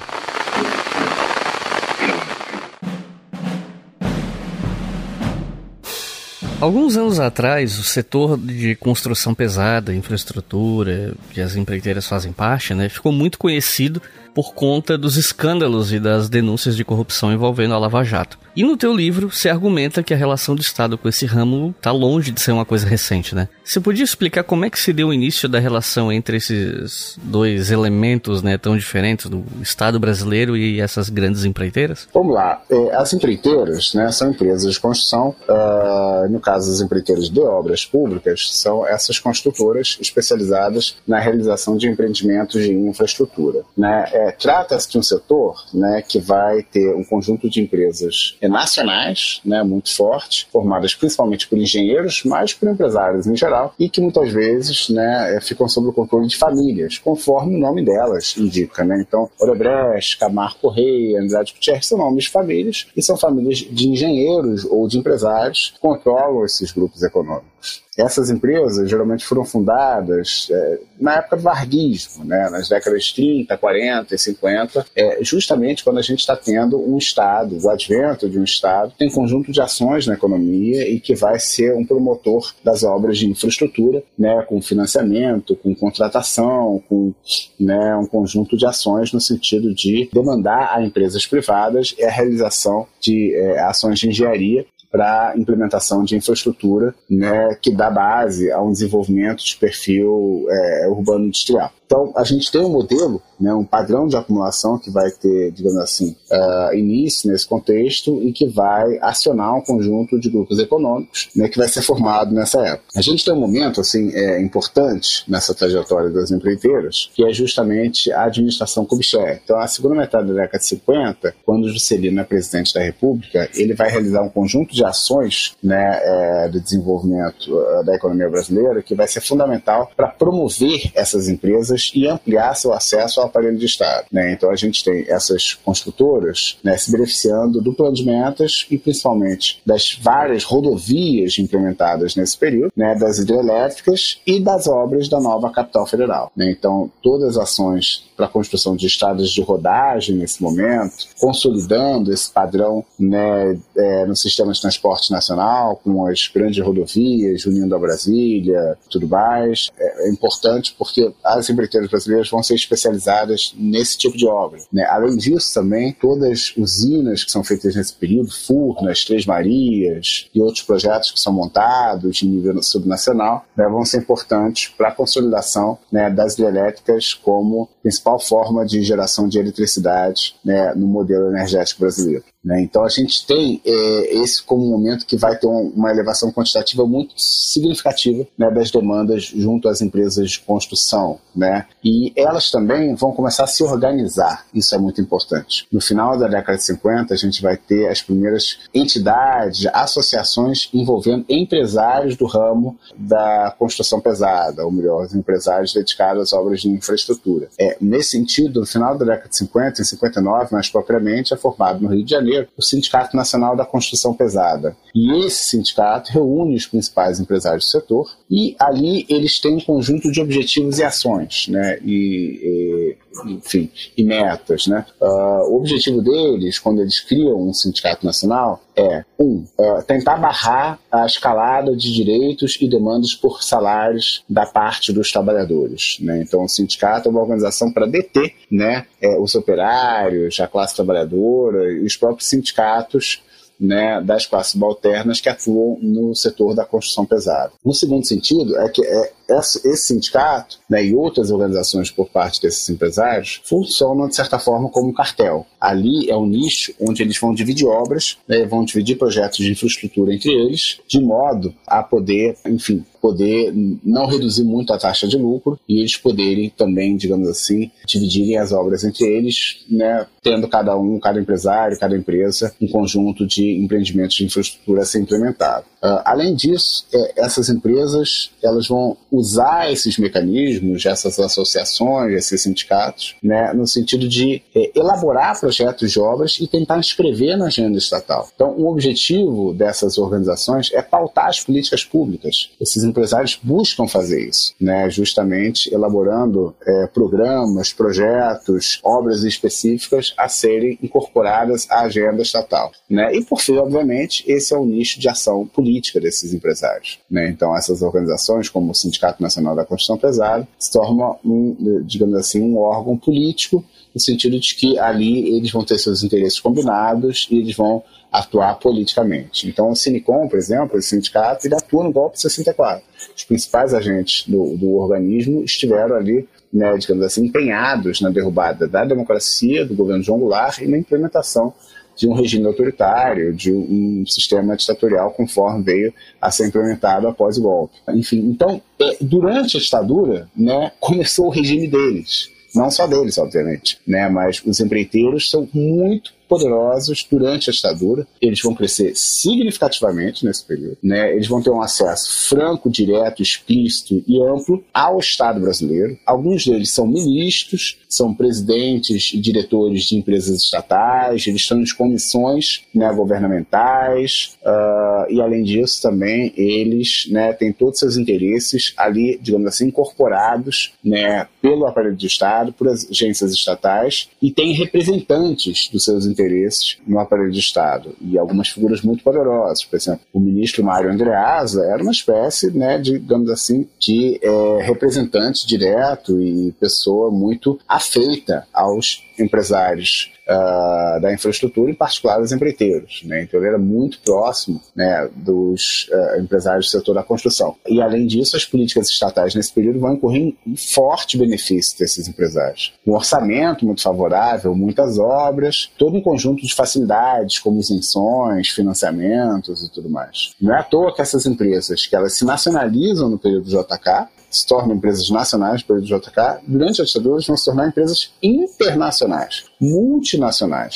Alguns 6.60 6.96
anos 6.96 7.20
atrás, 7.20 7.78
o 7.78 7.84
setor 7.84 8.36
de 8.36 8.74
construção 8.74 9.32
pesada, 9.32 9.94
infraestrutura, 9.94 11.14
que 11.30 11.40
as 11.40 11.54
empreiteiras 11.54 12.08
fazem 12.08 12.32
parte, 12.32 12.74
né, 12.74 12.88
ficou 12.88 13.12
muito 13.12 13.38
conhecido 13.38 14.02
por 14.38 14.54
conta 14.54 14.96
dos 14.96 15.16
escândalos 15.16 15.92
e 15.92 15.98
das 15.98 16.28
denúncias 16.28 16.76
de 16.76 16.84
corrupção 16.84 17.32
envolvendo 17.32 17.74
a 17.74 17.78
Lava 17.78 18.04
Jato. 18.04 18.38
E 18.54 18.62
no 18.62 18.76
teu 18.76 18.94
livro, 18.94 19.30
você 19.30 19.48
argumenta 19.48 20.02
que 20.02 20.14
a 20.14 20.16
relação 20.16 20.54
do 20.54 20.60
Estado 20.60 20.96
com 20.96 21.08
esse 21.08 21.26
ramo 21.26 21.74
está 21.76 21.90
longe 21.90 22.30
de 22.30 22.40
ser 22.40 22.52
uma 22.52 22.64
coisa 22.64 22.86
recente, 22.86 23.34
né? 23.34 23.48
Você 23.64 23.80
podia 23.80 24.04
explicar 24.04 24.42
como 24.44 24.64
é 24.64 24.70
que 24.70 24.78
se 24.78 24.92
deu 24.92 25.08
o 25.08 25.12
início 25.12 25.48
da 25.48 25.58
relação 25.58 26.12
entre 26.12 26.36
esses 26.36 27.18
dois 27.22 27.70
elementos, 27.70 28.42
né, 28.42 28.56
tão 28.56 28.76
diferentes, 28.76 29.26
do 29.26 29.44
Estado 29.60 29.98
brasileiro 30.00 30.56
e 30.56 30.80
essas 30.80 31.08
grandes 31.08 31.44
empreiteiras? 31.44 32.08
Vamos 32.14 32.34
lá. 32.34 32.62
É, 32.70 32.96
as 32.96 33.12
empreiteiras, 33.12 33.92
né, 33.94 34.10
são 34.10 34.30
empresas 34.30 34.72
de 34.72 34.80
construção. 34.80 35.34
Uh, 35.48 36.28
no 36.30 36.40
caso, 36.40 36.72
as 36.72 36.80
empreiteiras 36.80 37.28
de 37.28 37.40
obras 37.40 37.84
públicas 37.84 38.48
são 38.52 38.86
essas 38.86 39.18
construtoras 39.18 39.98
especializadas 40.00 40.96
na 41.06 41.18
realização 41.18 41.76
de 41.76 41.88
empreendimentos 41.88 42.62
de 42.62 42.72
infraestrutura, 42.72 43.62
né? 43.76 44.04
É, 44.12 44.27
Trata-se 44.32 44.90
de 44.90 44.98
um 44.98 45.02
setor 45.02 45.64
né, 45.72 46.02
que 46.06 46.18
vai 46.18 46.62
ter 46.62 46.94
um 46.94 47.04
conjunto 47.04 47.48
de 47.48 47.60
empresas 47.60 48.36
nacionais, 48.42 49.40
né, 49.44 49.62
muito 49.62 49.94
forte, 49.94 50.48
formadas 50.52 50.94
principalmente 50.94 51.46
por 51.48 51.58
engenheiros, 51.58 52.22
mas 52.24 52.52
por 52.54 52.68
empresários 52.68 53.26
em 53.26 53.36
geral, 53.36 53.74
e 53.78 53.88
que 53.88 54.00
muitas 54.00 54.32
vezes 54.32 54.88
né, 54.88 55.36
é, 55.36 55.40
ficam 55.40 55.68
sob 55.68 55.88
o 55.88 55.92
controle 55.92 56.26
de 56.26 56.36
famílias, 56.36 56.98
conforme 56.98 57.56
o 57.56 57.58
nome 57.58 57.84
delas 57.84 58.36
indica. 58.36 58.84
Né? 58.84 59.04
Então, 59.06 59.30
Odebrecht, 59.40 60.18
Camargo 60.18 60.58
Correia, 60.60 61.20
Andrade 61.20 61.52
Gutierrez 61.52 61.86
são 61.86 61.98
nomes 61.98 62.24
de 62.24 62.30
famílias, 62.30 62.86
e 62.96 63.02
são 63.02 63.16
famílias 63.16 63.58
de 63.58 63.88
engenheiros 63.88 64.64
ou 64.64 64.88
de 64.88 64.98
empresários 64.98 65.72
que 65.74 65.80
controlam 65.80 66.44
esses 66.44 66.72
grupos 66.72 67.02
econômicos. 67.02 67.87
Essas 67.98 68.30
empresas 68.30 68.88
geralmente 68.88 69.24
foram 69.24 69.44
fundadas 69.44 70.48
é, 70.50 70.78
na 71.00 71.16
época 71.16 71.36
do 71.36 71.42
varguismo, 71.42 72.24
né, 72.24 72.48
nas 72.50 72.68
décadas 72.68 73.12
30, 73.12 73.56
40 73.56 74.14
e 74.14 74.18
50, 74.18 74.86
é, 74.94 75.18
justamente 75.22 75.82
quando 75.82 75.98
a 75.98 76.02
gente 76.02 76.20
está 76.20 76.36
tendo 76.36 76.78
um 76.78 76.96
Estado, 76.96 77.58
o 77.60 77.70
advento 77.70 78.28
de 78.28 78.38
um 78.38 78.44
Estado, 78.44 78.92
tem 78.96 79.08
um 79.08 79.12
conjunto 79.12 79.50
de 79.50 79.60
ações 79.60 80.06
na 80.06 80.14
economia 80.14 80.88
e 80.88 81.00
que 81.00 81.14
vai 81.14 81.38
ser 81.38 81.74
um 81.74 81.84
promotor 81.84 82.54
das 82.62 82.82
obras 82.82 83.18
de 83.18 83.26
infraestrutura, 83.26 84.02
né, 84.18 84.44
com 84.48 84.60
financiamento, 84.62 85.56
com 85.56 85.74
contratação, 85.74 86.82
com 86.88 87.12
né, 87.58 87.96
um 87.96 88.06
conjunto 88.06 88.56
de 88.56 88.66
ações 88.66 89.12
no 89.12 89.20
sentido 89.20 89.74
de 89.74 90.08
demandar 90.12 90.72
a 90.72 90.82
empresas 90.82 91.26
privadas 91.26 91.94
a 92.08 92.10
realização 92.10 92.86
de 93.00 93.34
é, 93.34 93.60
ações 93.60 93.98
de 93.98 94.08
engenharia 94.08 94.66
para 94.90 95.34
implementação 95.36 96.02
de 96.02 96.16
infraestrutura 96.16 96.94
né, 97.08 97.54
que 97.60 97.74
dá 97.74 97.90
base 97.90 98.50
a 98.50 98.60
um 98.62 98.72
desenvolvimento 98.72 99.44
de 99.44 99.56
perfil 99.56 100.46
é, 100.48 100.88
urbano 100.88 101.26
industrial. 101.26 101.72
Então, 101.88 102.12
a 102.14 102.22
gente 102.22 102.52
tem 102.52 102.60
um 102.60 102.68
modelo, 102.68 103.22
né, 103.40 103.54
um 103.54 103.64
padrão 103.64 104.06
de 104.06 104.14
acumulação 104.14 104.78
que 104.78 104.90
vai 104.90 105.10
ter, 105.10 105.50
digamos 105.52 105.78
assim, 105.78 106.14
uh, 106.30 106.74
início 106.74 107.30
nesse 107.30 107.48
contexto 107.48 108.22
e 108.22 108.30
que 108.30 108.46
vai 108.46 108.98
acionar 109.00 109.56
um 109.56 109.62
conjunto 109.62 110.20
de 110.20 110.28
grupos 110.28 110.58
econômicos 110.58 111.30
né, 111.34 111.48
que 111.48 111.56
vai 111.56 111.66
ser 111.66 111.80
formado 111.80 112.34
nessa 112.34 112.60
época. 112.60 112.84
A 112.94 113.00
gente 113.00 113.24
tem 113.24 113.32
um 113.32 113.40
momento 113.40 113.80
assim, 113.80 114.12
é, 114.12 114.38
importante 114.42 115.24
nessa 115.26 115.54
trajetória 115.54 116.10
das 116.10 116.30
empreiteiras, 116.30 117.10
que 117.14 117.24
é 117.24 117.32
justamente 117.32 118.12
a 118.12 118.24
administração 118.24 118.84
Kubitschek. 118.84 119.40
Então, 119.42 119.58
a 119.58 119.66
segunda 119.66 119.94
metade 119.94 120.28
da 120.28 120.34
década 120.34 120.58
de 120.58 120.66
50, 120.66 121.34
quando 121.42 121.70
Juscelino 121.70 122.20
é 122.20 122.24
presidente 122.24 122.74
da 122.74 122.82
República, 122.82 123.48
ele 123.54 123.72
vai 123.72 123.90
realizar 123.90 124.20
um 124.20 124.28
conjunto 124.28 124.74
de 124.74 124.84
ações 124.84 125.56
né, 125.62 126.00
é, 126.02 126.48
de 126.48 126.60
desenvolvimento 126.60 127.50
da 127.86 127.94
economia 127.94 128.28
brasileira 128.28 128.82
que 128.82 128.94
vai 128.94 129.08
ser 129.08 129.22
fundamental 129.22 129.90
para 129.96 130.08
promover 130.08 130.90
essas 130.94 131.28
empresas 131.28 131.77
empresas 131.78 131.92
e 131.94 132.06
ampliar 132.06 132.54
seu 132.54 132.72
acesso 132.72 133.20
ao 133.20 133.26
aparelho 133.26 133.56
de 133.56 133.66
Estado. 133.66 134.06
Né? 134.10 134.32
Então 134.32 134.50
a 134.50 134.56
gente 134.56 134.84
tem 134.84 135.04
essas 135.08 135.54
construtoras 135.54 136.58
né, 136.62 136.76
se 136.76 136.90
beneficiando 136.90 137.60
do 137.60 137.72
plano 137.72 137.94
de 137.94 138.04
metas 138.04 138.66
e 138.70 138.78
principalmente 138.78 139.60
das 139.64 139.98
várias 140.00 140.44
rodovias 140.44 141.38
implementadas 141.38 142.16
nesse 142.16 142.36
período, 142.36 142.72
né, 142.76 142.94
das 142.94 143.18
hidrelétricas 143.18 144.20
e 144.26 144.40
das 144.40 144.66
obras 144.66 145.08
da 145.08 145.20
nova 145.20 145.50
capital 145.50 145.86
federal. 145.86 146.32
Né? 146.36 146.50
Então 146.50 146.90
todas 147.02 147.36
as 147.36 147.48
ações 147.48 148.08
para 148.16 148.26
a 148.26 148.28
construção 148.28 148.74
de 148.74 148.86
estradas 148.86 149.30
de 149.30 149.40
rodagem 149.40 150.16
nesse 150.16 150.42
momento, 150.42 151.06
consolidando 151.20 152.12
esse 152.12 152.30
padrão 152.30 152.84
né, 152.98 153.56
é, 153.76 154.06
no 154.06 154.16
sistema 154.16 154.52
de 154.52 154.60
transporte 154.60 155.12
nacional, 155.12 155.76
com 155.76 156.04
as 156.04 156.26
grandes 156.26 156.62
rodovias, 156.64 157.46
unindo 157.46 157.76
a 157.76 157.78
Brasília, 157.78 158.76
tudo 158.90 159.06
mais. 159.06 159.70
É, 159.78 160.08
é 160.08 160.10
importante 160.10 160.74
porque 160.76 161.12
as 161.22 161.48
empreiteiras 161.68 161.90
brasileiras 161.90 162.30
vão 162.30 162.42
ser 162.42 162.54
especializadas 162.54 163.54
nesse 163.56 163.96
tipo 163.96 164.16
de 164.16 164.26
obra. 164.26 164.58
Né? 164.72 164.84
Além 164.84 165.16
disso, 165.16 165.54
também, 165.54 165.92
todas 165.92 166.28
as 166.30 166.56
usinas 166.56 167.22
que 167.22 167.30
são 167.30 167.44
feitas 167.44 167.76
nesse 167.76 167.94
período, 167.94 168.30
Furnas, 168.30 169.04
Três 169.04 169.26
Marias 169.26 170.28
e 170.34 170.40
outros 170.40 170.64
projetos 170.64 171.12
que 171.12 171.20
são 171.20 171.32
montados 171.32 172.22
em 172.22 172.26
nível 172.26 172.62
subnacional, 172.62 173.44
né, 173.56 173.68
vão 173.68 173.84
ser 173.84 173.98
importantes 173.98 174.68
para 174.76 174.88
a 174.88 174.92
consolidação 174.92 175.78
né, 175.92 176.10
das 176.10 176.34
hidrelétricas 176.34 177.14
como 177.14 177.68
principal 177.82 178.08
principal 178.08 178.18
forma 178.18 178.64
de 178.64 178.82
geração 178.82 179.28
de 179.28 179.38
eletricidade 179.38 180.34
né, 180.44 180.72
no 180.74 180.86
modelo 180.86 181.28
energético 181.28 181.80
brasileiro. 181.80 182.24
Né? 182.44 182.62
Então 182.62 182.84
a 182.84 182.88
gente 182.88 183.26
tem 183.26 183.60
é, 183.64 184.14
esse 184.22 184.42
como 184.42 184.64
um 184.64 184.70
momento 184.70 185.06
que 185.06 185.16
vai 185.16 185.36
ter 185.36 185.46
uma 185.46 185.90
elevação 185.90 186.32
quantitativa 186.32 186.86
muito 186.86 187.12
significativa 187.16 188.26
né, 188.38 188.50
das 188.50 188.70
demandas 188.70 189.24
junto 189.24 189.68
às 189.68 189.80
empresas 189.80 190.30
de 190.30 190.40
construção. 190.40 191.18
Né? 191.34 191.66
E 191.84 192.12
elas 192.16 192.50
também 192.50 192.94
vão 192.94 193.12
começar 193.12 193.44
a 193.44 193.46
se 193.46 193.62
organizar, 193.62 194.46
isso 194.54 194.74
é 194.74 194.78
muito 194.78 195.00
importante. 195.00 195.66
No 195.70 195.80
final 195.80 196.18
da 196.18 196.26
década 196.28 196.58
de 196.58 196.64
50, 196.64 197.14
a 197.14 197.16
gente 197.16 197.42
vai 197.42 197.56
ter 197.56 197.88
as 197.88 198.02
primeiras 198.02 198.58
entidades, 198.72 199.66
associações 199.72 200.68
envolvendo 200.72 201.24
empresários 201.28 202.16
do 202.16 202.26
ramo 202.26 202.78
da 202.96 203.54
construção 203.58 204.00
pesada, 204.00 204.64
ou 204.64 204.72
melhor, 204.72 205.06
os 205.06 205.14
empresários 205.14 205.72
dedicados 205.72 206.22
às 206.22 206.32
obras 206.32 206.60
de 206.60 206.68
infraestrutura. 206.68 207.48
É, 207.58 207.76
nesse 207.80 208.10
sentido, 208.10 208.60
no 208.60 208.66
final 208.66 208.96
da 208.96 209.04
década 209.04 209.28
de 209.28 209.36
50, 209.36 209.82
em 209.82 209.84
59 209.84 210.52
mais 210.52 210.68
propriamente, 210.68 211.34
é 211.34 211.36
formado 211.36 211.80
no 211.80 211.88
Rio 211.88 212.04
de 212.04 212.10
Janeiro 212.10 212.37
o 212.56 212.62
Sindicato 212.62 213.16
Nacional 213.16 213.56
da 213.56 213.64
Construção 213.64 214.14
Pesada. 214.14 214.76
E 214.94 215.24
esse 215.24 215.50
sindicato 215.50 216.12
reúne 216.12 216.56
os 216.56 216.66
principais 216.66 217.20
empresários 217.20 217.64
do 217.64 217.70
setor 217.70 218.10
e 218.30 218.54
ali 218.58 219.06
eles 219.08 219.40
têm 219.40 219.56
um 219.56 219.60
conjunto 219.60 220.10
de 220.10 220.20
objetivos 220.20 220.78
e 220.78 220.84
ações. 220.84 221.48
Né? 221.48 221.78
E, 221.84 222.40
e 222.42 222.96
enfim, 223.26 223.70
e 223.96 224.04
metas. 224.04 224.66
Né? 224.66 224.84
Uh, 225.00 225.52
o 225.52 225.56
objetivo 225.56 226.02
deles, 226.02 226.58
quando 226.58 226.80
eles 226.80 227.00
criam 227.00 227.48
um 227.48 227.52
sindicato 227.52 228.04
nacional, 228.04 228.62
é, 228.76 229.04
um, 229.18 229.44
uh, 229.58 229.82
tentar 229.86 230.16
barrar 230.16 230.78
a 230.90 231.04
escalada 231.04 231.74
de 231.74 231.92
direitos 231.92 232.56
e 232.60 232.68
demandas 232.68 233.14
por 233.14 233.42
salários 233.42 234.24
da 234.28 234.46
parte 234.46 234.92
dos 234.92 235.10
trabalhadores. 235.10 235.98
Né? 236.00 236.22
Então, 236.22 236.44
o 236.44 236.48
sindicato 236.48 237.08
é 237.08 237.10
uma 237.10 237.20
organização 237.20 237.72
para 237.72 237.86
deter 237.86 238.34
né, 238.50 238.86
é, 239.00 239.18
os 239.18 239.34
operários, 239.34 240.38
a 240.40 240.46
classe 240.46 240.76
trabalhadora 240.76 241.72
e 241.72 241.84
os 241.84 241.96
próprios 241.96 242.28
sindicatos 242.28 243.22
né, 243.58 244.00
das 244.00 244.26
classes 244.26 244.52
subalternas 244.52 245.20
que 245.20 245.28
atuam 245.28 245.78
no 245.82 246.14
setor 246.14 246.54
da 246.54 246.64
construção 246.64 247.04
pesada. 247.04 247.52
No 247.64 247.74
segundo 247.74 248.06
sentido, 248.06 248.56
é 248.56 248.68
que 248.68 248.84
é, 248.84 249.12
esse 249.28 249.76
sindicato 249.76 250.58
né, 250.68 250.84
e 250.84 250.94
outras 250.94 251.30
organizações 251.30 251.90
por 251.90 252.08
parte 252.08 252.40
desses 252.40 252.68
empresários 252.68 253.40
funcionam, 253.44 254.08
de 254.08 254.16
certa 254.16 254.38
forma, 254.38 254.68
como 254.68 254.88
um 254.88 254.92
cartel. 254.92 255.46
Ali 255.60 256.10
é 256.10 256.16
um 256.16 256.26
nicho 256.26 256.72
onde 256.80 257.02
eles 257.02 257.18
vão 257.18 257.34
dividir 257.34 257.66
obras, 257.66 258.16
né, 258.26 258.44
vão 258.46 258.64
dividir 258.64 258.96
projetos 258.96 259.38
de 259.38 259.52
infraestrutura 259.52 260.14
entre 260.14 260.32
eles, 260.32 260.80
de 260.88 261.00
modo 261.00 261.54
a 261.66 261.82
poder, 261.82 262.36
enfim, 262.46 262.84
poder 263.00 263.52
não 263.84 264.06
reduzir 264.06 264.44
muito 264.44 264.72
a 264.72 264.78
taxa 264.78 265.06
de 265.06 265.16
lucro 265.16 265.58
e 265.68 265.80
eles 265.80 265.96
poderem 265.96 266.50
também, 266.50 266.96
digamos 266.96 267.28
assim, 267.28 267.70
dividirem 267.86 268.38
as 268.38 268.52
obras 268.52 268.84
entre 268.84 269.04
eles, 269.06 269.64
né, 269.68 270.06
tendo 270.22 270.48
cada 270.48 270.76
um, 270.76 270.98
cada 270.98 271.20
empresário, 271.20 271.78
cada 271.78 271.96
empresa, 271.96 272.54
um 272.60 272.68
conjunto 272.68 273.26
de 273.26 273.56
empreendimentos 273.58 274.16
de 274.16 274.24
infraestrutura 274.24 274.82
a 274.82 274.84
ser 274.84 275.00
implementado. 275.00 275.64
Uh, 275.82 276.02
além 276.04 276.34
disso, 276.34 276.86
é, 276.92 277.24
essas 277.24 277.48
empresas 277.48 278.30
elas 278.42 278.66
vão 278.66 278.96
usar 279.18 279.72
esses 279.72 279.98
mecanismos, 279.98 280.84
essas 280.86 281.18
associações, 281.18 282.14
esses 282.14 282.42
sindicatos, 282.42 283.16
né, 283.22 283.52
no 283.52 283.66
sentido 283.66 284.08
de 284.08 284.42
é, 284.54 284.70
elaborar 284.74 285.38
projetos 285.38 285.90
de 285.90 286.00
obras 286.00 286.38
e 286.40 286.46
tentar 286.46 286.78
inscrever 286.78 287.36
na 287.36 287.46
agenda 287.46 287.78
estatal. 287.78 288.28
Então, 288.34 288.54
o 288.56 288.70
objetivo 288.70 289.52
dessas 289.54 289.98
organizações 289.98 290.70
é 290.72 290.82
pautar 290.82 291.28
as 291.28 291.40
políticas 291.40 291.84
públicas. 291.84 292.50
Esses 292.60 292.84
empresários 292.84 293.38
buscam 293.42 293.86
fazer 293.86 294.28
isso, 294.28 294.54
né, 294.60 294.88
justamente 294.90 295.72
elaborando 295.72 296.54
é, 296.66 296.86
programas, 296.86 297.72
projetos, 297.72 298.78
obras 298.82 299.22
específicas 299.22 300.14
a 300.16 300.28
serem 300.28 300.78
incorporadas 300.82 301.66
à 301.70 301.80
agenda 301.82 302.22
estatal. 302.22 302.72
Né? 302.88 303.14
E, 303.14 303.24
por 303.24 303.40
fim, 303.40 303.56
obviamente, 303.56 304.24
esse 304.26 304.54
é 304.54 304.56
o 304.56 304.64
nicho 304.64 305.00
de 305.00 305.08
ação 305.08 305.46
política 305.46 306.00
desses 306.00 306.32
empresários. 306.32 306.98
Né? 307.10 307.28
Então, 307.28 307.56
essas 307.56 307.82
organizações, 307.82 308.48
como 308.48 308.72
o 308.72 308.74
Sindicato 308.74 309.07
Nacional 309.18 309.54
da 309.54 309.64
Construção 309.64 309.98
Pesada, 309.98 310.46
se 310.58 310.72
tornam, 310.72 311.18
um, 311.24 311.82
digamos 311.84 312.14
assim, 312.16 312.40
um 312.42 312.58
órgão 312.58 312.96
político, 312.96 313.64
no 313.94 314.00
sentido 314.00 314.38
de 314.38 314.54
que 314.54 314.78
ali 314.78 315.36
eles 315.36 315.50
vão 315.50 315.64
ter 315.64 315.78
seus 315.78 316.02
interesses 316.02 316.38
combinados 316.38 317.26
e 317.30 317.38
eles 317.38 317.56
vão 317.56 317.82
atuar 318.10 318.58
politicamente. 318.58 319.48
Então, 319.48 319.70
o 319.70 319.76
Sinicom, 319.76 320.28
por 320.28 320.38
exemplo, 320.38 320.78
esse 320.78 320.88
sindicato, 320.90 321.46
ele 321.46 321.54
atua 321.54 321.84
no 321.84 321.92
golpe 321.92 322.16
de 322.16 322.22
64. 322.22 322.82
Os 323.16 323.24
principais 323.24 323.74
agentes 323.74 324.26
do, 324.26 324.56
do 324.56 324.76
organismo 324.76 325.44
estiveram 325.44 325.96
ali 325.96 326.26
né, 326.52 326.76
digamos 326.78 327.04
assim, 327.04 327.26
empenhados 327.26 328.00
na 328.00 328.08
derrubada 328.08 328.66
da 328.66 328.84
democracia, 328.84 329.66
do 329.66 329.74
governo 329.74 330.02
João 330.02 330.18
Goulart 330.18 330.58
e 330.60 330.66
na 330.66 330.78
implementação 330.78 331.52
de 331.98 332.08
um 332.08 332.14
regime 332.14 332.46
autoritário, 332.46 333.34
de 333.34 333.52
um 333.52 334.04
sistema 334.06 334.56
ditatorial 334.56 335.10
conforme 335.10 335.64
veio 335.64 335.94
a 336.20 336.30
ser 336.30 336.46
implementado 336.46 337.08
após 337.08 337.36
o 337.36 337.42
golpe. 337.42 337.74
Enfim, 337.88 338.18
então, 338.20 338.62
é, 338.80 338.96
durante 339.00 339.56
a 339.56 339.60
ditadura, 339.60 340.30
né, 340.34 340.70
começou 340.78 341.26
o 341.26 341.30
regime 341.30 341.66
deles. 341.66 342.30
Não 342.54 342.70
só 342.70 342.86
deles, 342.86 343.18
obviamente, 343.18 343.78
né, 343.86 344.08
mas 344.08 344.40
os 344.46 344.60
empreiteiros 344.60 345.28
são 345.28 345.48
muito 345.52 346.12
poderosos 346.28 347.06
durante 347.10 347.50
a 347.50 347.52
ditadura. 347.52 348.06
Eles 348.20 348.40
vão 348.40 348.54
crescer 348.54 348.92
significativamente 348.94 350.24
nesse 350.24 350.44
período. 350.44 350.78
Né? 350.82 351.12
Eles 351.14 351.26
vão 351.26 351.42
ter 351.42 351.50
um 351.50 351.62
acesso 351.62 352.28
franco, 352.28 352.70
direto, 352.70 353.22
explícito 353.22 354.02
e 354.06 354.20
amplo 354.22 354.62
ao 354.72 354.98
Estado 354.98 355.40
brasileiro. 355.40 355.98
Alguns 356.04 356.44
deles 356.44 356.70
são 356.70 356.86
ministros, 356.86 357.78
são 357.88 358.14
presidentes 358.14 359.12
e 359.14 359.18
diretores 359.18 359.84
de 359.84 359.96
empresas 359.96 360.42
estatais, 360.42 361.26
eles 361.26 361.40
estão 361.40 361.60
em 361.60 361.64
comissões 361.76 362.62
né, 362.74 362.92
governamentais 362.92 364.36
uh, 364.42 365.10
e, 365.10 365.20
além 365.20 365.42
disso, 365.42 365.80
também 365.82 366.32
eles 366.36 367.06
né, 367.10 367.32
têm 367.32 367.52
todos 367.52 367.74
os 367.74 367.80
seus 367.80 367.96
interesses 367.96 368.72
ali, 368.76 369.18
digamos 369.20 369.46
assim, 369.46 369.66
incorporados 369.66 370.72
né, 370.84 371.26
pelo 371.40 371.66
aparelho 371.66 371.96
de 371.96 372.06
Estado, 372.06 372.52
por 372.52 372.68
agências 372.68 373.32
estatais 373.32 374.08
e 374.20 374.30
têm 374.30 374.52
representantes 374.52 375.68
dos 375.68 375.84
seus 375.84 376.04
interesses 376.04 376.17
interesses 376.18 376.78
no 376.86 376.98
aparelho 376.98 377.30
de 377.30 377.38
Estado. 377.38 377.94
E 378.00 378.18
algumas 378.18 378.48
figuras 378.48 378.82
muito 378.82 379.02
poderosas. 379.02 379.64
Por 379.64 379.76
exemplo, 379.76 380.00
o 380.12 380.20
ministro 380.20 380.64
Mário 380.64 380.90
Andreasa 380.90 381.64
era 381.64 381.82
uma 381.82 381.92
espécie, 381.92 382.50
né, 382.50 382.78
digamos 382.78 383.30
assim, 383.30 383.68
de 383.78 384.18
é, 384.22 384.62
representante 384.62 385.46
direto 385.46 386.20
e 386.20 386.52
pessoa 386.60 387.10
muito 387.10 387.58
afeita 387.68 388.46
aos 388.52 389.04
empresários 389.18 390.12
uh, 390.28 391.00
da 391.00 391.12
infraestrutura, 391.12 391.70
em 391.70 391.74
particular 391.74 392.18
dos 392.18 392.32
empreiteiros. 392.32 393.02
Né? 393.04 393.22
Então 393.22 393.40
ele 393.40 393.48
era 393.48 393.58
muito 393.58 394.00
próximo 394.00 394.60
né, 394.76 395.08
dos 395.16 395.88
uh, 395.90 396.20
empresários 396.20 396.66
do 396.66 396.70
setor 396.70 396.94
da 396.94 397.02
construção. 397.02 397.56
E 397.66 397.80
além 397.80 398.06
disso, 398.06 398.36
as 398.36 398.44
políticas 398.44 398.88
estatais 398.90 399.34
nesse 399.34 399.52
período 399.52 399.80
vão 399.80 399.94
incorrer 399.94 400.34
em 400.46 400.56
forte 400.56 401.16
benefício 401.16 401.78
desses 401.78 402.06
empresários. 402.08 402.74
Um 402.86 402.94
orçamento 402.94 403.64
muito 403.64 403.82
favorável, 403.82 404.54
muitas 404.54 404.98
obras, 404.98 405.70
todo 405.78 405.96
um 405.96 406.02
conjunto 406.02 406.42
de 406.42 406.54
facilidades, 406.54 407.38
como 407.38 407.60
isenções, 407.60 408.48
financiamentos 408.48 409.62
e 409.62 409.72
tudo 409.72 409.88
mais. 409.88 410.34
Não 410.40 410.54
é 410.54 410.60
à 410.60 410.62
toa 410.62 410.94
que 410.94 411.00
essas 411.00 411.26
empresas, 411.26 411.86
que 411.86 411.96
elas 411.96 412.16
se 412.16 412.24
nacionalizam 412.24 413.08
no 413.08 413.18
período 413.18 413.44
do 413.44 413.50
JK, 413.50 414.08
se 414.30 414.46
tornam 414.46 414.76
empresas 414.76 415.08
nacionais 415.10 415.62
pelo 415.62 415.80
JK, 415.80 416.42
durante 416.46 416.82
a 416.82 416.84
ditadura 416.84 417.20
vão 417.26 417.36
se 417.36 417.44
tornar 417.44 417.68
empresas 417.68 418.12
internacionais, 418.22 419.44
multinacionais. 419.60 420.17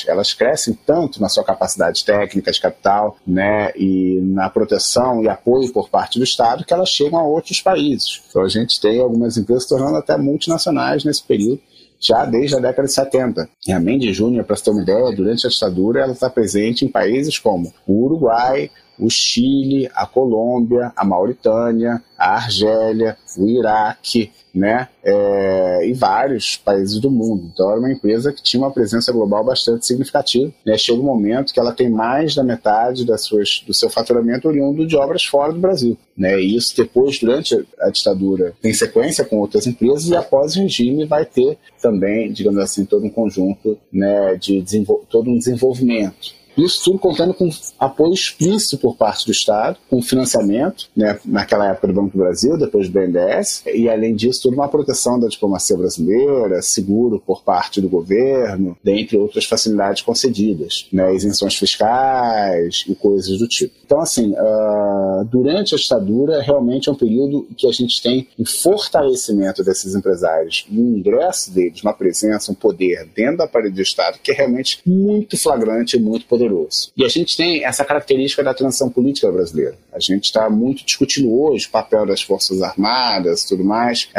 Elas 0.07 0.33
crescem 0.33 0.77
tanto 0.85 1.21
na 1.21 1.29
sua 1.29 1.43
capacidade 1.43 2.03
técnica, 2.03 2.51
de 2.51 2.61
capital, 2.61 3.17
né, 3.25 3.71
e 3.75 4.19
na 4.21 4.49
proteção 4.49 5.23
e 5.23 5.29
apoio 5.29 5.71
por 5.71 5.89
parte 5.89 6.17
do 6.17 6.23
Estado, 6.23 6.65
que 6.65 6.73
elas 6.73 6.89
chegam 6.89 7.19
a 7.19 7.23
outros 7.23 7.61
países. 7.61 8.21
Então 8.29 8.41
a 8.41 8.49
gente 8.49 8.79
tem 8.79 8.99
algumas 8.99 9.37
empresas 9.37 9.65
tornando 9.65 9.97
até 9.97 10.17
multinacionais 10.17 11.03
nesse 11.03 11.23
período, 11.23 11.61
já 11.99 12.25
desde 12.25 12.55
a 12.55 12.59
década 12.59 12.87
de 12.87 12.93
70. 12.93 13.49
E 13.67 13.71
a 13.71 13.79
Mendes 13.79 14.15
Júnior, 14.15 14.43
para 14.43 14.55
você 14.55 14.65
ter 14.65 14.71
uma 14.71 14.81
ideia, 14.81 15.15
durante 15.15 15.47
a 15.47 15.49
ditadura 15.49 16.01
ela 16.01 16.13
está 16.13 16.29
presente 16.29 16.83
em 16.83 16.89
países 16.89 17.39
como 17.39 17.73
o 17.87 18.05
Uruguai, 18.05 18.69
o 18.99 19.09
Chile, 19.09 19.89
a 19.95 20.05
Colômbia, 20.05 20.91
a 20.95 21.03
Mauritânia, 21.03 22.01
a 22.17 22.35
Argélia, 22.35 23.17
o 23.37 23.47
Iraque, 23.47 24.31
né, 24.53 24.87
é, 25.03 25.87
e 25.87 25.93
vários 25.93 26.57
países 26.57 26.99
do 26.99 27.09
mundo. 27.09 27.49
Então 27.51 27.71
era 27.71 27.79
uma 27.79 27.91
empresa 27.91 28.31
que 28.31 28.43
tinha 28.43 28.61
uma 28.61 28.71
presença 28.71 29.11
global 29.11 29.43
bastante 29.43 29.85
significativa. 29.85 30.53
Né? 30.65 30.77
Chega 30.77 30.99
um 30.99 31.05
momento 31.05 31.53
que 31.53 31.59
ela 31.59 31.73
tem 31.73 31.89
mais 31.89 32.35
da 32.35 32.43
metade 32.43 33.05
das 33.05 33.23
suas, 33.23 33.63
do 33.65 33.73
seu 33.73 33.89
faturamento 33.89 34.47
oriundo 34.47 34.85
de 34.85 34.95
obras 34.95 35.23
fora 35.23 35.51
do 35.51 35.59
Brasil. 35.59 35.97
Né? 36.15 36.39
E 36.39 36.55
isso 36.55 36.77
depois, 36.77 37.19
durante 37.19 37.65
a 37.81 37.89
ditadura, 37.89 38.53
tem 38.61 38.73
sequência 38.73 39.25
com 39.25 39.39
outras 39.39 39.65
empresas 39.65 40.07
e 40.07 40.15
após 40.15 40.55
o 40.55 40.61
regime 40.61 41.05
vai 41.05 41.25
ter 41.25 41.57
também, 41.81 42.31
digamos 42.31 42.59
assim, 42.59 42.85
todo 42.85 43.05
um 43.05 43.09
conjunto 43.09 43.77
né, 43.91 44.35
de 44.35 44.63
todo 45.09 45.29
um 45.29 45.37
desenvolvimento 45.37 46.42
isso 46.57 46.83
tudo 46.83 46.99
contando 46.99 47.33
com 47.33 47.49
apoio 47.79 48.13
explícito 48.13 48.77
por 48.77 48.95
parte 48.95 49.25
do 49.25 49.31
Estado, 49.31 49.77
com 49.89 50.01
financiamento, 50.01 50.87
né, 50.95 51.19
naquela 51.25 51.69
época 51.69 51.87
do 51.87 51.93
Banco 51.93 52.17
do 52.17 52.23
Brasil, 52.23 52.57
depois 52.57 52.87
do 52.87 52.93
BNDES, 52.93 53.63
e 53.73 53.89
além 53.89 54.15
disso, 54.15 54.43
tudo 54.43 54.55
uma 54.55 54.67
proteção 54.67 55.19
da 55.19 55.27
diplomacia 55.27 55.77
brasileira, 55.77 56.61
seguro 56.61 57.21
por 57.25 57.43
parte 57.43 57.81
do 57.81 57.89
governo, 57.89 58.77
dentre 58.83 59.17
outras 59.17 59.45
facilidades 59.45 60.01
concedidas, 60.01 60.87
né, 60.91 61.13
isenções 61.15 61.55
fiscais 61.55 62.85
e 62.87 62.95
coisas 62.95 63.37
do 63.37 63.47
tipo. 63.47 63.73
Então, 63.85 63.99
assim, 63.99 64.33
uh, 64.33 65.25
durante 65.25 65.75
a 65.75 65.77
ditadura, 65.77 66.41
realmente 66.41 66.89
é 66.89 66.91
um 66.91 66.95
período 66.95 67.47
que 67.55 67.67
a 67.67 67.71
gente 67.71 68.01
tem 68.01 68.27
um 68.39 68.45
fortalecimento 68.45 69.63
desses 69.63 69.95
empresários, 69.95 70.65
um 70.71 70.97
ingresso 70.97 71.51
deles, 71.51 71.81
uma 71.83 71.93
presença, 71.93 72.51
um 72.51 72.55
poder 72.55 73.07
dentro 73.15 73.37
da 73.37 73.47
parede 73.47 73.75
do 73.75 73.81
Estado 73.81 74.17
que 74.21 74.31
é 74.31 74.35
realmente 74.35 74.79
muito 74.85 75.37
flagrante 75.37 75.97
e 75.97 75.99
muito 75.99 76.25
poderoso 76.25 76.42
poderoso. 76.43 76.91
E 76.95 77.03
a 77.03 77.07
gente 77.07 77.37
tem 77.37 77.65
essa 77.65 77.85
característica 77.85 78.43
da 78.43 78.53
transição 78.53 78.89
política 78.89 79.31
brasileira. 79.31 79.75
A 79.91 79.99
gente 79.99 80.25
está 80.25 80.49
muito 80.49 80.85
discutindo 80.85 81.33
hoje 81.33 81.67
o 81.67 81.71
papel 81.71 82.05
das 82.05 82.21
Forças 82.21 82.61
Armadas 82.61 83.43
tudo 83.45 83.63
mais, 83.63 84.09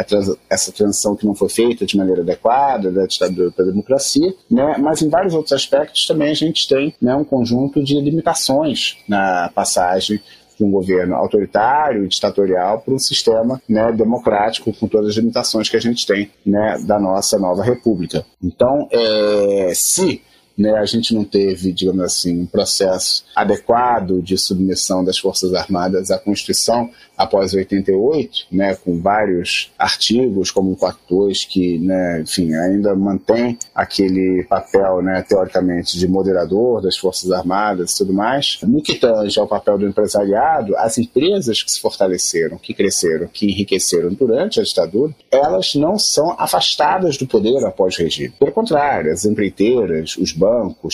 essa 0.49 0.71
transição 0.71 1.15
que 1.15 1.25
não 1.25 1.35
foi 1.35 1.49
feita 1.49 1.85
de 1.85 1.97
maneira 1.97 2.21
adequada, 2.21 2.91
da 2.91 3.05
ditadura 3.05 3.51
para 3.51 3.65
a 3.65 3.67
democracia, 3.67 4.33
né? 4.49 4.75
mas 4.79 5.01
em 5.01 5.09
vários 5.09 5.33
outros 5.33 5.53
aspectos 5.53 6.05
também 6.05 6.31
a 6.31 6.35
gente 6.35 6.67
tem 6.67 6.93
né, 7.01 7.15
um 7.15 7.23
conjunto 7.23 7.83
de 7.83 7.99
limitações 7.99 8.97
na 9.07 9.49
passagem 9.53 10.21
de 10.57 10.63
um 10.63 10.71
governo 10.71 11.15
autoritário 11.15 12.07
ditatorial 12.07 12.79
para 12.79 12.93
um 12.93 12.99
sistema 12.99 13.61
né, 13.67 13.91
democrático 13.91 14.71
com 14.73 14.87
todas 14.87 15.09
as 15.09 15.15
limitações 15.15 15.67
que 15.67 15.75
a 15.75 15.81
gente 15.81 16.07
tem 16.07 16.31
né, 16.45 16.77
da 16.85 16.97
nossa 16.97 17.37
nova 17.37 17.61
república. 17.61 18.25
Então, 18.41 18.87
é, 18.89 19.73
se 19.75 20.21
né, 20.57 20.73
a 20.77 20.85
gente 20.85 21.13
não 21.13 21.23
teve, 21.23 21.71
digamos 21.71 22.01
assim, 22.01 22.41
um 22.41 22.45
processo 22.45 23.25
adequado 23.35 24.21
de 24.21 24.37
submissão 24.37 25.03
das 25.03 25.17
Forças 25.17 25.53
Armadas 25.53 26.11
à 26.11 26.17
Constituição 26.17 26.89
após 27.17 27.53
88, 27.53 28.47
né, 28.51 28.75
com 28.75 29.01
vários 29.01 29.71
artigos, 29.77 30.51
como 30.51 30.71
o 30.71 30.75
42, 30.75 31.45
que, 31.45 31.79
né, 31.79 32.21
enfim, 32.21 32.53
ainda 32.53 32.95
mantém 32.95 33.57
aquele 33.73 34.43
papel, 34.43 35.01
né, 35.01 35.21
teoricamente, 35.27 35.97
de 35.97 36.07
moderador 36.07 36.81
das 36.81 36.97
Forças 36.97 37.31
Armadas 37.31 37.91
e 37.91 37.97
tudo 37.97 38.13
mais. 38.13 38.59
No 38.63 38.81
que 38.81 38.95
tange 38.95 39.39
ao 39.39 39.47
papel 39.47 39.77
do 39.77 39.87
empresariado, 39.87 40.75
as 40.77 40.97
empresas 40.97 41.63
que 41.63 41.71
se 41.71 41.79
fortaleceram, 41.79 42.57
que 42.57 42.73
cresceram, 42.73 43.27
que 43.27 43.45
enriqueceram 43.45 44.13
durante 44.13 44.59
a 44.59 44.63
ditadura, 44.63 45.13
elas 45.31 45.75
não 45.75 45.97
são 45.97 46.35
afastadas 46.37 47.17
do 47.17 47.27
poder 47.27 47.65
após 47.65 47.97
o 47.97 48.03
regime. 48.03 48.33
Pelo 48.37 48.51
contrário, 48.51 49.11
as 49.11 49.25
empreiteiras, 49.25 50.17
os 50.17 50.31
bancos, 50.31 50.44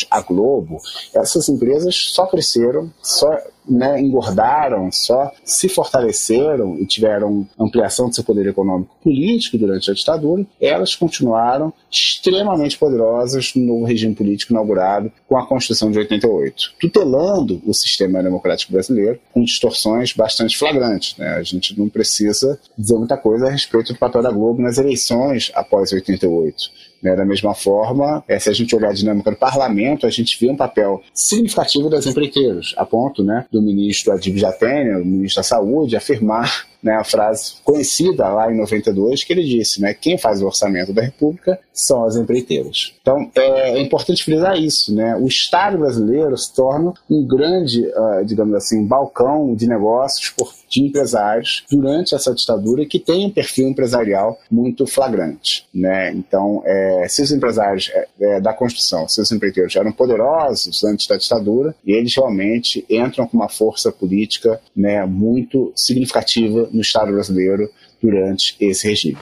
a 0.10 0.22
Globo, 0.22 0.78
essas 1.14 1.50
empresas 1.50 1.96
só 1.96 2.26
cresceram, 2.26 2.92
só 3.02 3.30
né, 3.68 4.00
engordaram, 4.00 4.92
só 4.92 5.32
se 5.44 5.70
fortaleceram 5.70 6.78
e 6.80 6.86
tiveram 6.86 7.48
ampliação 7.60 8.10
do 8.10 8.16
seu 8.16 8.24
poder 8.24 8.48
econômico 8.48 8.96
político 9.04 9.58
durante 9.58 9.90
a 9.90 9.94
ditadura, 9.94 10.46
elas 10.60 10.96
continuaram 10.96 11.74
extremamente 11.90 12.78
poderosas 12.78 13.54
no 13.56 13.66
novo 13.66 13.86
regime 13.86 14.16
político 14.16 14.54
inaugurado 14.54 15.12
com 15.28 15.38
a 15.38 15.46
Constituição 15.46 15.92
de 15.92 16.00
88, 16.00 16.74
tutelando 16.80 17.62
o 17.66 17.74
sistema 17.74 18.22
democrático 18.24 18.74
brasileiro 18.74 19.20
com 19.34 19.44
distorções 19.44 20.14
bastante 20.14 20.58
flagrantes. 20.58 21.18
Né? 21.18 21.28
A 21.30 21.44
gente 21.44 21.78
não 21.78 21.90
precisa 21.90 22.60
dizer 22.78 22.98
muita 22.98 23.18
coisa 23.18 23.48
a 23.48 23.52
respeito 23.52 23.94
do 23.94 24.00
papel 24.00 24.22
da 24.22 24.32
Globo 24.32 24.62
nas 24.62 24.78
eleições 24.78 25.52
após 25.54 25.92
88 25.92 26.91
né? 27.02 27.16
Da 27.16 27.26
mesma 27.26 27.54
forma, 27.54 28.24
é, 28.28 28.38
se 28.40 28.50
a 28.50 28.54
gente 28.54 28.76
olhar 28.76 28.90
a 28.90 28.94
dinâmica 28.94 29.32
do 29.32 29.38
parlamento, 29.38 30.06
a 30.06 30.10
gente 30.10 30.38
vê 30.40 30.52
um 30.52 30.56
papel 30.56 31.02
significativo 31.14 31.90
das 31.90 32.06
empreiteiras, 32.06 32.74
a 32.78 32.86
ponto 32.86 33.24
né, 33.24 33.46
do 33.52 33.62
ministro 33.62 34.14
Adib 34.14 34.38
Jatene, 34.38 35.02
o 35.02 35.06
ministro 35.06 35.42
da 35.42 35.44
Saúde, 35.44 35.96
afirmar 35.96 36.71
né, 36.82 36.96
a 36.96 37.04
frase 37.04 37.56
conhecida 37.64 38.28
lá 38.30 38.52
em 38.52 38.58
92 38.58 39.24
que 39.24 39.34
ele 39.34 39.44
disse, 39.44 39.82
né, 39.82 39.94
quem 39.94 40.18
faz 40.18 40.42
o 40.42 40.46
orçamento 40.46 40.94
da 40.94 41.02
República 41.02 41.60
são 41.74 42.04
as 42.06 42.16
empreiteiras. 42.16 42.94
Então 43.02 43.30
é, 43.36 43.78
é 43.78 43.82
importante 43.82 44.24
frisar 44.24 44.58
isso, 44.58 44.94
né, 44.94 45.16
o 45.16 45.28
Estado 45.28 45.78
brasileiro 45.78 46.38
se 46.38 46.54
torna 46.54 46.94
um 47.10 47.26
grande, 47.26 47.86
uh, 47.86 48.26
digamos 48.26 48.56
assim, 48.56 48.86
balcão 48.86 49.54
de 49.56 49.68
negócios 49.68 50.30
por, 50.30 50.52
de 50.70 50.82
empresários 50.82 51.64
durante 51.70 52.16
essa 52.16 52.34
ditadura 52.34 52.86
que 52.86 53.00
tem 53.00 53.26
um 53.26 53.30
perfil 53.30 53.68
empresarial 53.68 54.40
muito 54.50 54.88
flagrante, 54.88 55.66
né. 55.74 56.12
Então 56.14 56.64
é, 56.66 57.06
se 57.08 57.22
os 57.22 57.32
empresários 57.32 57.92
é, 57.94 58.08
é 58.20 58.42
da 58.42 58.54
construção, 58.54 59.08
se 59.08 59.22
os 59.22 59.32
empreiteiros 59.32 59.76
eram 59.76 59.92
poderosos 59.92 60.84
antes 60.84 61.08
da 61.08 61.18
ditadura, 61.18 61.76
eles 61.86 62.16
realmente 62.16 62.86
entram 62.90 63.28
com 63.28 63.38
uma 63.38 63.50
força 63.50 63.92
política, 63.92 64.60
né, 64.76 65.06
muito 65.06 65.72
significativa 65.76 66.70
no 66.74 66.82
Estado 66.82 67.12
brasileiro 67.12 67.70
durante 68.02 68.56
esse 68.60 68.88
regime. 68.88 69.18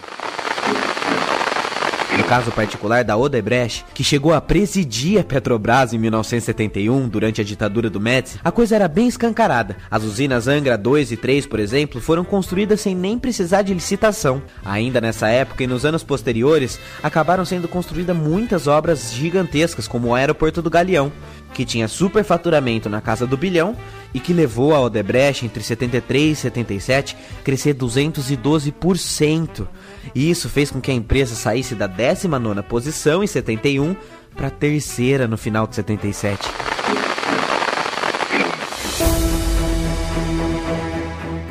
No 2.20 2.26
caso 2.26 2.52
particular 2.52 3.06
da 3.06 3.16
Odebrecht, 3.16 3.86
que 3.94 4.04
chegou 4.04 4.34
a 4.34 4.42
presidir 4.42 5.22
a 5.22 5.24
Petrobras 5.24 5.94
em 5.94 5.98
1971, 5.98 7.08
durante 7.08 7.40
a 7.40 7.46
ditadura 7.46 7.90
do 7.90 7.98
Médici, 7.98 8.38
a 8.44 8.52
coisa 8.52 8.76
era 8.76 8.90
bem 8.90 9.08
escancarada. 9.08 9.78
As 9.90 10.04
usinas 10.04 10.46
Angra 10.46 10.78
2 10.78 11.14
e 11.14 11.18
3, 11.18 11.48
por 11.48 11.62
exemplo, 11.62 12.02
foram 12.02 12.26
construídas 12.26 12.82
sem 12.82 12.94
nem 12.94 13.18
precisar 13.18 13.62
de 13.62 13.74
licitação. 13.74 14.42
Ainda 14.66 15.00
nessa 15.00 15.30
época 15.30 15.64
e 15.64 15.68
nos 15.68 15.86
anos 15.86 16.04
posteriores, 16.04 16.78
acabaram 17.02 17.46
sendo 17.46 17.70
construídas 17.70 18.18
muitas 18.18 18.68
obras 18.68 19.14
gigantescas, 19.14 19.88
como 19.88 20.10
o 20.10 20.14
Aeroporto 20.14 20.62
do 20.62 20.70
Galeão, 20.70 21.14
que 21.54 21.64
tinha 21.64 21.88
superfaturamento 21.88 22.90
na 22.90 23.00
casa 23.00 23.26
do 23.26 23.38
bilhão 23.38 23.78
e 24.14 24.20
que 24.20 24.34
levou 24.34 24.76
a 24.76 24.82
Odebrecht 24.82 25.46
entre 25.46 25.64
73 25.64 26.38
e 26.38 26.42
77 26.42 27.18
crescer 27.46 27.76
212%. 27.76 29.68
E 30.14 30.30
isso 30.30 30.50
fez 30.50 30.72
com 30.72 30.82
que 30.82 30.92
a 30.92 30.94
empresa 30.94 31.36
saísse 31.36 31.76
da 31.76 31.88
19ª 31.88 32.64
posição 32.64 33.24
em 33.24 33.28
71 33.28 33.96
para 34.36 34.48
a 34.48 34.52
terceira 34.52 35.28
no 35.28 35.38
final 35.38 35.68
de 35.68 35.76
77. 35.76 36.48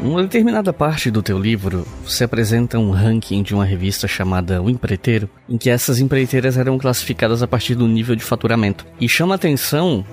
Uma 0.01 0.23
determinada 0.23 0.73
parte 0.73 1.11
do 1.11 1.23
teu 1.23 1.39
livro, 1.39 1.87
você 2.03 2.25
apresenta 2.25 2.79
um 2.79 2.91
ranking 2.91 3.43
de 3.43 3.53
uma 3.55 3.65
revista 3.65 4.09
chamada 4.09 4.63
O 4.63 4.71
Empreiteiro, 4.71 5.29
em 5.47 5.59
que 5.59 5.69
essas 5.69 5.99
empreiteiras 5.99 6.57
eram 6.57 6.79
classificadas 6.79 7.43
a 7.43 7.47
partir 7.47 7.75
do 7.75 7.87
nível 7.87 8.17
de 8.17 8.25
faturamento. 8.25 8.87
E 8.99 9.07
chama 9.07 9.35
atenção 9.35 10.05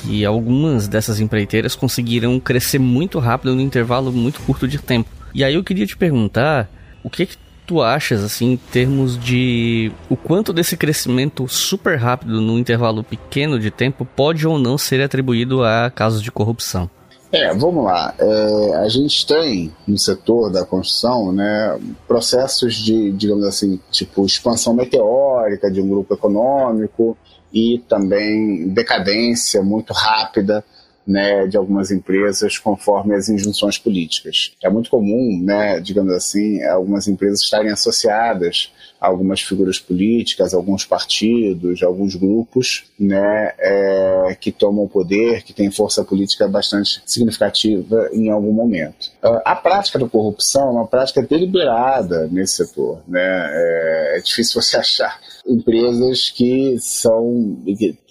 que 0.00 0.24
algumas 0.24 0.88
dessas 0.88 1.20
empreiteiras 1.20 1.76
conseguiram 1.76 2.40
crescer 2.40 2.78
muito 2.78 3.18
rápido 3.18 3.54
no 3.54 3.60
intervalo 3.60 4.10
muito 4.10 4.40
curto 4.40 4.66
de 4.66 4.78
tempo. 4.78 5.10
E 5.34 5.44
aí 5.44 5.54
eu 5.54 5.62
queria 5.62 5.86
te 5.86 5.96
perguntar, 5.96 6.70
o 7.02 7.10
que, 7.10 7.26
que 7.26 7.36
tu 7.72 7.80
achas, 7.80 8.22
assim, 8.22 8.52
em 8.52 8.56
termos 8.58 9.18
de 9.18 9.90
o 10.10 10.14
quanto 10.14 10.52
desse 10.52 10.76
crescimento 10.76 11.48
super 11.48 11.96
rápido 11.96 12.38
num 12.38 12.58
intervalo 12.58 13.02
pequeno 13.02 13.58
de 13.58 13.70
tempo 13.70 14.04
pode 14.04 14.46
ou 14.46 14.58
não 14.58 14.76
ser 14.76 15.00
atribuído 15.00 15.64
a 15.64 15.90
casos 15.90 16.20
de 16.20 16.30
corrupção? 16.30 16.90
É, 17.32 17.54
vamos 17.54 17.82
lá. 17.82 18.14
É, 18.18 18.74
a 18.76 18.88
gente 18.90 19.26
tem 19.26 19.72
no 19.88 19.96
setor 19.96 20.52
da 20.52 20.66
construção 20.66 21.32
né, 21.32 21.80
processos 22.06 22.74
de, 22.74 23.10
digamos 23.12 23.46
assim, 23.46 23.80
tipo 23.90 24.26
expansão 24.26 24.74
meteórica 24.74 25.70
de 25.70 25.80
um 25.80 25.88
grupo 25.88 26.12
econômico 26.12 27.16
e 27.50 27.82
também 27.88 28.68
decadência 28.68 29.62
muito 29.62 29.94
rápida 29.94 30.62
né, 31.06 31.46
de 31.46 31.56
algumas 31.56 31.90
empresas 31.90 32.58
conforme 32.58 33.14
as 33.14 33.28
injunções 33.28 33.78
políticas. 33.78 34.52
É 34.62 34.70
muito 34.70 34.90
comum, 34.90 35.40
né, 35.42 35.80
digamos 35.80 36.12
assim, 36.12 36.62
algumas 36.64 37.08
empresas 37.08 37.40
estarem 37.40 37.70
associadas 37.70 38.72
a 39.00 39.08
algumas 39.08 39.40
figuras 39.40 39.80
políticas, 39.80 40.54
alguns 40.54 40.84
partidos, 40.84 41.82
alguns 41.82 42.14
grupos, 42.14 42.84
né, 42.98 43.52
é, 43.58 44.36
que 44.40 44.52
tomam 44.52 44.86
poder, 44.86 45.42
que 45.42 45.52
têm 45.52 45.72
força 45.72 46.04
política 46.04 46.46
bastante 46.46 47.02
significativa 47.04 48.08
em 48.12 48.30
algum 48.30 48.52
momento. 48.52 49.10
Ah, 49.20 49.42
a 49.44 49.56
prática 49.56 49.98
da 49.98 50.08
corrupção 50.08 50.68
é 50.68 50.70
uma 50.70 50.86
prática 50.86 51.20
deliberada 51.20 52.28
nesse 52.28 52.64
setor, 52.64 53.02
né, 53.08 53.50
é, 53.52 54.18
é 54.18 54.20
difícil 54.20 54.62
você 54.62 54.76
achar 54.82 55.20
empresas 55.46 56.30
que 56.30 56.76
são 56.78 57.58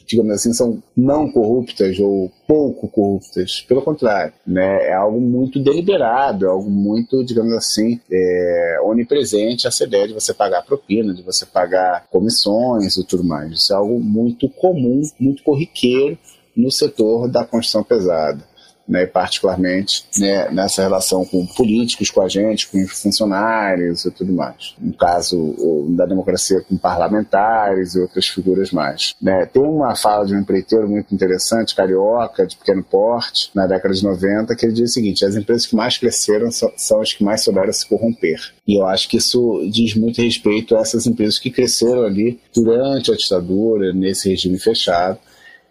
digamos 0.06 0.34
assim, 0.34 0.54
são 0.54 0.82
não 0.95 1.32
corruptas 1.32 1.99
ou 1.99 2.32
pouco 2.47 2.88
corruptas. 2.88 3.62
Pelo 3.68 3.82
contrário, 3.82 4.34
né? 4.45 4.88
é 4.88 4.93
algo 4.93 5.20
muito 5.20 5.60
deliberado, 5.60 6.45
é 6.45 6.49
algo 6.49 6.70
muito, 6.70 7.24
digamos 7.24 7.54
assim, 7.54 7.99
é, 8.12 8.78
onipresente 8.84 9.68
essa 9.68 9.84
ideia 9.84 10.08
de 10.08 10.14
você 10.14 10.34
pagar 10.34 10.66
propina, 10.66 11.14
de 11.14 11.22
você 11.22 11.45
pagar 11.45 12.08
comissões 12.10 12.97
e 12.97 13.06
tudo 13.06 13.24
mais. 13.24 13.52
Isso 13.52 13.74
é 13.74 13.76
algo 13.76 13.99
muito 13.99 14.49
comum, 14.49 15.02
muito 15.20 15.43
corriqueiro 15.43 16.18
no 16.56 16.72
setor 16.72 17.30
da 17.30 17.45
construção 17.45 17.84
pesada 17.84 18.51
né, 18.92 19.06
particularmente 19.06 20.04
né, 20.18 20.50
nessa 20.52 20.82
relação 20.82 21.24
com 21.24 21.46
políticos 21.46 22.10
com 22.10 22.22
a 22.22 22.28
gente, 22.28 22.68
com 22.68 22.84
os 22.84 22.92
funcionários 22.92 24.04
e 24.04 24.12
tudo 24.12 24.34
mais. 24.34 24.76
No 24.78 24.94
caso 24.94 25.56
da 25.96 26.06
democracia 26.06 26.62
com 26.62 26.78
parlamentares 26.78 27.96
e 27.96 28.00
outras 28.00 28.28
figuras 28.28 28.72
mais. 28.72 29.16
Né. 29.22 29.46
Tem 29.46 29.64
uma 29.64 29.96
fala 29.96 30.26
de 30.26 30.36
um 30.36 30.39
empreiteiro 30.39 30.89
muito 30.89 31.16
interessante, 31.16 31.74
carioca, 31.74 32.46
de 32.46 32.58
pequeno 32.58 32.84
porte, 32.84 33.50
na 33.56 33.66
década 33.66 33.94
de 33.94 34.04
90, 34.04 34.54
que 34.56 34.66
ele 34.66 34.74
diz 34.74 34.89
o 34.92 34.94
seguinte: 34.94 35.24
as 35.24 35.36
empresas 35.36 35.66
que 35.66 35.76
mais 35.76 35.98
cresceram 35.98 36.50
são 36.52 37.02
as 37.02 37.14
que 37.14 37.24
mais 37.24 37.42
souberam 37.42 37.72
se 37.72 37.88
corromper. 37.88 38.39
E 38.68 38.78
eu 38.78 38.86
acho 38.86 39.08
que 39.08 39.18
isso 39.18 39.66
diz 39.72 39.96
muito 39.96 40.22
respeito 40.22 40.76
a 40.76 40.82
essas 40.82 41.08
empresas 41.08 41.39
que 41.39 41.50
cresceram 41.50 42.04
ali 42.04 42.39
durante 42.54 43.12
a 43.12 43.16
ditadura, 43.16 43.94
nesse 43.94 44.30
regime 44.30 44.60
fechado, 44.60 45.18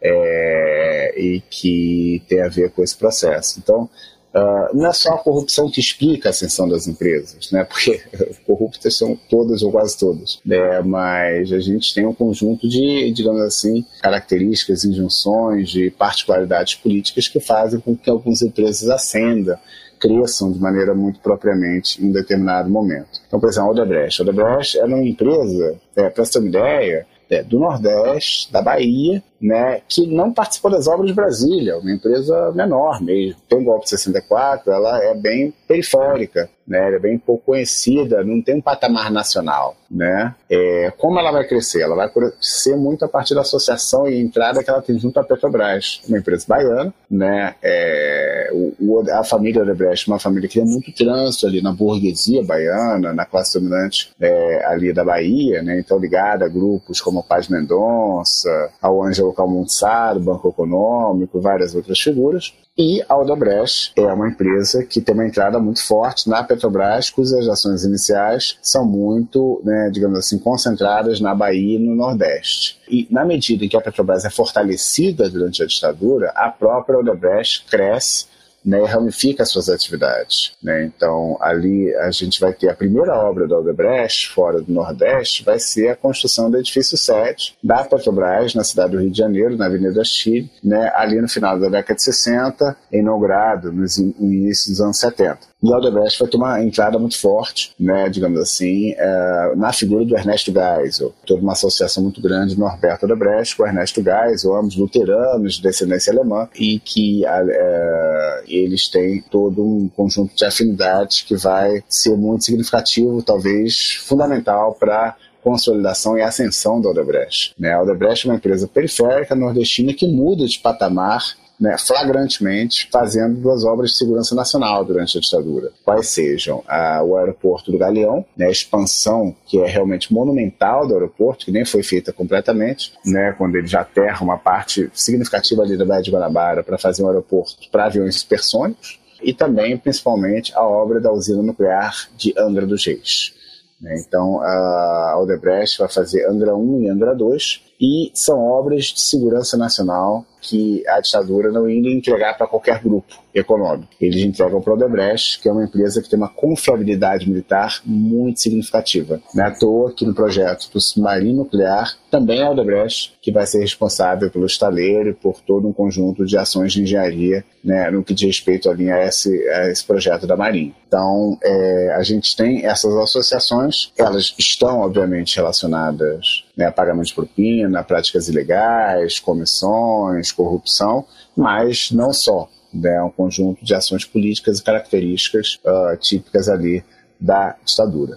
é, 0.03 1.15
e 1.17 1.41
que 1.51 2.23
tem 2.29 2.41
a 2.43 2.49
ver 2.49 2.71
com 2.71 2.83
esse 2.83 2.97
processo. 2.97 3.59
Então, 3.59 3.89
uh, 4.35 4.77
não 4.77 4.89
é 4.89 4.93
só 4.93 5.15
a 5.15 5.19
corrupção 5.19 5.71
que 5.71 5.81
explica 5.81 6.29
a 6.29 6.31
ascensão 6.31 6.69
das 6.69 6.87
empresas, 6.87 7.51
né? 7.51 7.65
porque 7.65 8.01
corruptas 8.47 8.97
são 8.97 9.19
todas 9.29 9.63
ou 9.63 9.71
quase 9.71 9.99
todas, 9.99 10.41
né? 10.45 10.81
mas 10.83 11.53
a 11.53 11.61
gente 11.61 11.95
tem 11.95 12.07
um 12.07 12.15
conjunto 12.15 12.69
de, 12.69 13.11
digamos 13.13 13.43
assim, 13.43 13.85
características, 14.01 14.85
injunções, 14.85 15.71
de 15.71 15.91
particularidades 15.91 16.75
políticas 16.77 17.29
que 17.29 17.41
fazem 17.41 17.81
com 17.81 17.97
que 17.97 18.09
algumas 18.09 18.43
empresas 18.43 18.89
ascendam 18.89 19.59
cresçam 20.01 20.51
de 20.51 20.59
maneira 20.59 20.95
muito 20.95 21.21
propriamente 21.21 22.03
em 22.03 22.09
um 22.09 22.13
determinado 22.13 22.71
momento. 22.71 23.21
Então, 23.27 23.39
por 23.39 23.51
exemplo, 23.51 23.69
a 23.69 23.73
Odebrecht. 23.73 24.21
A 24.21 24.25
Odebrecht 24.25 24.79
era 24.79 24.87
uma 24.87 25.07
empresa, 25.07 25.79
é, 25.95 26.09
para 26.09 26.25
uma 26.37 26.49
ideia, 26.49 27.07
é, 27.31 27.43
do 27.43 27.59
Nordeste, 27.59 28.53
da 28.53 28.61
Bahia, 28.61 29.23
né, 29.41 29.81
que 29.89 30.07
não 30.07 30.33
participou 30.33 30.71
das 30.71 30.87
obras 30.87 31.07
de 31.07 31.15
Brasília, 31.15 31.79
uma 31.79 31.91
empresa 31.91 32.53
menor 32.53 33.01
mesmo. 33.01 33.41
Tem 33.49 33.59
o 33.59 33.65
golpe 33.65 33.85
de 33.85 33.91
64, 33.91 34.71
ela 34.71 35.03
é 35.03 35.15
bem 35.15 35.55
periférica, 35.67 36.51
né, 36.67 36.87
ela 36.87 36.97
é 36.97 36.99
bem 36.99 37.19
pouco 37.19 37.47
conhecida, 37.47 38.23
não 38.23 38.43
tem 38.43 38.57
um 38.57 38.61
patamar 38.61 39.11
nacional. 39.11 39.77
Né? 39.91 40.33
É, 40.49 40.93
como 40.97 41.19
ela 41.19 41.33
vai 41.33 41.45
crescer? 41.45 41.83
Ela 41.83 41.97
vai 41.97 42.09
crescer 42.09 42.77
muito 42.77 43.05
a 43.05 43.09
partir 43.09 43.35
da 43.35 43.41
associação 43.41 44.09
e 44.09 44.21
entrada 44.21 44.63
que 44.63 44.71
ela 44.71 44.81
tem 44.81 44.97
junto 44.97 45.19
à 45.19 45.25
Petrobras, 45.25 46.01
uma 46.09 46.19
empresa 46.19 46.45
baiana. 46.47 46.95
Né? 47.11 47.57
É, 47.61 48.51
o, 48.53 49.03
a 49.13 49.25
família 49.25 49.63
Odebrecht 49.63 50.09
é 50.09 50.13
uma 50.13 50.21
família 50.21 50.49
que 50.49 50.61
tem 50.61 50.65
muito 50.65 50.93
trânsito 50.93 51.47
ali 51.47 51.61
na 51.61 51.73
burguesia 51.73 52.45
baiana, 52.45 53.13
na 53.13 53.25
classe 53.25 53.59
dominante 53.59 54.13
é, 54.21 54.65
ali 54.67 54.93
da 54.93 55.05
Bahia, 55.05 55.61
né? 55.61 55.81
então 55.81 55.99
ligada 55.99 56.45
a 56.45 56.49
grupos 56.49 57.01
como 57.01 57.20
Paz 57.23 57.49
Mendonça, 57.49 58.73
ao 58.81 59.03
Ângelo 59.03 59.33
Calmontzado, 59.33 60.21
Banco 60.21 60.49
Econômico, 60.49 61.41
várias 61.41 61.75
outras 61.75 62.01
figuras. 62.01 62.53
E 62.79 63.05
a 63.09 63.19
Odebrecht 63.19 63.93
é 63.95 64.13
uma 64.13 64.29
empresa 64.29 64.85
que 64.85 65.01
tem 65.01 65.15
uma 65.15 65.27
entrada 65.27 65.59
muito 65.59 65.85
forte 65.85 66.29
na 66.31 66.43
Petrobras, 66.43 67.11
cujas 67.11 67.47
ações 67.47 67.85
iniciais 67.85 68.57
são 68.63 68.87
muito, 68.87 69.61
né, 69.65 69.91
digamos 69.93 70.19
assim, 70.19 70.39
concentradas 70.39 71.21
na 71.21 71.35
Bahia 71.35 71.77
e 71.77 71.79
no 71.79 71.95
Nordeste. 71.95 72.81
E 72.89 73.07
na 73.11 73.25
medida 73.25 73.65
em 73.65 73.69
que 73.69 73.77
a 73.77 73.81
Petrobras 73.81 74.25
é 74.25 74.31
fortalecida 74.31 75.29
durante 75.29 75.63
a 75.63 75.67
ditadura, 75.67 76.33
a 76.35 76.49
própria 76.49 76.99
Odebrecht 76.99 77.67
cresce 77.69 78.30
né, 78.65 78.83
ramifica 78.85 79.45
suas 79.45 79.69
atividades. 79.69 80.53
Né? 80.63 80.85
Então, 80.85 81.37
ali 81.41 81.95
a 81.97 82.11
gente 82.11 82.41
vai 82.41 82.53
ter 82.53 82.69
a 82.69 82.75
primeira 82.75 83.15
obra 83.15 83.47
da 83.47 83.59
Odebrecht, 83.59 84.29
fora 84.29 84.61
do 84.61 84.73
Nordeste, 84.73 85.45
vai 85.45 85.59
ser 85.59 85.89
a 85.89 85.97
construção 85.97 86.51
do 86.51 86.59
edifício 86.59 86.97
7 86.97 87.57
da 87.63 87.85
Petrobras, 87.85 88.55
na 88.55 88.65
cidade 88.65 88.93
do 88.93 89.01
Rio 89.01 89.11
de 89.11 89.19
Janeiro, 89.19 89.57
na 89.57 89.67
Avenida 89.67 90.05
Chile, 90.05 90.51
né, 90.63 90.91
ali 90.95 91.21
no 91.21 91.29
final 91.29 91.59
da 91.59 91.69
década 91.69 91.95
de 91.95 92.03
60, 92.03 92.77
inaugurado 92.93 93.73
no 93.73 93.85
início 94.19 94.71
dos 94.71 94.81
anos 94.81 94.99
70. 94.99 95.50
E 95.63 95.73
a 95.73 95.77
Odebrecht 95.77 96.19
vai 96.19 96.29
ter 96.29 96.37
uma 96.37 96.63
entrada 96.63 96.99
muito 96.99 97.19
forte, 97.19 97.73
né, 97.79 98.09
digamos 98.09 98.41
assim, 98.41 98.95
é, 98.97 99.53
na 99.57 99.73
figura 99.73 100.05
do 100.05 100.17
Ernesto 100.17 100.53
Geisel. 100.53 101.15
Toda 101.27 101.43
uma 101.43 101.53
associação 101.53 102.03
muito 102.03 102.21
grande 102.21 102.55
do 102.55 102.61
Norberto 102.61 103.05
Odebrecht 103.05 103.57
com 103.57 103.63
o 103.63 103.67
Ernesto 103.67 104.03
Geisel, 104.03 104.57
ambos 104.57 104.77
luteranos 104.77 105.57
de 105.57 105.63
descendência 105.63 106.13
alemã, 106.13 106.49
e 106.59 106.79
que 106.79 107.27
é, 107.27 108.43
eles 108.47 108.89
têm 108.89 109.23
todo 109.31 109.63
um 109.63 109.89
conjunto 109.89 110.35
de 110.35 110.45
afinidades 110.45 111.21
que 111.21 111.37
vai 111.37 111.85
ser 111.89 112.17
muito 112.17 112.45
significativo, 112.45 113.23
talvez 113.23 113.99
fundamental 114.03 114.75
para 114.75 115.15
consolidação 115.43 116.17
e 116.17 116.23
ascensão 116.23 116.81
da 116.81 116.91
Odebrecht. 116.91 117.55
Né? 117.59 117.73
A 117.73 117.83
Odebrecht 117.83 118.27
é 118.27 118.31
uma 118.31 118.37
empresa 118.37 118.69
periférica 118.69 119.35
nordestina 119.35 119.93
que 119.93 120.07
muda 120.07 120.47
de 120.47 120.59
patamar 120.59 121.23
né, 121.61 121.77
flagrantemente 121.79 122.89
fazendo 122.91 123.37
duas 123.39 123.65
obras 123.65 123.91
de 123.91 123.99
segurança 123.99 124.35
nacional 124.35 124.85
durante 124.85 125.19
a 125.19 125.21
ditadura. 125.21 125.71
Quais 125.85 126.09
sejam 126.09 126.65
a, 126.67 127.03
o 127.05 127.17
aeroporto 127.17 127.71
do 127.71 127.77
Galeão, 127.77 128.25
né, 128.35 128.47
a 128.47 128.51
expansão 128.51 129.37
que 129.47 129.61
é 129.61 129.67
realmente 129.67 130.13
monumental 130.13 130.89
do 130.89 130.95
aeroporto, 130.95 131.45
que 131.45 131.53
nem 131.53 131.65
foi 131.65 131.83
feita 131.83 132.13
completamente, 132.13 132.95
né, 133.05 133.33
quando 133.37 133.57
ele 133.57 133.67
já 133.67 133.83
aterra 133.83 134.25
uma 134.25 134.39
parte 134.39 134.91
significativa 134.95 135.63
ali 135.63 135.77
da 135.77 135.85
Baía 135.85 136.03
de 136.03 136.11
Guanabara 136.11 136.63
para 136.63 136.79
fazer 136.79 137.03
um 137.03 137.09
aeroporto 137.09 137.69
para 137.71 137.85
aviões 137.85 138.19
supersônicos, 138.19 138.99
e 139.23 139.35
também, 139.35 139.77
principalmente, 139.77 140.55
a 140.55 140.63
obra 140.63 140.99
da 140.99 141.13
usina 141.13 141.43
nuclear 141.43 142.09
de 142.17 142.33
Angra 142.39 142.67
dos 142.67 142.87
Reis. 142.87 143.35
Né. 143.79 144.03
Então, 144.07 144.41
a 144.41 145.19
Odebrecht 145.21 145.79
vai 145.79 145.89
fazer 145.89 146.27
Angra 146.27 146.57
1 146.57 146.83
e 146.85 146.89
Angra 146.89 147.15
2, 147.15 147.63
e 147.79 148.11
são 148.15 148.43
obras 148.43 148.87
de 148.87 149.01
segurança 149.03 149.59
nacional 149.59 150.25
que 150.41 150.87
a 150.89 151.01
ditadura 151.01 151.51
não 151.51 151.69
ia 151.69 151.95
entregar 151.95 152.37
para 152.37 152.47
qualquer 152.47 152.81
grupo 152.81 153.23
econômico. 153.35 153.89
Eles 154.01 154.23
entregam 154.23 154.61
para 154.61 154.73
o 154.73 154.77
Odebrecht, 154.77 155.41
que 155.41 155.49
é 155.49 155.53
uma 155.53 155.65
empresa 155.65 156.03
que 156.03 156.09
tem 156.09 156.19
uma 156.19 156.29
confiabilidade 156.29 157.29
militar 157.29 157.81
muito 157.85 158.41
significativa. 158.41 159.21
Não 159.35 159.45
é 159.45 159.49
à 159.49 159.51
toa 159.51 159.93
que 159.93 160.05
no 160.05 160.15
projeto 160.15 160.71
do 160.73 160.81
submarino 160.81 161.41
nuclear 161.41 161.97
também 162.11 162.41
é 162.41 162.45
a 162.45 162.51
Odebrecht 162.51 163.15
que 163.23 163.31
vai 163.31 163.47
ser 163.47 163.61
responsável 163.61 164.31
pelo 164.31 164.47
estaleiro 164.47 165.11
e 165.11 165.15
por 165.15 165.41
todo 165.41 165.69
um 165.69 165.73
conjunto 165.73 166.25
de 166.25 166.37
ações 166.37 166.73
de 166.73 166.83
engenharia 166.83 167.45
né, 167.63 167.91
no 167.91 168.03
que 168.03 168.15
diz 168.15 168.27
respeito 168.27 168.71
ali 168.71 168.91
a 168.91 169.05
esse, 169.05 169.49
a 169.49 169.69
esse 169.69 169.85
projeto 169.85 170.27
da 170.27 170.37
Marinha. 170.37 170.73
Então, 170.87 171.39
é, 171.43 171.95
a 171.95 172.03
gente 172.03 172.35
tem 172.37 172.65
essas 172.65 172.95
associações, 172.97 173.93
elas 173.97 174.35
estão, 174.39 174.81
obviamente, 174.81 175.37
relacionadas 175.37 176.45
né, 176.57 176.67
a 176.67 176.73
pagamento 176.73 177.07
de 177.07 177.15
propina, 177.15 177.85
práticas 177.85 178.29
ilegais, 178.29 179.21
comissões, 179.21 180.30
corrupção, 180.33 181.05
mas 181.37 181.91
não 181.91 182.13
só. 182.13 182.49
Né, 182.73 183.03
um 183.03 183.11
conjunto 183.11 183.65
de 183.65 183.75
ações 183.75 184.05
políticas 184.05 184.61
e 184.61 184.63
características 184.63 185.59
uh, 185.65 185.97
típicas 185.97 186.49
ali 186.49 186.85
da 187.19 187.57
ditadura. 187.67 188.15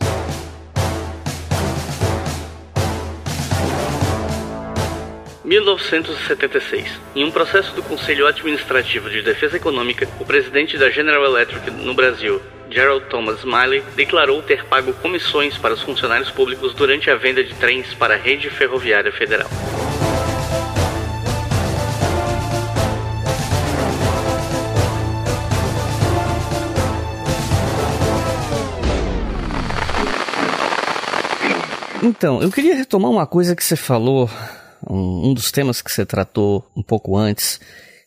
1976. 5.44 6.88
Em 7.16 7.24
um 7.24 7.32
processo 7.32 7.74
do 7.76 7.84
Conselho 7.84 8.26
Administrativo 8.26 9.10
de 9.10 9.22
Defesa 9.22 9.58
Econômica, 9.58 10.08
o 10.20 10.26
presidente 10.26 10.78
da 10.78 10.90
General 10.90 11.24
Electric 11.24 11.70
no 11.70 11.94
Brasil, 11.94 12.42
Gerald 12.72 13.06
Thomas 13.06 13.40
Smiley, 13.40 13.84
declarou 13.96 14.42
ter 14.42 14.66
pago 14.66 14.94
comissões 14.94 15.58
para 15.58 15.74
os 15.74 15.82
funcionários 15.82 16.32
públicos 16.32 16.74
durante 16.74 17.10
a 17.10 17.16
venda 17.16 17.44
de 17.44 17.54
trens 17.56 17.94
para 17.94 18.16
a 18.16 18.18
rede 18.18 18.50
ferroviária 18.50 19.12
federal. 19.12 19.50
Então, 32.04 32.42
eu 32.42 32.52
queria 32.52 32.76
retomar 32.76 33.10
uma 33.10 33.26
coisa 33.26 33.56
que 33.56 33.64
você 33.64 33.78
falou 33.78 34.30
um, 34.90 35.30
um 35.30 35.34
dos 35.34 35.54
temas 35.54 35.82
que 35.82 35.90
você 35.90 36.06
tratou 36.06 36.70
um 36.76 36.84
pouco 36.84 37.16
antes, 37.16 37.62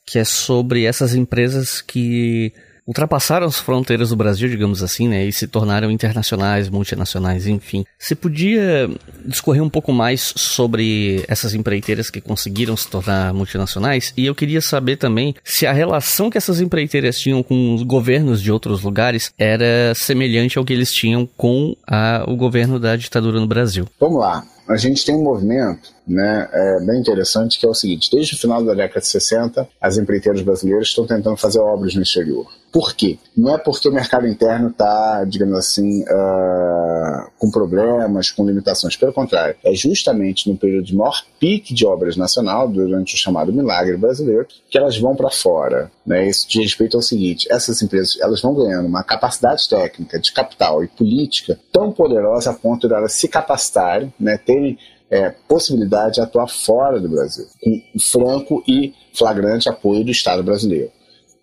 que 0.04 0.18
é 0.18 0.24
sobre 0.24 0.84
essas 0.84 1.14
empresas 1.14 1.80
que 1.80 2.52
ultrapassaram 2.86 3.46
as 3.46 3.58
fronteiras 3.58 4.10
do 4.10 4.16
Brasil, 4.16 4.48
digamos 4.48 4.82
assim, 4.82 5.08
né, 5.08 5.24
e 5.24 5.32
se 5.32 5.46
tornaram 5.46 5.90
internacionais, 5.90 6.68
multinacionais, 6.68 7.46
enfim. 7.46 7.84
Você 7.98 8.14
podia 8.14 8.88
discorrer 9.24 9.62
um 9.62 9.68
pouco 9.68 9.92
mais 9.92 10.32
sobre 10.36 11.24
essas 11.28 11.54
empreiteiras 11.54 12.10
que 12.10 12.20
conseguiram 12.20 12.76
se 12.76 12.88
tornar 12.88 13.34
multinacionais? 13.34 14.12
E 14.16 14.26
eu 14.26 14.34
queria 14.34 14.60
saber 14.60 14.96
também 14.96 15.34
se 15.42 15.66
a 15.66 15.72
relação 15.72 16.30
que 16.30 16.38
essas 16.38 16.60
empreiteiras 16.60 17.18
tinham 17.18 17.42
com 17.42 17.74
os 17.74 17.82
governos 17.82 18.40
de 18.40 18.52
outros 18.52 18.82
lugares 18.82 19.32
era 19.36 19.92
semelhante 19.94 20.58
ao 20.58 20.64
que 20.64 20.72
eles 20.72 20.92
tinham 20.92 21.28
com 21.36 21.76
a, 21.86 22.24
o 22.26 22.36
governo 22.36 22.78
da 22.78 22.96
ditadura 22.96 23.40
no 23.40 23.46
Brasil. 23.46 23.86
Vamos 23.98 24.20
lá 24.20 24.55
a 24.68 24.76
gente 24.76 25.04
tem 25.04 25.14
um 25.14 25.22
movimento 25.22 25.94
né, 26.06 26.48
é, 26.52 26.80
bem 26.80 27.00
interessante 27.00 27.58
que 27.58 27.66
é 27.66 27.68
o 27.68 27.74
seguinte: 27.74 28.10
desde 28.10 28.34
o 28.34 28.38
final 28.38 28.62
da 28.64 28.74
década 28.74 29.00
de 29.00 29.08
60, 29.08 29.68
as 29.80 29.98
empreiteiras 29.98 30.42
brasileiras 30.42 30.88
estão 30.88 31.06
tentando 31.06 31.36
fazer 31.36 31.58
obras 31.58 31.94
no 31.94 32.02
exterior. 32.02 32.46
Por 32.72 32.94
quê? 32.94 33.18
Não 33.36 33.54
é 33.54 33.58
porque 33.58 33.88
o 33.88 33.92
mercado 33.92 34.26
interno 34.26 34.68
está, 34.68 35.24
digamos 35.24 35.56
assim, 35.56 36.02
uh, 36.02 37.30
com 37.38 37.50
problemas, 37.50 38.30
com 38.30 38.44
limitações. 38.44 38.96
Pelo 38.96 39.12
contrário, 39.12 39.56
é 39.64 39.74
justamente 39.74 40.50
no 40.50 40.56
período 40.56 40.84
de 40.84 40.94
maior 40.94 41.22
pique 41.40 41.72
de 41.72 41.86
obras 41.86 42.16
nacional, 42.16 42.68
durante 42.68 43.14
o 43.14 43.18
chamado 43.18 43.52
milagre 43.52 43.96
brasileiro, 43.96 44.46
que 44.68 44.76
elas 44.76 44.98
vão 44.98 45.16
para 45.16 45.30
fora. 45.30 45.90
Né? 46.06 46.28
Isso 46.28 46.48
diz 46.48 46.62
respeito 46.62 46.96
ao 46.96 47.02
seguinte: 47.02 47.48
essas 47.50 47.82
empresas 47.82 48.16
elas 48.20 48.40
vão 48.40 48.54
ganhando 48.54 48.86
uma 48.86 49.02
capacidade 49.02 49.68
técnica, 49.68 50.20
de 50.20 50.32
capital 50.32 50.84
e 50.84 50.88
política 50.88 51.58
tão 51.72 51.90
poderosa 51.90 52.50
a 52.50 52.54
ponto 52.54 52.86
de 52.86 52.94
elas 52.94 53.14
se 53.14 53.26
capacitarem, 53.26 54.14
né, 54.18 54.38
terem 54.38 54.78
é, 55.10 55.30
possibilidade 55.48 56.14
de 56.14 56.20
atuar 56.20 56.48
fora 56.48 57.00
do 57.00 57.08
Brasil, 57.08 57.46
com 57.60 57.82
franco 57.98 58.62
e 58.68 58.94
flagrante 59.12 59.68
apoio 59.68 60.04
do 60.04 60.10
Estado 60.10 60.42
brasileiro. 60.42 60.92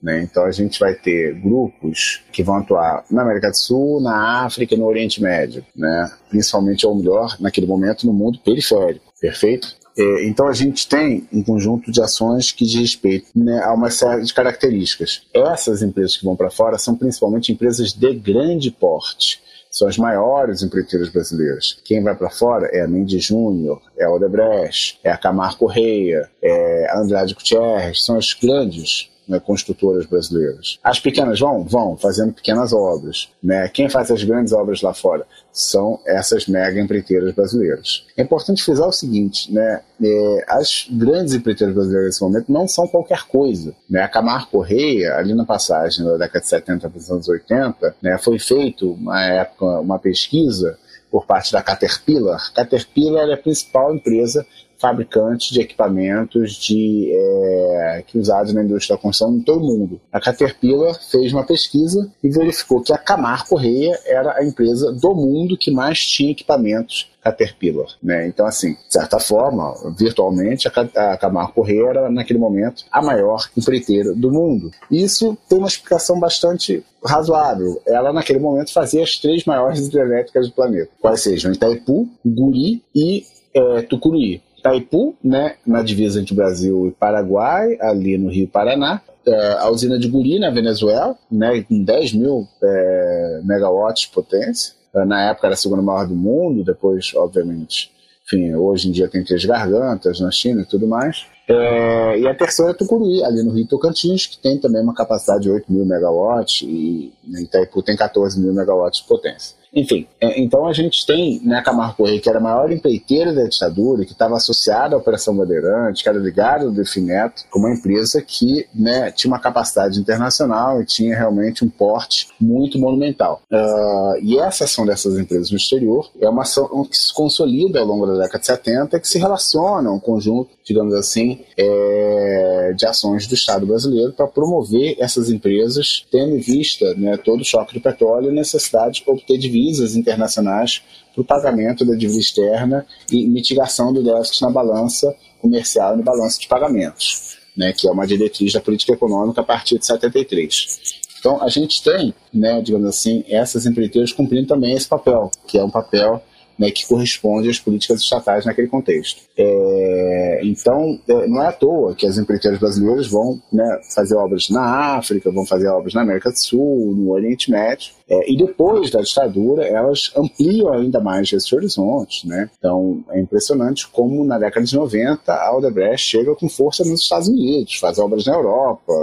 Né? 0.01 0.21
Então 0.21 0.43
a 0.43 0.51
gente 0.51 0.79
vai 0.79 0.93
ter 0.93 1.33
grupos 1.41 2.21
que 2.31 2.43
vão 2.43 2.57
atuar 2.57 3.05
na 3.09 3.21
América 3.21 3.49
do 3.49 3.57
Sul, 3.57 4.01
na 4.01 4.43
África 4.43 4.75
e 4.75 4.77
no 4.77 4.85
Oriente 4.85 5.21
Médio, 5.21 5.65
né? 5.73 6.11
principalmente, 6.29 6.85
ou 6.85 6.93
melhor, 6.93 7.37
naquele 7.39 7.65
momento, 7.65 8.05
no 8.05 8.11
mundo 8.11 8.37
periférico, 8.39 9.13
perfeito? 9.19 9.77
É, 9.97 10.25
então 10.25 10.47
a 10.47 10.53
gente 10.53 10.87
tem 10.87 11.27
um 11.31 11.43
conjunto 11.43 11.91
de 11.91 12.01
ações 12.01 12.51
que 12.51 12.65
diz 12.65 12.79
respeito 12.79 13.27
né, 13.35 13.61
a 13.63 13.73
uma 13.73 13.89
série 13.89 14.23
de 14.23 14.33
características. 14.33 15.21
Essas 15.33 15.81
empresas 15.81 16.17
que 16.17 16.25
vão 16.25 16.35
para 16.35 16.49
fora 16.49 16.77
são 16.77 16.95
principalmente 16.95 17.51
empresas 17.51 17.93
de 17.93 18.13
grande 18.15 18.71
porte 18.71 19.41
são 19.73 19.87
as 19.87 19.97
maiores 19.97 20.61
empreiteiras 20.61 21.09
brasileiras. 21.09 21.79
Quem 21.83 22.03
vai 22.03 22.15
para 22.15 22.29
fora 22.29 22.67
é 22.67 22.81
a 22.81 22.87
Mendes 22.87 23.25
Júnior, 23.25 23.81
é 23.97 24.05
a 24.05 24.11
Odebrecht, 24.11 24.99
é 25.03 25.09
a 25.09 25.17
Camargo 25.17 25.57
Correia, 25.57 26.29
é 26.39 26.87
a 26.91 26.99
Andrade 26.99 27.33
Gutierrez, 27.33 28.05
são 28.05 28.15
as 28.15 28.33
grandes 28.33 29.09
né, 29.27 29.39
construtoras 29.39 30.05
brasileiras. 30.05 30.79
As 30.83 30.99
pequenas 30.99 31.39
vão? 31.39 31.63
Vão, 31.63 31.97
fazendo 31.97 32.33
pequenas 32.33 32.73
obras. 32.73 33.29
Né? 33.41 33.67
Quem 33.69 33.89
faz 33.89 34.11
as 34.11 34.23
grandes 34.23 34.53
obras 34.53 34.81
lá 34.81 34.93
fora? 34.93 35.25
São 35.51 35.99
essas 36.05 36.47
mega 36.47 36.79
empreiteiras 36.79 37.33
brasileiras. 37.33 38.05
É 38.17 38.23
importante 38.23 38.63
frisar 38.63 38.87
o 38.87 38.91
seguinte, 38.91 39.53
né? 39.53 39.81
É, 40.03 40.45
as 40.47 40.87
grandes 40.89 41.33
empreiteiras 41.33 41.73
brasileiras 41.73 42.07
nesse 42.07 42.23
momento 42.23 42.51
não 42.51 42.67
são 42.67 42.87
qualquer 42.87 43.23
coisa. 43.23 43.73
Né? 43.89 44.01
A 44.01 44.07
Camargo 44.07 44.51
Correia, 44.51 45.15
ali 45.15 45.33
na 45.33 45.45
passagem 45.45 46.03
da 46.03 46.17
década 46.17 46.41
de 46.41 46.47
70 46.47 46.89
para 46.89 46.97
os 46.97 47.09
anos 47.09 47.29
80, 47.29 47.95
né, 48.01 48.17
foi 48.17 48.37
feito, 48.39 48.91
uma 48.93 49.23
época, 49.23 49.65
uma 49.79 49.99
pesquisa 49.99 50.77
por 51.09 51.25
parte 51.25 51.53
da 51.53 51.61
Caterpillar. 51.61 52.51
Caterpillar 52.53 53.29
é 53.29 53.33
a 53.33 53.37
principal 53.37 53.95
empresa 53.95 54.45
fabricantes 54.83 55.47
de 55.47 55.61
equipamentos 55.61 56.55
de, 56.55 57.09
é, 57.09 58.03
que 58.05 58.17
usados 58.17 58.53
na 58.53 58.61
indústria 58.61 58.97
da 58.97 59.01
construção 59.01 59.33
em 59.33 59.39
todo 59.39 59.63
o 59.63 59.65
mundo. 59.65 60.01
A 60.11 60.19
Caterpillar 60.19 60.99
fez 61.09 61.31
uma 61.31 61.45
pesquisa 61.45 62.11
e 62.21 62.29
verificou 62.29 62.81
que 62.81 62.91
a 62.91 62.97
Camar 62.97 63.47
Correia 63.47 63.97
era 64.05 64.37
a 64.37 64.43
empresa 64.43 64.91
do 64.91 65.15
mundo 65.15 65.57
que 65.57 65.71
mais 65.71 65.99
tinha 65.99 66.31
equipamentos 66.31 67.09
Caterpillar. 67.23 67.87
Né? 68.03 68.27
Então, 68.27 68.45
assim, 68.45 68.73
de 68.73 68.91
certa 68.91 69.21
forma, 69.21 69.73
virtualmente, 69.97 70.67
a 70.67 71.17
Camargo 71.17 71.53
Correia 71.53 71.87
era, 71.87 72.09
naquele 72.09 72.39
momento, 72.39 72.83
a 72.91 73.01
maior 73.01 73.49
empreiteira 73.57 74.13
do 74.13 74.29
mundo. 74.29 74.69
Isso 74.91 75.37
tem 75.47 75.59
uma 75.59 75.69
explicação 75.69 76.19
bastante 76.19 76.83
razoável. 77.05 77.81
Ela, 77.87 78.11
naquele 78.11 78.39
momento, 78.39 78.73
fazia 78.73 79.01
as 79.01 79.17
três 79.17 79.45
maiores 79.45 79.87
hidrelétricas 79.87 80.49
do 80.49 80.53
planeta, 80.53 80.91
quais 80.99 81.21
sejam 81.21 81.53
Itaipu, 81.53 82.09
Guri 82.25 82.83
e 82.93 83.23
é, 83.53 83.81
Tucuruí. 83.83 84.41
Itaipu, 84.63 85.15
né, 85.21 85.55
na 85.67 85.83
divisa 85.83 86.21
entre 86.21 86.33
Brasil 86.33 86.87
e 86.87 86.91
Paraguai, 86.91 87.77
ali 87.81 88.17
no 88.17 88.29
Rio 88.29 88.47
Paraná. 88.47 89.01
É, 89.25 89.57
a 89.59 89.69
usina 89.69 89.99
de 89.99 90.07
Guri, 90.07 90.39
na 90.39 90.49
Venezuela, 90.49 91.17
né, 91.29 91.61
com 91.63 91.83
10 91.83 92.13
mil 92.13 92.47
é, 92.63 93.41
megawatts 93.43 94.03
de 94.03 94.09
potência. 94.09 94.73
É, 94.95 95.05
na 95.05 95.29
época 95.29 95.47
era 95.47 95.53
a 95.53 95.57
segunda 95.57 95.81
maior 95.81 96.07
do 96.07 96.15
mundo, 96.15 96.63
depois, 96.63 97.11
obviamente, 97.15 97.91
enfim, 98.25 98.55
hoje 98.55 98.87
em 98.87 98.91
dia 98.91 99.09
tem 99.09 99.23
três 99.23 99.43
gargantas 99.43 100.19
na 100.19 100.31
China 100.31 100.61
e 100.61 100.65
tudo 100.65 100.87
mais. 100.87 101.25
É, 101.47 102.19
e 102.19 102.27
a 102.27 102.33
terceira 102.33 102.71
é 102.71 102.73
Tucuruí, 102.73 103.21
ali 103.23 103.43
no 103.43 103.51
Rio 103.51 103.67
Tocantins, 103.67 104.27
que 104.27 104.37
tem 104.37 104.57
também 104.57 104.81
uma 104.81 104.93
capacidade 104.93 105.43
de 105.43 105.51
8 105.51 105.71
mil 105.71 105.85
megawatts, 105.85 106.61
e 106.61 107.11
Itaipu 107.27 107.81
tem 107.81 107.97
14 107.97 108.39
mil 108.39 108.53
megawatts 108.53 109.01
de 109.01 109.07
potência. 109.07 109.62
Enfim, 109.75 110.05
é, 110.21 110.39
então 110.39 110.67
a 110.67 110.73
gente 110.73 111.05
tem 111.05 111.41
né, 111.43 111.61
Camargo 111.61 111.97
Correia, 111.97 112.19
que 112.19 112.29
era 112.29 112.37
a 112.37 112.41
maior 112.41 112.71
empreiteira 112.71 113.33
da 113.33 113.43
ditadura, 113.43 114.05
que 114.05 114.11
estava 114.11 114.35
associada 114.35 114.95
à 114.95 114.99
Operação 114.99 115.35
Bandeirante, 115.35 116.03
que 116.03 116.09
era 116.09 116.17
ligada 116.17 116.65
ao 116.65 116.71
Defineto, 116.71 117.43
uma 117.55 117.71
empresa 117.71 118.21
que 118.21 118.67
né, 118.73 119.11
tinha 119.11 119.31
uma 119.31 119.39
capacidade 119.39 119.99
internacional 119.99 120.81
e 120.81 120.85
tinha 120.85 121.15
realmente 121.15 121.65
um 121.65 121.69
porte 121.69 122.27
muito 122.39 122.77
monumental. 122.77 123.41
Uh, 123.51 124.19
e 124.21 124.37
essa 124.37 124.65
ação 124.65 124.85
dessas 124.85 125.17
empresas 125.17 125.49
no 125.49 125.57
exterior 125.57 126.09
é 126.21 126.29
uma 126.29 126.43
ação 126.43 126.85
que 126.85 126.95
se 126.95 127.13
consolida 127.13 127.79
ao 127.79 127.85
longo 127.85 128.05
da 128.05 128.13
década 128.13 128.39
de 128.39 128.45
70, 128.45 128.99
que 128.99 129.07
se 129.07 129.17
relaciona 129.17 129.89
a 129.89 129.93
um 129.93 129.99
conjunto, 129.99 130.51
digamos 130.63 130.93
assim, 130.93 131.39
é, 131.57 132.73
de 132.75 132.85
ações 132.85 133.25
do 133.25 133.33
Estado 133.33 133.65
brasileiro 133.65 134.13
para 134.13 134.27
promover 134.27 134.95
essas 134.99 135.29
empresas, 135.31 136.05
tendo 136.11 136.35
em 136.35 136.39
vista 136.39 136.93
né, 136.95 137.17
todo 137.17 137.41
o 137.41 137.45
choque 137.45 137.73
do 137.73 137.81
petróleo 137.81 138.29
e 138.29 138.35
necessidade 138.35 139.03
de 139.03 139.09
obter 139.09 139.37
dividendos 139.37 139.62
divisas 139.63 139.95
internacionais 139.95 140.83
para 141.13 141.21
o 141.21 141.25
pagamento 141.25 141.85
da 141.85 141.95
dívida 141.95 142.19
externa 142.19 142.85
e 143.11 143.25
mitigação 143.27 143.93
do 143.93 144.03
déficit 144.03 144.41
na 144.41 144.49
balança 144.49 145.15
comercial 145.39 145.93
e 145.93 145.97
no 145.97 146.03
balanço 146.03 146.39
de 146.39 146.47
pagamentos, 146.47 147.37
né, 147.55 147.73
que 147.73 147.87
é 147.87 147.91
uma 147.91 148.05
diretriz 148.05 148.53
da 148.53 148.59
política 148.59 148.93
econômica 148.93 149.41
a 149.41 149.43
partir 149.43 149.77
de 149.77 149.85
73. 149.85 151.01
Então, 151.19 151.41
a 151.41 151.47
gente 151.47 151.81
tem, 151.81 152.13
né, 152.33 152.61
digamos 152.61 152.87
assim, 152.87 153.23
essas 153.27 153.65
empreiteiras 153.65 154.11
cumprindo 154.11 154.47
também 154.47 154.73
esse 154.73 154.87
papel, 154.87 155.31
que 155.47 155.57
é 155.57 155.63
um 155.63 155.69
papel 155.69 156.21
né, 156.57 156.69
que 156.69 156.85
corresponde 156.85 157.49
às 157.49 157.59
políticas 157.59 158.01
estatais 158.01 158.45
naquele 158.45 158.67
contexto. 158.67 159.21
É, 159.37 160.41
então, 160.43 160.99
é, 161.07 161.27
não 161.27 161.41
é 161.41 161.47
à 161.47 161.51
toa 161.51 161.95
que 161.95 162.05
as 162.05 162.17
empreiteiras 162.17 162.59
brasileiras 162.59 163.07
vão 163.07 163.41
né, 163.51 163.81
fazer 163.93 164.15
obras 164.15 164.49
na 164.49 164.97
África, 164.97 165.31
vão 165.31 165.45
fazer 165.45 165.67
obras 165.67 165.93
na 165.93 166.01
América 166.01 166.29
do 166.29 166.37
Sul, 166.37 166.93
no 166.95 167.11
Oriente 167.11 167.49
Médio, 167.49 167.91
é, 168.13 168.31
e 168.31 168.37
depois 168.37 168.91
da 168.91 169.01
ditadura 169.01 169.65
elas 169.65 170.11
ampliam 170.15 170.71
ainda 170.71 170.99
mais 170.99 171.31
esses 171.33 171.51
horizontes. 171.51 172.23
Né? 172.25 172.49
Então, 172.57 173.03
é 173.09 173.19
impressionante 173.19 173.87
como 173.87 174.23
na 174.23 174.37
década 174.37 174.65
de 174.65 174.75
90 174.75 175.33
a 175.33 175.57
Odebrecht 175.57 176.07
chega 176.07 176.35
com 176.35 176.47
força 176.47 176.83
nos 176.83 177.01
Estados 177.01 177.27
Unidos, 177.27 177.77
faz 177.77 177.97
obras 177.97 178.25
na 178.25 178.35
Europa, 178.35 178.93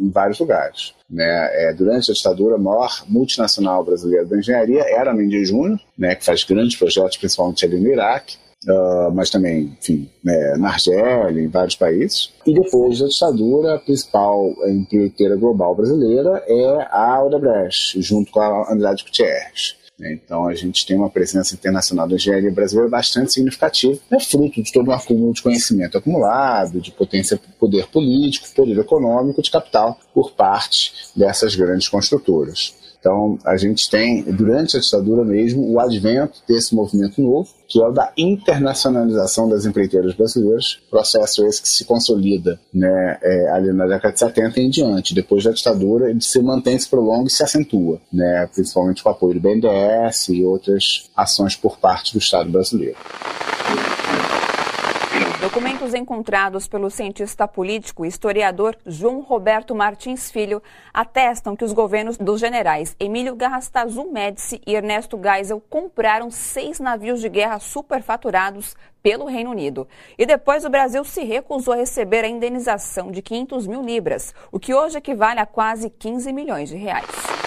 em 0.00 0.10
vários 0.10 0.38
lugares. 0.38 0.94
Né, 1.10 1.24
é, 1.24 1.74
durante 1.74 2.10
a 2.10 2.14
ditadura, 2.14 2.54
a 2.56 2.58
maior 2.58 3.04
multinacional 3.06 3.84
brasileira 3.84 4.24
da 4.24 4.38
engenharia 4.38 4.82
era 4.82 5.10
a 5.10 5.14
Mendes 5.14 5.48
Júnior, 5.48 5.78
né, 5.96 6.14
que 6.14 6.24
faz 6.24 6.42
grandes 6.44 6.76
projetos, 6.76 7.18
principalmente 7.18 7.64
ali 7.64 7.78
no 7.78 7.88
Iraque, 7.90 8.36
uh, 8.68 9.12
mas 9.12 9.30
também, 9.30 9.76
enfim, 9.80 10.08
né, 10.22 10.56
na 10.56 10.68
Argélia, 10.70 11.42
em 11.42 11.48
vários 11.48 11.76
países. 11.76 12.32
E 12.46 12.54
depois 12.54 12.98
da 12.98 13.06
ditadura, 13.06 13.74
a 13.74 13.78
principal 13.78 14.52
empreiteira 14.66 15.36
global 15.36 15.74
brasileira 15.74 16.42
é 16.46 16.88
a 16.90 17.22
Odebrecht, 17.22 18.00
junto 18.02 18.30
com 18.30 18.40
a 18.40 18.72
Andrade 18.72 19.04
Gutierrez. 19.04 19.76
Então 20.00 20.48
a 20.48 20.54
gente 20.54 20.84
tem 20.86 20.96
uma 20.96 21.08
presença 21.08 21.54
internacional 21.54 22.08
da 22.08 22.16
engenharia 22.16 22.50
brasileira 22.50 22.90
bastante 22.90 23.32
significativa, 23.32 23.98
é 24.10 24.18
fruto 24.18 24.62
de 24.62 24.72
todo 24.72 24.88
um 24.88 24.92
acúmulo 24.92 25.32
de 25.32 25.42
conhecimento 25.42 25.96
acumulado, 25.96 26.80
de 26.80 26.90
potência, 26.90 27.38
poder 27.60 27.86
político, 27.86 28.48
poder 28.54 28.78
econômico, 28.78 29.40
de 29.40 29.50
capital 29.50 29.98
por 30.12 30.32
parte 30.32 30.92
dessas 31.14 31.54
grandes 31.54 31.88
construtoras. 31.88 32.74
Então, 33.04 33.38
a 33.44 33.54
gente 33.58 33.90
tem, 33.90 34.22
durante 34.22 34.78
a 34.78 34.80
ditadura 34.80 35.22
mesmo, 35.22 35.70
o 35.70 35.78
advento 35.78 36.40
desse 36.48 36.74
movimento 36.74 37.20
novo, 37.20 37.46
que 37.68 37.78
é 37.78 37.86
o 37.86 37.92
da 37.92 38.10
internacionalização 38.16 39.46
das 39.46 39.66
empreiteiras 39.66 40.14
brasileiras, 40.14 40.78
processo 40.90 41.46
esse 41.46 41.60
que 41.60 41.68
se 41.68 41.84
consolida 41.84 42.58
né, 42.72 43.18
é, 43.22 43.50
ali 43.50 43.74
na 43.74 43.86
década 43.86 44.14
de 44.14 44.20
70 44.20 44.58
e 44.58 44.64
em 44.64 44.70
diante. 44.70 45.14
Depois 45.14 45.44
da 45.44 45.50
ditadura, 45.50 46.08
ele 46.08 46.22
se 46.22 46.40
mantém, 46.40 46.78
se 46.78 46.88
prolonga 46.88 47.28
e 47.28 47.30
se 47.30 47.42
acentua, 47.42 48.00
né, 48.10 48.48
principalmente 48.54 49.02
com 49.02 49.10
o 49.10 49.12
apoio 49.12 49.34
do 49.34 49.40
BNDES 49.40 50.30
e 50.30 50.42
outras 50.42 51.10
ações 51.14 51.54
por 51.54 51.78
parte 51.78 52.14
do 52.14 52.18
Estado 52.18 52.50
brasileiro. 52.50 52.96
Documentos 55.54 55.94
encontrados 55.94 56.66
pelo 56.66 56.90
cientista 56.90 57.46
político 57.46 58.04
e 58.04 58.08
historiador 58.08 58.76
João 58.84 59.20
Roberto 59.20 59.72
Martins 59.72 60.28
Filho 60.28 60.60
atestam 60.92 61.54
que 61.54 61.64
os 61.64 61.72
governos 61.72 62.18
dos 62.18 62.40
generais 62.40 62.96
Emílio 62.98 63.36
Garrastazu 63.36 64.10
Médici 64.10 64.60
e 64.66 64.74
Ernesto 64.74 65.16
Geisel 65.16 65.62
compraram 65.70 66.28
seis 66.28 66.80
navios 66.80 67.20
de 67.20 67.28
guerra 67.28 67.60
superfaturados 67.60 68.74
pelo 69.00 69.26
Reino 69.26 69.52
Unido. 69.52 69.86
E 70.18 70.26
depois 70.26 70.64
o 70.64 70.70
Brasil 70.70 71.04
se 71.04 71.22
recusou 71.22 71.74
a 71.74 71.76
receber 71.76 72.24
a 72.24 72.28
indenização 72.28 73.12
de 73.12 73.22
500 73.22 73.68
mil 73.68 73.80
libras, 73.80 74.34
o 74.50 74.58
que 74.58 74.74
hoje 74.74 74.98
equivale 74.98 75.38
a 75.38 75.46
quase 75.46 75.88
15 75.88 76.32
milhões 76.32 76.68
de 76.68 76.76
reais. 76.76 77.43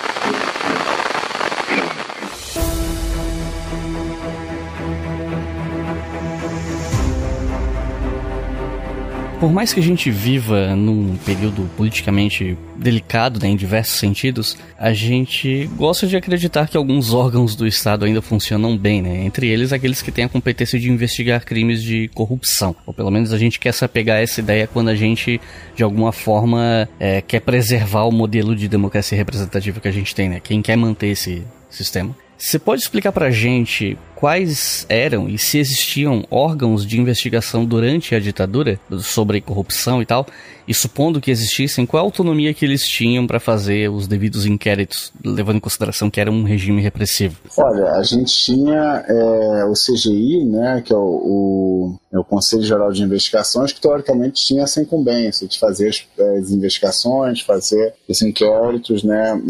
Por 9.39 9.51
mais 9.51 9.71
que 9.71 9.79
a 9.79 9.83
gente 9.83 10.09
viva 10.09 10.75
num 10.75 11.15
período 11.17 11.69
politicamente 11.77 12.57
delicado, 12.75 13.39
né, 13.39 13.47
em 13.47 13.55
diversos 13.55 13.99
sentidos, 13.99 14.57
a 14.79 14.93
gente 14.93 15.69
gosta 15.75 16.07
de 16.07 16.17
acreditar 16.17 16.67
que 16.67 16.75
alguns 16.75 17.13
órgãos 17.13 17.55
do 17.55 17.67
Estado 17.67 18.05
ainda 18.05 18.19
funcionam 18.19 18.75
bem, 18.75 18.99
né? 18.99 19.23
Entre 19.23 19.47
eles, 19.47 19.71
aqueles 19.71 20.01
que 20.01 20.11
têm 20.11 20.25
a 20.25 20.29
competência 20.29 20.79
de 20.79 20.89
investigar 20.89 21.45
crimes 21.45 21.83
de 21.83 22.07
corrupção. 22.15 22.75
Ou 22.83 22.91
pelo 22.91 23.11
menos 23.11 23.31
a 23.31 23.37
gente 23.37 23.59
quer 23.59 23.73
se 23.73 23.85
apegar 23.85 24.17
a 24.17 24.21
essa 24.21 24.39
ideia 24.39 24.65
quando 24.65 24.89
a 24.89 24.95
gente, 24.95 25.39
de 25.75 25.83
alguma 25.83 26.11
forma, 26.11 26.89
é, 26.99 27.21
quer 27.21 27.41
preservar 27.41 28.05
o 28.05 28.11
modelo 28.11 28.55
de 28.55 28.67
democracia 28.67 29.15
representativa 29.15 29.79
que 29.79 29.87
a 29.87 29.93
gente 29.93 30.15
tem, 30.15 30.29
né? 30.29 30.39
Quem 30.39 30.63
quer 30.63 30.75
manter 30.75 31.09
esse 31.09 31.43
sistema. 31.69 32.15
Você 32.37 32.59
pode 32.59 32.81
explicar 32.81 33.11
pra 33.11 33.31
gente 33.31 33.97
quais 34.15 34.85
eram 34.89 35.29
e 35.29 35.37
se 35.37 35.59
existiam 35.59 36.25
órgãos 36.29 36.85
de 36.85 36.99
investigação 36.99 37.65
durante 37.65 38.15
a 38.15 38.19
ditadura 38.19 38.79
sobre 38.99 39.41
corrupção 39.41 40.01
e 40.01 40.05
tal? 40.05 40.25
E 40.67 40.73
supondo 40.73 41.21
que 41.21 41.31
existissem, 41.31 41.85
qual 41.85 42.03
a 42.03 42.05
autonomia 42.05 42.53
que 42.53 42.65
eles 42.65 42.85
tinham 42.85 43.25
para 43.25 43.39
fazer 43.39 43.89
os 43.89 44.07
devidos 44.07 44.45
inquéritos, 44.45 45.13
levando 45.23 45.57
em 45.57 45.61
consideração 45.61 46.09
que 46.09 46.19
era 46.19 46.31
um 46.31 46.43
regime 46.43 46.81
repressivo? 46.81 47.37
Olha, 47.57 47.91
a 47.91 48.03
gente 48.03 48.35
tinha 48.35 49.05
é, 49.07 49.65
o 49.65 49.73
CGI, 49.73 50.43
né, 50.45 50.81
que 50.85 50.91
é 50.91 50.97
o, 50.97 50.99
o, 50.99 51.99
é 52.11 52.19
o, 52.19 52.23
Conselho 52.23 52.63
Geral 52.63 52.91
de 52.91 53.01
Investigações, 53.01 53.71
que 53.71 53.79
teoricamente 53.79 54.45
tinha 54.45 54.63
essa 54.63 54.81
incumbência 54.81 55.47
de 55.47 55.57
fazer 55.57 55.89
as, 55.89 56.05
as 56.37 56.51
investigações, 56.51 57.41
fazer 57.41 57.93
os 58.07 58.21
inquéritos, 58.21 59.03
né, 59.03 59.41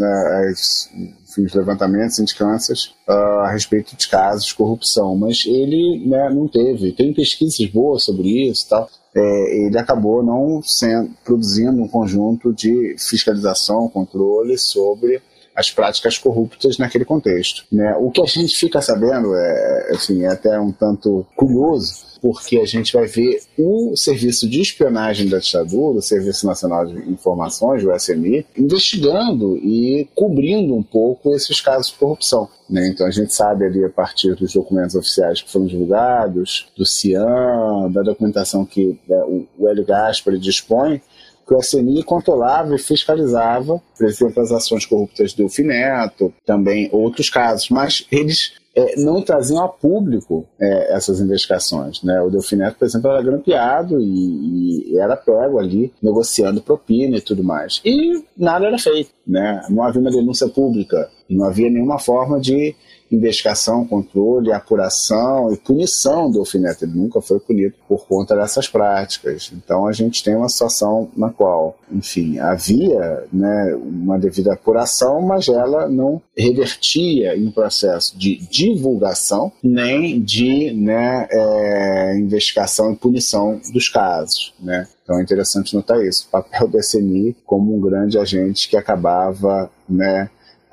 as, 0.50 0.88
os 1.36 1.54
levantamentos, 1.54 2.16
sindicâncias 2.16 2.94
uh, 3.08 3.12
a 3.44 3.50
respeito 3.50 3.94
de 3.94 4.08
casos 4.08 4.46
de 4.46 4.54
corrupção, 4.54 5.14
mas 5.14 5.44
ele 5.46 6.02
né, 6.06 6.30
não 6.30 6.48
teve. 6.48 6.92
Tem 6.92 7.12
pesquisas 7.12 7.66
boas 7.66 8.04
sobre 8.04 8.48
isso 8.48 8.66
tal. 8.68 8.88
é, 9.14 9.66
ele 9.66 9.78
acabou 9.78 10.22
não 10.22 10.62
sendo, 10.62 11.10
produzindo 11.24 11.82
um 11.82 11.88
conjunto 11.88 12.52
de 12.52 12.96
fiscalização, 12.98 13.88
controle 13.88 14.56
sobre 14.56 15.20
as 15.58 15.72
práticas 15.72 16.16
corruptas 16.16 16.78
naquele 16.78 17.04
contexto. 17.04 17.64
Né? 17.70 17.92
O 17.98 18.12
que 18.12 18.22
a 18.22 18.26
gente 18.26 18.56
fica 18.56 18.80
sabendo 18.80 19.34
é, 19.34 19.90
assim, 19.90 20.22
é 20.22 20.28
até 20.28 20.58
um 20.60 20.70
tanto 20.70 21.26
curioso, 21.34 22.06
porque 22.22 22.58
a 22.58 22.64
gente 22.64 22.92
vai 22.92 23.06
ver 23.06 23.42
o 23.58 23.96
Serviço 23.96 24.48
de 24.48 24.60
Espionagem 24.60 25.28
da 25.28 25.38
Ditadura, 25.38 25.98
o 25.98 26.02
Serviço 26.02 26.46
Nacional 26.46 26.86
de 26.86 27.10
Informações, 27.10 27.82
o 27.84 27.92
SMI, 27.92 28.46
investigando 28.56 29.56
e 29.56 30.08
cobrindo 30.14 30.76
um 30.76 30.82
pouco 30.82 31.34
esses 31.34 31.60
casos 31.60 31.88
de 31.88 31.94
corrupção. 31.94 32.48
Né? 32.70 32.88
Então 32.88 33.04
a 33.04 33.10
gente 33.10 33.34
sabe 33.34 33.64
ali 33.64 33.84
a 33.84 33.90
partir 33.90 34.36
dos 34.36 34.52
documentos 34.52 34.94
oficiais 34.94 35.42
que 35.42 35.50
foram 35.50 35.66
divulgados, 35.66 36.68
do 36.76 36.86
CIAN, 36.86 37.90
da 37.90 38.02
documentação 38.02 38.64
que 38.64 38.96
né, 39.08 39.20
o 39.58 39.66
Hélio 39.66 39.84
Gaspari 39.84 40.38
dispõe, 40.38 41.02
que 41.48 41.54
o 41.54 41.58
SNI 41.58 42.02
controlava 42.02 42.74
e 42.74 42.78
fiscalizava, 42.78 43.80
por 43.96 44.06
exemplo, 44.06 44.42
as 44.42 44.52
ações 44.52 44.84
corruptas 44.84 45.32
do 45.32 45.48
Fineto, 45.48 46.32
também 46.44 46.90
outros 46.92 47.30
casos, 47.30 47.70
mas 47.70 48.06
eles 48.12 48.52
é, 48.78 49.00
não 49.00 49.22
traziam 49.22 49.64
a 49.64 49.68
público 49.68 50.46
é, 50.60 50.94
essas 50.94 51.20
investigações. 51.20 52.02
Né? 52.02 52.20
O 52.20 52.30
Delfineto, 52.30 52.78
por 52.78 52.84
exemplo, 52.84 53.10
era 53.10 53.22
grampeado 53.22 53.98
e, 53.98 54.92
e, 54.92 54.98
era 54.98 55.16
pego 55.16 55.58
ali 55.58 55.92
negociando 56.02 56.60
propina 56.60 57.16
e 57.16 57.20
tudo 57.20 57.42
mais. 57.42 57.80
E 57.84 58.22
nada 58.36 58.66
era 58.66 58.78
feito. 58.78 59.10
Né? 59.26 59.62
Não 59.70 59.82
havia 59.82 60.00
uma 60.00 60.10
denúncia 60.10 60.48
pública, 60.48 61.10
não 61.28 61.46
havia 61.46 61.70
nenhuma 61.70 61.98
forma 61.98 62.38
de 62.38 62.76
investigação, 63.10 63.86
controle, 63.86 64.52
apuração 64.52 65.52
e 65.52 65.56
punição 65.56 66.30
do 66.30 66.40
alfinete. 66.40 66.84
Ele 66.84 66.94
nunca 66.94 67.20
foi 67.20 67.40
punido 67.40 67.74
por 67.88 68.06
conta 68.06 68.36
dessas 68.36 68.68
práticas. 68.68 69.50
Então 69.54 69.86
a 69.86 69.92
gente 69.92 70.22
tem 70.22 70.36
uma 70.36 70.48
situação 70.48 71.08
na 71.16 71.30
qual, 71.30 71.78
enfim, 71.90 72.38
havia 72.38 73.24
né, 73.32 73.74
uma 73.74 74.18
devida 74.18 74.52
apuração, 74.52 75.20
mas 75.22 75.48
ela 75.48 75.88
não 75.88 76.20
revertia 76.36 77.36
em 77.36 77.50
processo 77.50 78.16
de 78.18 78.36
divulgação 78.50 79.52
nem 79.62 80.20
de 80.20 80.72
né, 80.72 81.26
é, 81.30 82.18
investigação 82.18 82.92
e 82.92 82.96
punição 82.96 83.60
dos 83.72 83.88
casos. 83.88 84.54
Né? 84.60 84.86
Então 85.02 85.18
é 85.18 85.22
interessante 85.22 85.74
notar 85.74 86.04
isso. 86.04 86.26
O 86.28 86.30
papel 86.30 86.68
do 86.68 86.78
SNI 86.78 87.34
como 87.46 87.74
um 87.74 87.80
grande 87.80 88.18
agente 88.18 88.68
que 88.68 88.76
acabava 88.76 89.70
né, 89.88 90.28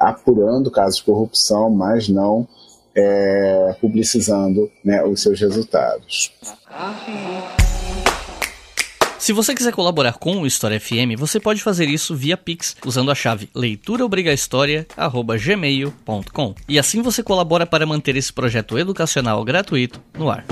apurando 0.09 0.71
casos 0.71 0.97
de 0.97 1.03
corrupção, 1.03 1.69
mas 1.69 2.07
não 2.07 2.47
é, 2.95 3.75
publicizando 3.81 4.71
né, 4.83 5.03
os 5.03 5.21
seus 5.21 5.39
resultados. 5.39 6.31
Se 9.19 9.31
você 9.33 9.53
quiser 9.55 9.73
colaborar 9.73 10.13
com 10.13 10.41
o 10.41 10.45
História 10.45 10.79
FM, 10.79 11.17
você 11.17 11.39
pode 11.39 11.63
fazer 11.63 11.89
isso 11.89 12.15
via 12.15 12.37
Pix 12.37 12.75
usando 12.85 13.09
a 13.09 13.15
chave 13.15 13.49
leituraobrigahistoria@gmail.com. 13.55 16.53
E 16.69 16.77
assim 16.77 17.01
você 17.01 17.23
colabora 17.23 17.65
para 17.65 17.87
manter 17.87 18.15
esse 18.15 18.31
projeto 18.31 18.77
educacional 18.77 19.43
gratuito 19.43 19.99
no 20.15 20.29
ar. 20.29 20.45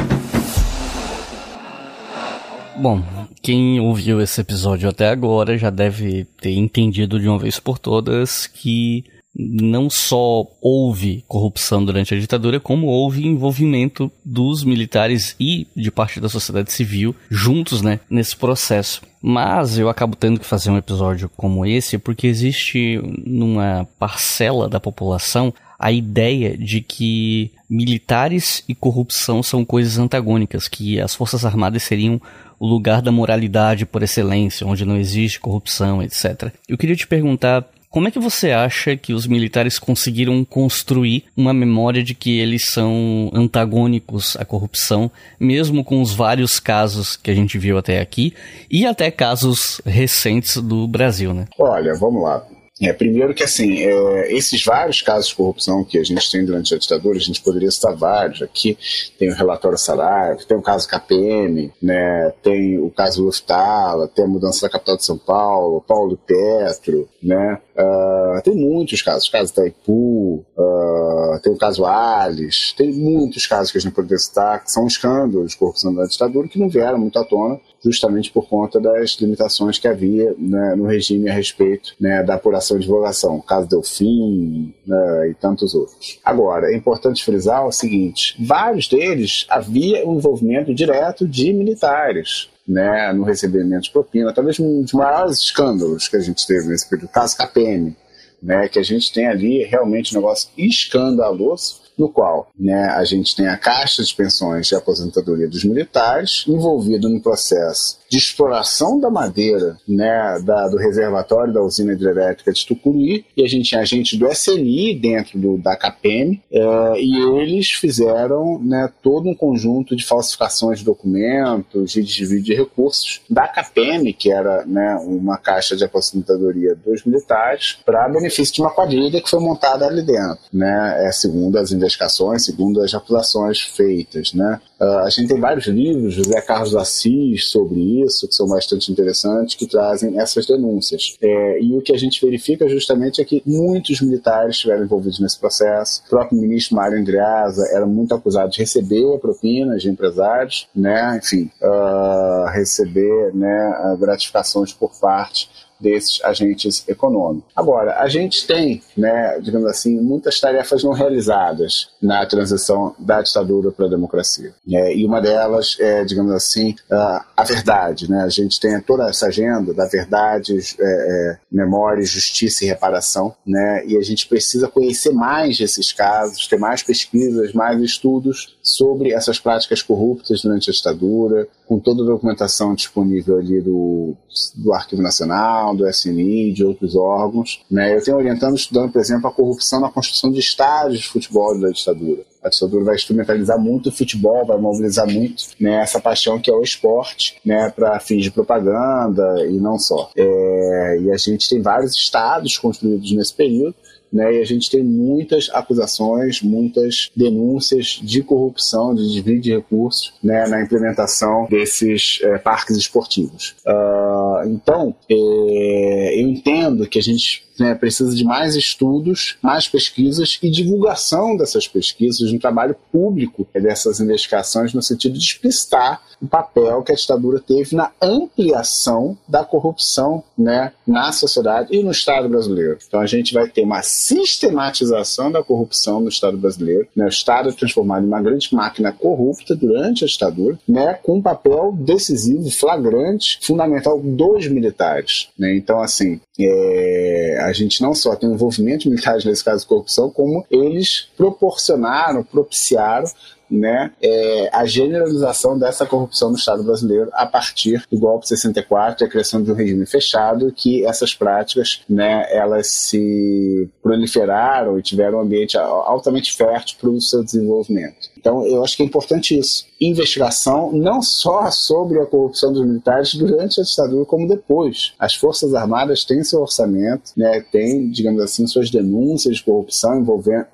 Bom, 2.76 3.04
quem 3.44 3.80
ouviu 3.80 4.20
esse 4.20 4.42
episódio 4.42 4.90
até 4.90 5.08
agora 5.08 5.56
já 5.56 5.70
deve 5.70 6.26
ter 6.42 6.54
entendido 6.54 7.20
de 7.20 7.30
uma 7.30 7.38
vez 7.38 7.60
por 7.60 7.78
todas 7.78 8.48
que 8.48 9.06
não 9.36 9.90
só 9.90 10.46
houve 10.62 11.24
corrupção 11.28 11.84
durante 11.84 12.14
a 12.14 12.20
ditadura, 12.20 12.60
como 12.60 12.88
houve 12.88 13.26
envolvimento 13.26 14.12
dos 14.24 14.64
militares 14.64 15.36
e 15.40 15.68
de 15.76 15.90
parte 15.90 16.20
da 16.20 16.30
sociedade 16.30 16.72
civil 16.72 17.16
juntos, 17.30 17.82
né, 17.82 18.00
nesse 18.10 18.36
processo. 18.36 19.02
Mas 19.22 19.78
eu 19.78 19.90
acabo 19.90 20.16
tendo 20.16 20.40
que 20.40 20.46
fazer 20.46 20.70
um 20.70 20.78
episódio 20.78 21.32
como 21.36 21.66
esse 21.66 21.98
porque 21.98 22.28
existe 22.28 23.02
numa 23.26 23.88
parcela 23.98 24.70
da 24.70 24.80
população 24.80 25.54
a 25.80 25.92
ideia 25.92 26.58
de 26.58 26.80
que 26.82 27.52
militares 27.70 28.64
e 28.70 28.76
corrupção 28.76 29.42
são 29.42 29.66
coisas 29.66 29.98
antagônicas, 29.98 30.68
que 30.68 31.00
as 31.00 31.16
forças 31.16 31.44
armadas 31.44 31.84
seriam 31.84 32.22
o 32.60 32.68
lugar 32.68 33.02
da 33.02 33.12
moralidade 33.12 33.86
por 33.86 34.04
excelência, 34.04 34.66
onde 34.66 34.86
não 34.86 34.96
existe 34.96 35.40
corrupção, 35.40 36.02
etc. 36.02 36.54
Eu 36.70 36.78
queria 36.78 36.96
te 36.96 37.06
perguntar 37.06 37.68
como 37.94 38.08
é 38.08 38.12
que 38.12 38.18
você 38.18 38.50
acha 38.50 38.98
que 38.98 39.14
os 39.14 39.28
militares 39.28 39.78
conseguiram 39.78 40.44
construir 40.44 41.26
uma 41.38 41.54
memória 41.54 42.04
de 42.04 42.16
que 42.16 42.40
eles 42.40 42.66
são 42.66 43.30
antagônicos 43.32 44.36
à 44.38 44.44
corrupção, 44.44 45.12
mesmo 45.40 45.84
com 45.84 46.02
os 46.02 46.12
vários 46.12 46.60
casos 46.60 47.16
que 47.16 47.30
a 47.30 47.36
gente 47.36 47.60
viu 47.60 47.78
até 47.78 48.02
aqui 48.02 48.34
e 48.70 48.84
até 48.88 49.12
casos 49.12 49.80
recentes 49.86 50.58
do 50.58 50.88
Brasil, 50.88 51.36
né? 51.36 51.46
Olha, 51.60 51.94
vamos 51.94 52.24
lá. 52.24 52.44
É, 52.82 52.92
primeiro 52.92 53.36
que, 53.36 53.44
assim, 53.44 53.84
é, 53.84 54.34
esses 54.34 54.64
vários 54.66 55.02
casos 55.02 55.28
de 55.28 55.36
corrupção 55.36 55.84
que 55.84 55.98
a 56.00 56.04
gente 56.04 56.30
tem 56.32 56.44
durante 56.44 56.74
a 56.74 56.78
ditadura, 56.78 57.18
a 57.18 57.22
gente 57.22 57.42
poderia 57.42 57.70
citar 57.70 57.96
vários. 57.96 58.42
Aqui 58.42 58.76
tem 59.20 59.30
o 59.30 59.36
relatório 59.36 59.78
Saraiva, 59.78 60.44
tem 60.48 60.58
o 60.58 60.62
caso 60.62 60.88
KPM, 60.88 61.72
né, 61.82 62.34
tem 62.42 62.80
o 62.80 62.90
caso 62.90 63.24
Luftala, 63.24 64.08
tem 64.08 64.26
a 64.26 64.28
mudança 64.28 64.62
da 64.62 64.72
capital 64.72 64.98
de 64.98 65.06
São 65.06 65.18
Paulo, 65.18 65.84
Paulo 65.88 66.18
Petro, 66.18 67.08
né, 67.22 67.60
uh, 67.78 68.42
tem 68.42 68.56
muitos 68.56 69.04
casos, 69.04 69.28
o 69.28 69.32
caso 69.32 69.52
Itaipu, 69.52 70.44
uh, 70.58 71.40
tem 71.44 71.54
o 71.54 71.58
caso 71.58 71.86
Alice, 71.86 72.76
tem 72.76 72.92
muitos 72.92 73.46
casos 73.46 73.72
que 73.72 73.78
a 73.78 73.82
gente 73.82 73.94
poderia 73.94 74.18
citar, 74.18 74.64
que 74.64 74.72
são 74.72 74.88
escândalos 74.88 75.52
de 75.52 75.58
corrupção 75.58 75.94
da 75.94 76.06
ditadura 76.06 76.48
que 76.48 76.60
não 76.60 76.70
vieram 76.70 76.98
muito 76.98 77.20
à 77.20 77.24
tona 77.24 77.60
justamente 77.84 78.32
por 78.32 78.48
conta 78.48 78.80
das 78.80 79.18
limitações 79.20 79.78
que 79.78 79.88
havia 79.88 80.34
né, 80.38 80.76
no 80.76 80.86
regime 80.86 81.30
a 81.30 81.34
respeito 81.34 81.94
né, 82.00 82.24
da 82.24 82.36
apuração 82.36 82.78
e 82.78 82.82
divulgação, 82.82 83.42
caso 83.42 83.68
Delfim 83.68 84.74
né, 84.86 85.30
e 85.30 85.34
tantos 85.34 85.76
outros. 85.76 86.20
Agora, 86.24 86.72
é 86.72 86.76
importante 86.76 87.24
frisar 87.24 87.66
o 87.66 87.72
seguinte: 87.72 88.36
vários 88.44 88.88
deles 88.88 89.46
havia 89.50 90.08
um 90.08 90.18
envolvimento 90.18 90.74
direto 90.74 91.28
de 91.28 91.54
militares. 91.54 92.50
Né, 92.66 93.12
no 93.12 93.24
recebimento 93.24 93.84
de 93.84 93.92
propina, 93.92 94.32
talvez 94.32 94.58
um 94.58 94.84
dos 94.84 94.94
maiores 94.94 95.38
escândalos 95.38 96.08
que 96.08 96.16
a 96.16 96.22
gente 96.22 96.48
teve 96.48 96.70
nesse 96.70 96.90
período, 96.90 97.10
o 97.10 97.12
caso 97.12 97.36
KPM, 97.36 97.94
né, 98.42 98.70
que 98.70 98.80
a 98.80 98.84
gente 98.84 99.12
tem 99.12 99.28
ali 99.28 99.66
realmente 99.66 100.16
um 100.16 100.22
negócio 100.22 100.50
escandaloso, 100.58 101.82
no 101.98 102.10
qual 102.10 102.50
né, 102.58 102.90
a 102.90 103.04
gente 103.04 103.36
tem 103.36 103.48
a 103.48 103.58
Caixa 103.58 104.04
de 104.04 104.14
Pensões 104.14 104.68
de 104.68 104.76
Aposentadoria 104.76 105.48
dos 105.48 105.64
Militares 105.64 106.44
envolvida 106.48 107.08
no 107.08 107.22
processo 107.22 108.00
de 108.14 108.20
exploração 108.20 109.00
da 109.00 109.10
madeira 109.10 109.76
né, 109.88 110.40
da, 110.46 110.68
do 110.68 110.78
reservatório 110.78 111.52
da 111.52 111.64
usina 111.64 111.94
hidrelétrica 111.94 112.54
de 112.54 112.64
Tucuruí, 112.64 113.26
e 113.36 113.44
a 113.44 113.48
gente 113.48 113.70
tinha 113.70 113.82
agente 113.82 114.16
do 114.16 114.28
SNI 114.28 114.94
dentro 114.94 115.40
do, 115.40 115.58
da 115.58 115.76
CAPEM, 115.76 116.40
é, 116.52 117.02
e 117.02 117.42
eles 117.42 117.72
fizeram 117.72 118.60
né, 118.60 118.88
todo 119.02 119.28
um 119.28 119.34
conjunto 119.34 119.96
de 119.96 120.06
falsificações 120.06 120.80
de 120.80 120.86
documentos 120.86 121.96
e 121.96 122.04
desvio 122.04 122.40
de 122.40 122.54
recursos 122.54 123.22
da 123.28 123.48
CAPEM, 123.48 124.14
que 124.14 124.32
era 124.32 124.64
né, 124.64 124.96
uma 125.04 125.40
caixa 125.40 125.76
de 125.76 125.84
aposentadoria 125.84 126.76
dos 126.76 127.04
militares, 127.06 127.80
para 127.84 128.08
benefício 128.10 128.54
de 128.54 128.62
uma 128.62 128.70
quadrilha 128.70 129.20
que 129.24 129.30
foi 129.30 129.40
montada 129.40 129.88
ali 129.88 130.04
dentro, 130.04 130.38
né, 130.54 131.08
é, 131.08 131.12
segundo 131.12 131.58
as 131.58 131.72
investigações, 131.72 132.46
segundo 132.46 132.80
as 132.80 132.94
acusações 132.94 133.60
feitas. 133.60 134.34
Né. 134.34 134.62
Uh, 134.84 135.00
a 135.00 135.10
gente 135.10 135.30
tem 135.30 135.40
vários 135.40 135.66
livros, 135.68 136.14
José 136.14 136.42
Carlos 136.42 136.76
Assis, 136.76 137.50
sobre 137.50 137.80
isso, 138.04 138.28
que 138.28 138.36
são 138.36 138.48
bastante 138.48 138.92
interessantes, 138.92 139.56
que 139.56 139.66
trazem 139.66 140.20
essas 140.20 140.46
denúncias. 140.46 141.16
É, 141.22 141.62
e 141.62 141.74
o 141.74 141.82
que 141.82 141.94
a 141.94 141.98
gente 141.98 142.24
verifica 142.24 142.68
justamente 142.68 143.22
é 143.22 143.26
que 143.26 143.42
muitos 143.46 144.02
militares 144.02 144.56
estiveram 144.56 144.84
envolvidos 144.84 145.20
nesse 145.20 145.40
processo. 145.40 146.02
O 146.06 146.10
próprio 146.10 146.38
ministro 146.40 146.76
Mário 146.76 147.00
Andreasa 147.00 147.66
era 147.72 147.86
muito 147.86 148.14
acusado 148.14 148.52
de 148.52 148.60
receber 148.60 149.18
propinas 149.20 149.82
de 149.82 149.90
empresários, 149.90 150.68
né, 150.76 151.20
enfim, 151.24 151.50
uh, 151.62 152.50
receber 152.52 153.34
né, 153.34 153.96
gratificações 154.00 154.74
por 154.74 154.92
parte 155.00 155.50
desses 155.80 156.24
agentes 156.24 156.88
econômicos. 156.88 157.52
Agora, 157.56 158.00
a 158.00 158.08
gente 158.08 158.46
tem, 158.48 158.82
né, 158.98 159.40
digamos 159.42 159.70
assim, 159.70 160.00
muitas 160.00 160.40
tarefas 160.40 160.84
não 160.84 160.92
realizadas 160.92 161.90
na 162.02 162.26
transição 162.26 162.96
da 163.00 163.22
ditadura 163.22 163.72
para 163.72 163.86
a 163.86 163.90
democracia. 163.90 164.54
É, 164.72 164.96
e 164.96 165.06
uma 165.06 165.22
delas 165.22 165.78
é, 165.80 166.04
digamos 166.04 166.32
assim, 166.32 166.76
a 166.90 167.44
verdade. 167.44 168.10
Né? 168.10 168.24
A 168.24 168.30
gente 168.30 168.60
tem 168.60 168.80
toda 168.82 169.10
essa 169.10 169.28
agenda 169.28 169.74
da 169.74 169.86
verdade, 169.88 170.58
é, 170.80 170.84
é, 170.84 171.38
memória, 171.52 172.04
justiça 172.04 172.64
e 172.64 172.68
reparação, 172.68 173.36
né? 173.46 173.84
e 173.86 173.98
a 173.98 174.02
gente 174.02 174.28
precisa 174.28 174.68
conhecer 174.68 175.12
mais 175.12 175.58
desses 175.58 175.92
casos, 175.92 176.48
ter 176.48 176.58
mais 176.58 176.84
pesquisas, 176.84 177.54
mais 177.54 177.82
estudos 177.82 178.58
sobre 178.62 179.14
essas 179.14 179.40
práticas 179.40 179.82
corruptas 179.82 180.42
durante 180.42 180.70
a 180.70 180.74
ditadura, 180.74 181.48
com 181.68 181.80
toda 181.80 182.04
a 182.04 182.06
documentação 182.06 182.76
disponível 182.76 183.38
ali 183.38 183.62
do, 183.62 184.16
do 184.56 184.74
Arquivo 184.74 185.02
Nacional, 185.02 185.63
Do 185.72 185.88
SNI, 185.88 186.52
de 186.52 186.66
outros 186.66 186.96
órgãos. 186.96 187.64
Né? 187.70 187.96
Eu 187.96 188.04
tenho 188.04 188.18
orientando, 188.18 188.56
estudando, 188.56 188.92
por 188.92 189.00
exemplo, 189.00 189.28
a 189.28 189.32
corrupção 189.32 189.80
na 189.80 189.90
construção 189.90 190.32
de 190.32 190.40
estádios 190.40 191.02
de 191.02 191.08
futebol 191.08 191.58
da 191.60 191.70
ditadura. 191.70 192.24
A 192.44 192.50
ditadura 192.50 192.84
vai 192.84 192.96
instrumentalizar 192.96 193.58
muito 193.58 193.90
o 193.90 193.92
futebol, 193.92 194.46
vai 194.46 194.58
mobilizar 194.58 195.08
muito 195.08 195.46
né, 195.60 195.82
essa 195.82 196.00
paixão 196.00 196.40
que 196.40 196.52
é 196.52 196.54
o 196.54 196.62
esporte, 196.62 197.38
né, 197.46 197.70
para 197.70 197.98
fins 198.02 198.24
de 198.24 198.32
propaganda 198.32 199.46
e 199.48 199.54
não 199.54 199.80
só. 199.80 200.10
É, 200.18 201.00
e 201.02 201.12
a 201.12 201.16
gente 201.16 201.48
tem 201.48 201.62
vários 201.62 201.96
estados 201.96 202.58
construídos 202.58 203.14
nesse 203.14 203.34
período 203.34 203.76
né? 204.14 204.36
E 204.36 204.42
a 204.42 204.46
gente 204.46 204.70
tem 204.70 204.84
muitas 204.84 205.50
acusações, 205.52 206.42
muitas 206.42 207.10
denúncias 207.16 208.00
de 208.02 208.22
corrupção, 208.22 208.94
de 208.94 209.08
desvio 209.08 209.42
de 209.42 209.52
recursos, 209.52 210.14
né? 210.24 210.48
Na 210.48 210.62
implementação 210.62 211.48
desses 211.50 212.20
é, 212.22 212.38
parques 212.38 212.78
esportivos. 212.78 213.56
Uh, 213.66 214.48
então, 214.50 214.96
é, 215.10 216.22
eu 216.22 216.28
entendo 216.28 216.88
que 216.88 217.00
a 217.00 217.02
gente 217.02 217.44
né, 217.60 217.76
precisa 217.76 218.16
de 218.16 218.24
mais 218.24 218.56
estudos, 218.56 219.38
mais 219.42 219.68
pesquisas 219.68 220.38
e 220.42 220.50
divulgação 220.50 221.36
dessas 221.36 221.68
pesquisas, 221.68 222.32
um 222.32 222.40
trabalho 222.40 222.76
público 222.92 223.48
dessas 223.54 224.00
investigações 224.00 224.74
no 224.74 224.82
sentido 224.82 225.18
de 225.18 225.26
explicitar 225.26 226.02
o 226.22 226.28
papel 226.28 226.82
que 226.84 226.92
a 226.92 226.96
ditadura 226.96 227.40
teve 227.40 227.76
na 227.76 227.92
ampliação 228.02 229.18
da 229.28 229.44
corrupção 229.44 230.24
né, 230.38 230.72
na 230.88 231.12
sociedade 231.12 231.76
e 231.76 231.84
no 231.84 231.92
Estado 231.92 232.30
brasileiro. 232.30 232.78
Então 232.88 233.00
a 233.00 233.06
gente 233.06 233.34
vai 233.34 233.48
ter 233.48 233.62
uma 233.62 233.82
sistematização 233.82 235.32
da 235.32 235.44
corrupção 235.44 236.00
no 236.00 236.10
Estado 236.10 236.38
brasileiro, 236.38 236.88
né, 236.96 237.06
o 237.06 237.10
Estado 237.10 237.50
é 237.50 237.52
transformado 237.52 238.04
em 238.04 238.08
uma 238.08 238.22
grande 238.22 238.54
máquina 238.54 238.92
corrupta 238.92 239.56
durante 239.56 240.04
a 240.04 240.08
ditadura, 240.08 240.58
né, 240.68 240.94
com 241.04 241.18
um 241.18 241.22
papel 241.22 241.74
decisivo, 241.78 242.50
flagrante, 242.50 243.40
fundamental 243.42 244.00
dos 244.00 244.48
militares. 244.48 245.30
Né? 245.38 245.56
Então, 245.56 245.82
assim, 245.82 246.20
é, 246.40 247.38
a 247.42 247.54
gente 247.54 247.82
não 247.82 247.94
só 247.94 248.16
tem 248.16 248.32
envolvimento 248.32 248.90
militar 248.90 249.18
nesse 249.24 249.44
caso 249.44 249.62
de 249.62 249.68
corrupção, 249.68 250.10
como 250.10 250.46
eles 250.50 251.10
proporcionaram, 251.16 252.24
propiciaram 252.24 253.06
né, 253.50 253.92
é, 254.02 254.50
a 254.52 254.66
generalização 254.66 255.58
dessa 255.58 255.86
corrupção 255.86 256.30
no 256.30 256.38
Estado 256.38 256.64
brasileiro 256.64 257.10
a 257.14 257.26
partir 257.26 257.86
do 257.92 257.98
golpe 257.98 258.24
de 258.24 258.30
64 258.30 259.04
e 259.04 259.08
a 259.08 259.10
criação 259.10 259.44
de 259.44 259.52
um 259.52 259.56
regime 259.56 259.86
fechado, 259.86 260.52
que 260.52 260.86
essas 260.86 261.14
práticas, 261.14 261.82
né, 261.90 262.26
elas 262.30 262.68
se 262.68 263.70
proliferaram 263.82 264.80
e 264.80 264.82
tiveram 264.82 265.20
um 265.20 265.22
ambiente 265.22 265.58
altamente 265.58 266.36
fértil 266.36 266.78
para 266.80 266.90
o 266.90 267.02
seu 267.02 267.24
desenvolvimento. 267.24 268.14
Então, 268.18 268.46
eu 268.48 268.64
acho 268.64 268.78
que 268.78 268.84
é 268.84 268.86
importante 268.86 269.38
isso. 269.38 269.66
Investigação 269.82 270.72
não 270.72 271.02
só 271.02 271.52
sobre 271.52 272.00
a 272.00 272.06
corrupção 272.06 272.54
dos 272.54 272.66
militares 272.66 273.14
durante 273.16 273.60
a 273.60 273.64
ditadura, 273.64 274.06
como 274.06 274.30
depois. 274.30 274.94
As 274.98 275.14
Forças 275.14 275.54
Armadas 275.54 276.06
têm 276.06 276.24
seu 276.24 276.40
orçamento, 276.40 277.12
né, 277.18 277.44
têm, 277.52 277.90
digamos 277.90 278.22
assim, 278.22 278.48
suas 278.48 278.70
denúncias 278.70 279.38
de 279.38 279.44
corrupção, 279.44 280.00
envolvendo, 280.00 280.46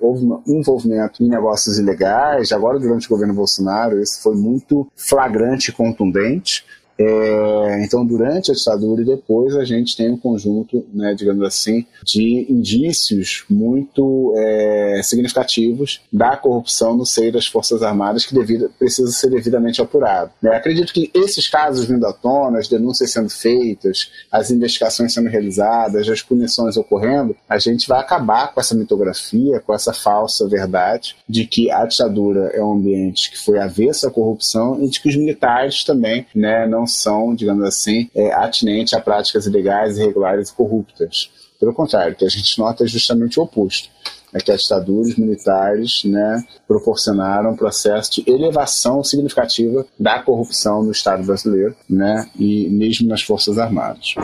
envolvimento 0.48 1.22
em 1.22 1.28
negócios 1.28 1.78
ilegais. 1.78 2.50
Agora, 2.50 2.79
durante 2.80 3.06
o 3.06 3.10
governo 3.10 3.34
Bolsonaro, 3.34 4.02
isso 4.02 4.22
foi 4.22 4.34
muito 4.34 4.90
flagrante 4.96 5.70
e 5.70 5.72
contundente. 5.72 6.64
É, 7.02 7.82
então, 7.82 8.04
durante 8.04 8.50
a 8.50 8.54
ditadura 8.54 9.00
e 9.00 9.06
depois, 9.06 9.56
a 9.56 9.64
gente 9.64 9.96
tem 9.96 10.10
um 10.10 10.18
conjunto, 10.18 10.84
né, 10.92 11.14
digamos 11.14 11.42
assim, 11.42 11.86
de 12.04 12.46
indícios 12.50 13.44
muito 13.48 14.34
é, 14.36 15.00
significativos 15.02 16.02
da 16.12 16.36
corrupção 16.36 16.94
no 16.94 17.06
seio 17.06 17.32
das 17.32 17.46
Forças 17.46 17.82
Armadas 17.82 18.26
que 18.26 18.34
devido, 18.34 18.70
precisa 18.78 19.10
ser 19.12 19.30
devidamente 19.30 19.80
apurado. 19.80 20.30
Né? 20.42 20.54
Acredito 20.54 20.92
que 20.92 21.10
esses 21.14 21.48
casos 21.48 21.86
vindo 21.86 22.04
à 22.06 22.12
tona, 22.12 22.58
as 22.58 22.68
denúncias 22.68 23.10
sendo 23.10 23.30
feitas, 23.30 24.10
as 24.30 24.50
investigações 24.50 25.14
sendo 25.14 25.30
realizadas, 25.30 26.06
as 26.06 26.20
punições 26.20 26.76
ocorrendo, 26.76 27.34
a 27.48 27.58
gente 27.58 27.88
vai 27.88 28.00
acabar 28.00 28.52
com 28.52 28.60
essa 28.60 28.74
mitografia, 28.74 29.58
com 29.60 29.72
essa 29.72 29.94
falsa 29.94 30.46
verdade 30.46 31.16
de 31.26 31.46
que 31.46 31.70
a 31.70 31.86
ditadura 31.86 32.50
é 32.52 32.62
um 32.62 32.72
ambiente 32.72 33.30
que 33.30 33.38
foi 33.38 33.58
avesso 33.58 34.06
à 34.06 34.10
corrupção 34.10 34.84
e 34.84 34.88
de 34.88 35.00
que 35.00 35.08
os 35.08 35.16
militares 35.16 35.82
também 35.82 36.26
né, 36.34 36.66
não 36.66 36.86
são, 36.92 37.34
digamos 37.34 37.64
assim, 37.64 38.10
é, 38.14 38.32
atinentes 38.32 38.92
a 38.94 39.00
práticas 39.00 39.46
ilegais, 39.46 39.98
irregulares 39.98 40.50
e 40.50 40.54
corruptas. 40.54 41.30
Pelo 41.58 41.74
contrário, 41.74 42.14
o 42.14 42.16
que 42.16 42.24
a 42.24 42.28
gente 42.28 42.58
nota 42.58 42.84
é 42.84 42.86
justamente 42.86 43.38
o 43.38 43.42
oposto. 43.42 43.90
É 44.32 44.38
que 44.38 44.52
as 44.52 44.62
ditaduras 44.62 45.16
militares 45.16 46.04
né, 46.04 46.44
proporcionaram 46.66 47.50
um 47.50 47.56
processo 47.56 48.12
de 48.12 48.30
elevação 48.30 49.02
significativa 49.02 49.84
da 49.98 50.22
corrupção 50.22 50.84
no 50.84 50.92
Estado 50.92 51.24
brasileiro 51.24 51.74
né, 51.88 52.30
e 52.38 52.68
mesmo 52.68 53.08
nas 53.08 53.22
Forças 53.22 53.58
Armadas. 53.58 54.14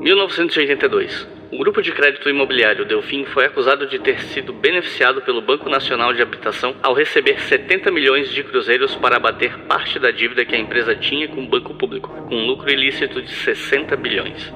1982 0.00 1.26
o 1.26 1.39
grupo 1.70 1.82
de 1.82 1.92
crédito 1.92 2.28
imobiliário 2.28 2.84
Delfim 2.84 3.24
foi 3.26 3.46
acusado 3.46 3.86
de 3.86 3.96
ter 4.00 4.20
sido 4.22 4.52
beneficiado 4.52 5.22
pelo 5.22 5.40
Banco 5.40 5.70
Nacional 5.70 6.12
de 6.12 6.20
Habitação 6.20 6.74
ao 6.82 6.92
receber 6.92 7.40
70 7.40 7.92
milhões 7.92 8.28
de 8.30 8.42
cruzeiros 8.42 8.96
para 8.96 9.18
abater 9.18 9.56
parte 9.68 9.96
da 9.96 10.10
dívida 10.10 10.44
que 10.44 10.56
a 10.56 10.58
empresa 10.58 10.96
tinha 10.96 11.28
com 11.28 11.44
o 11.44 11.48
banco 11.48 11.72
público, 11.74 12.08
com 12.08 12.34
um 12.34 12.44
lucro 12.44 12.68
ilícito 12.72 13.22
de 13.22 13.30
60 13.30 13.96
bilhões. 13.96 14.52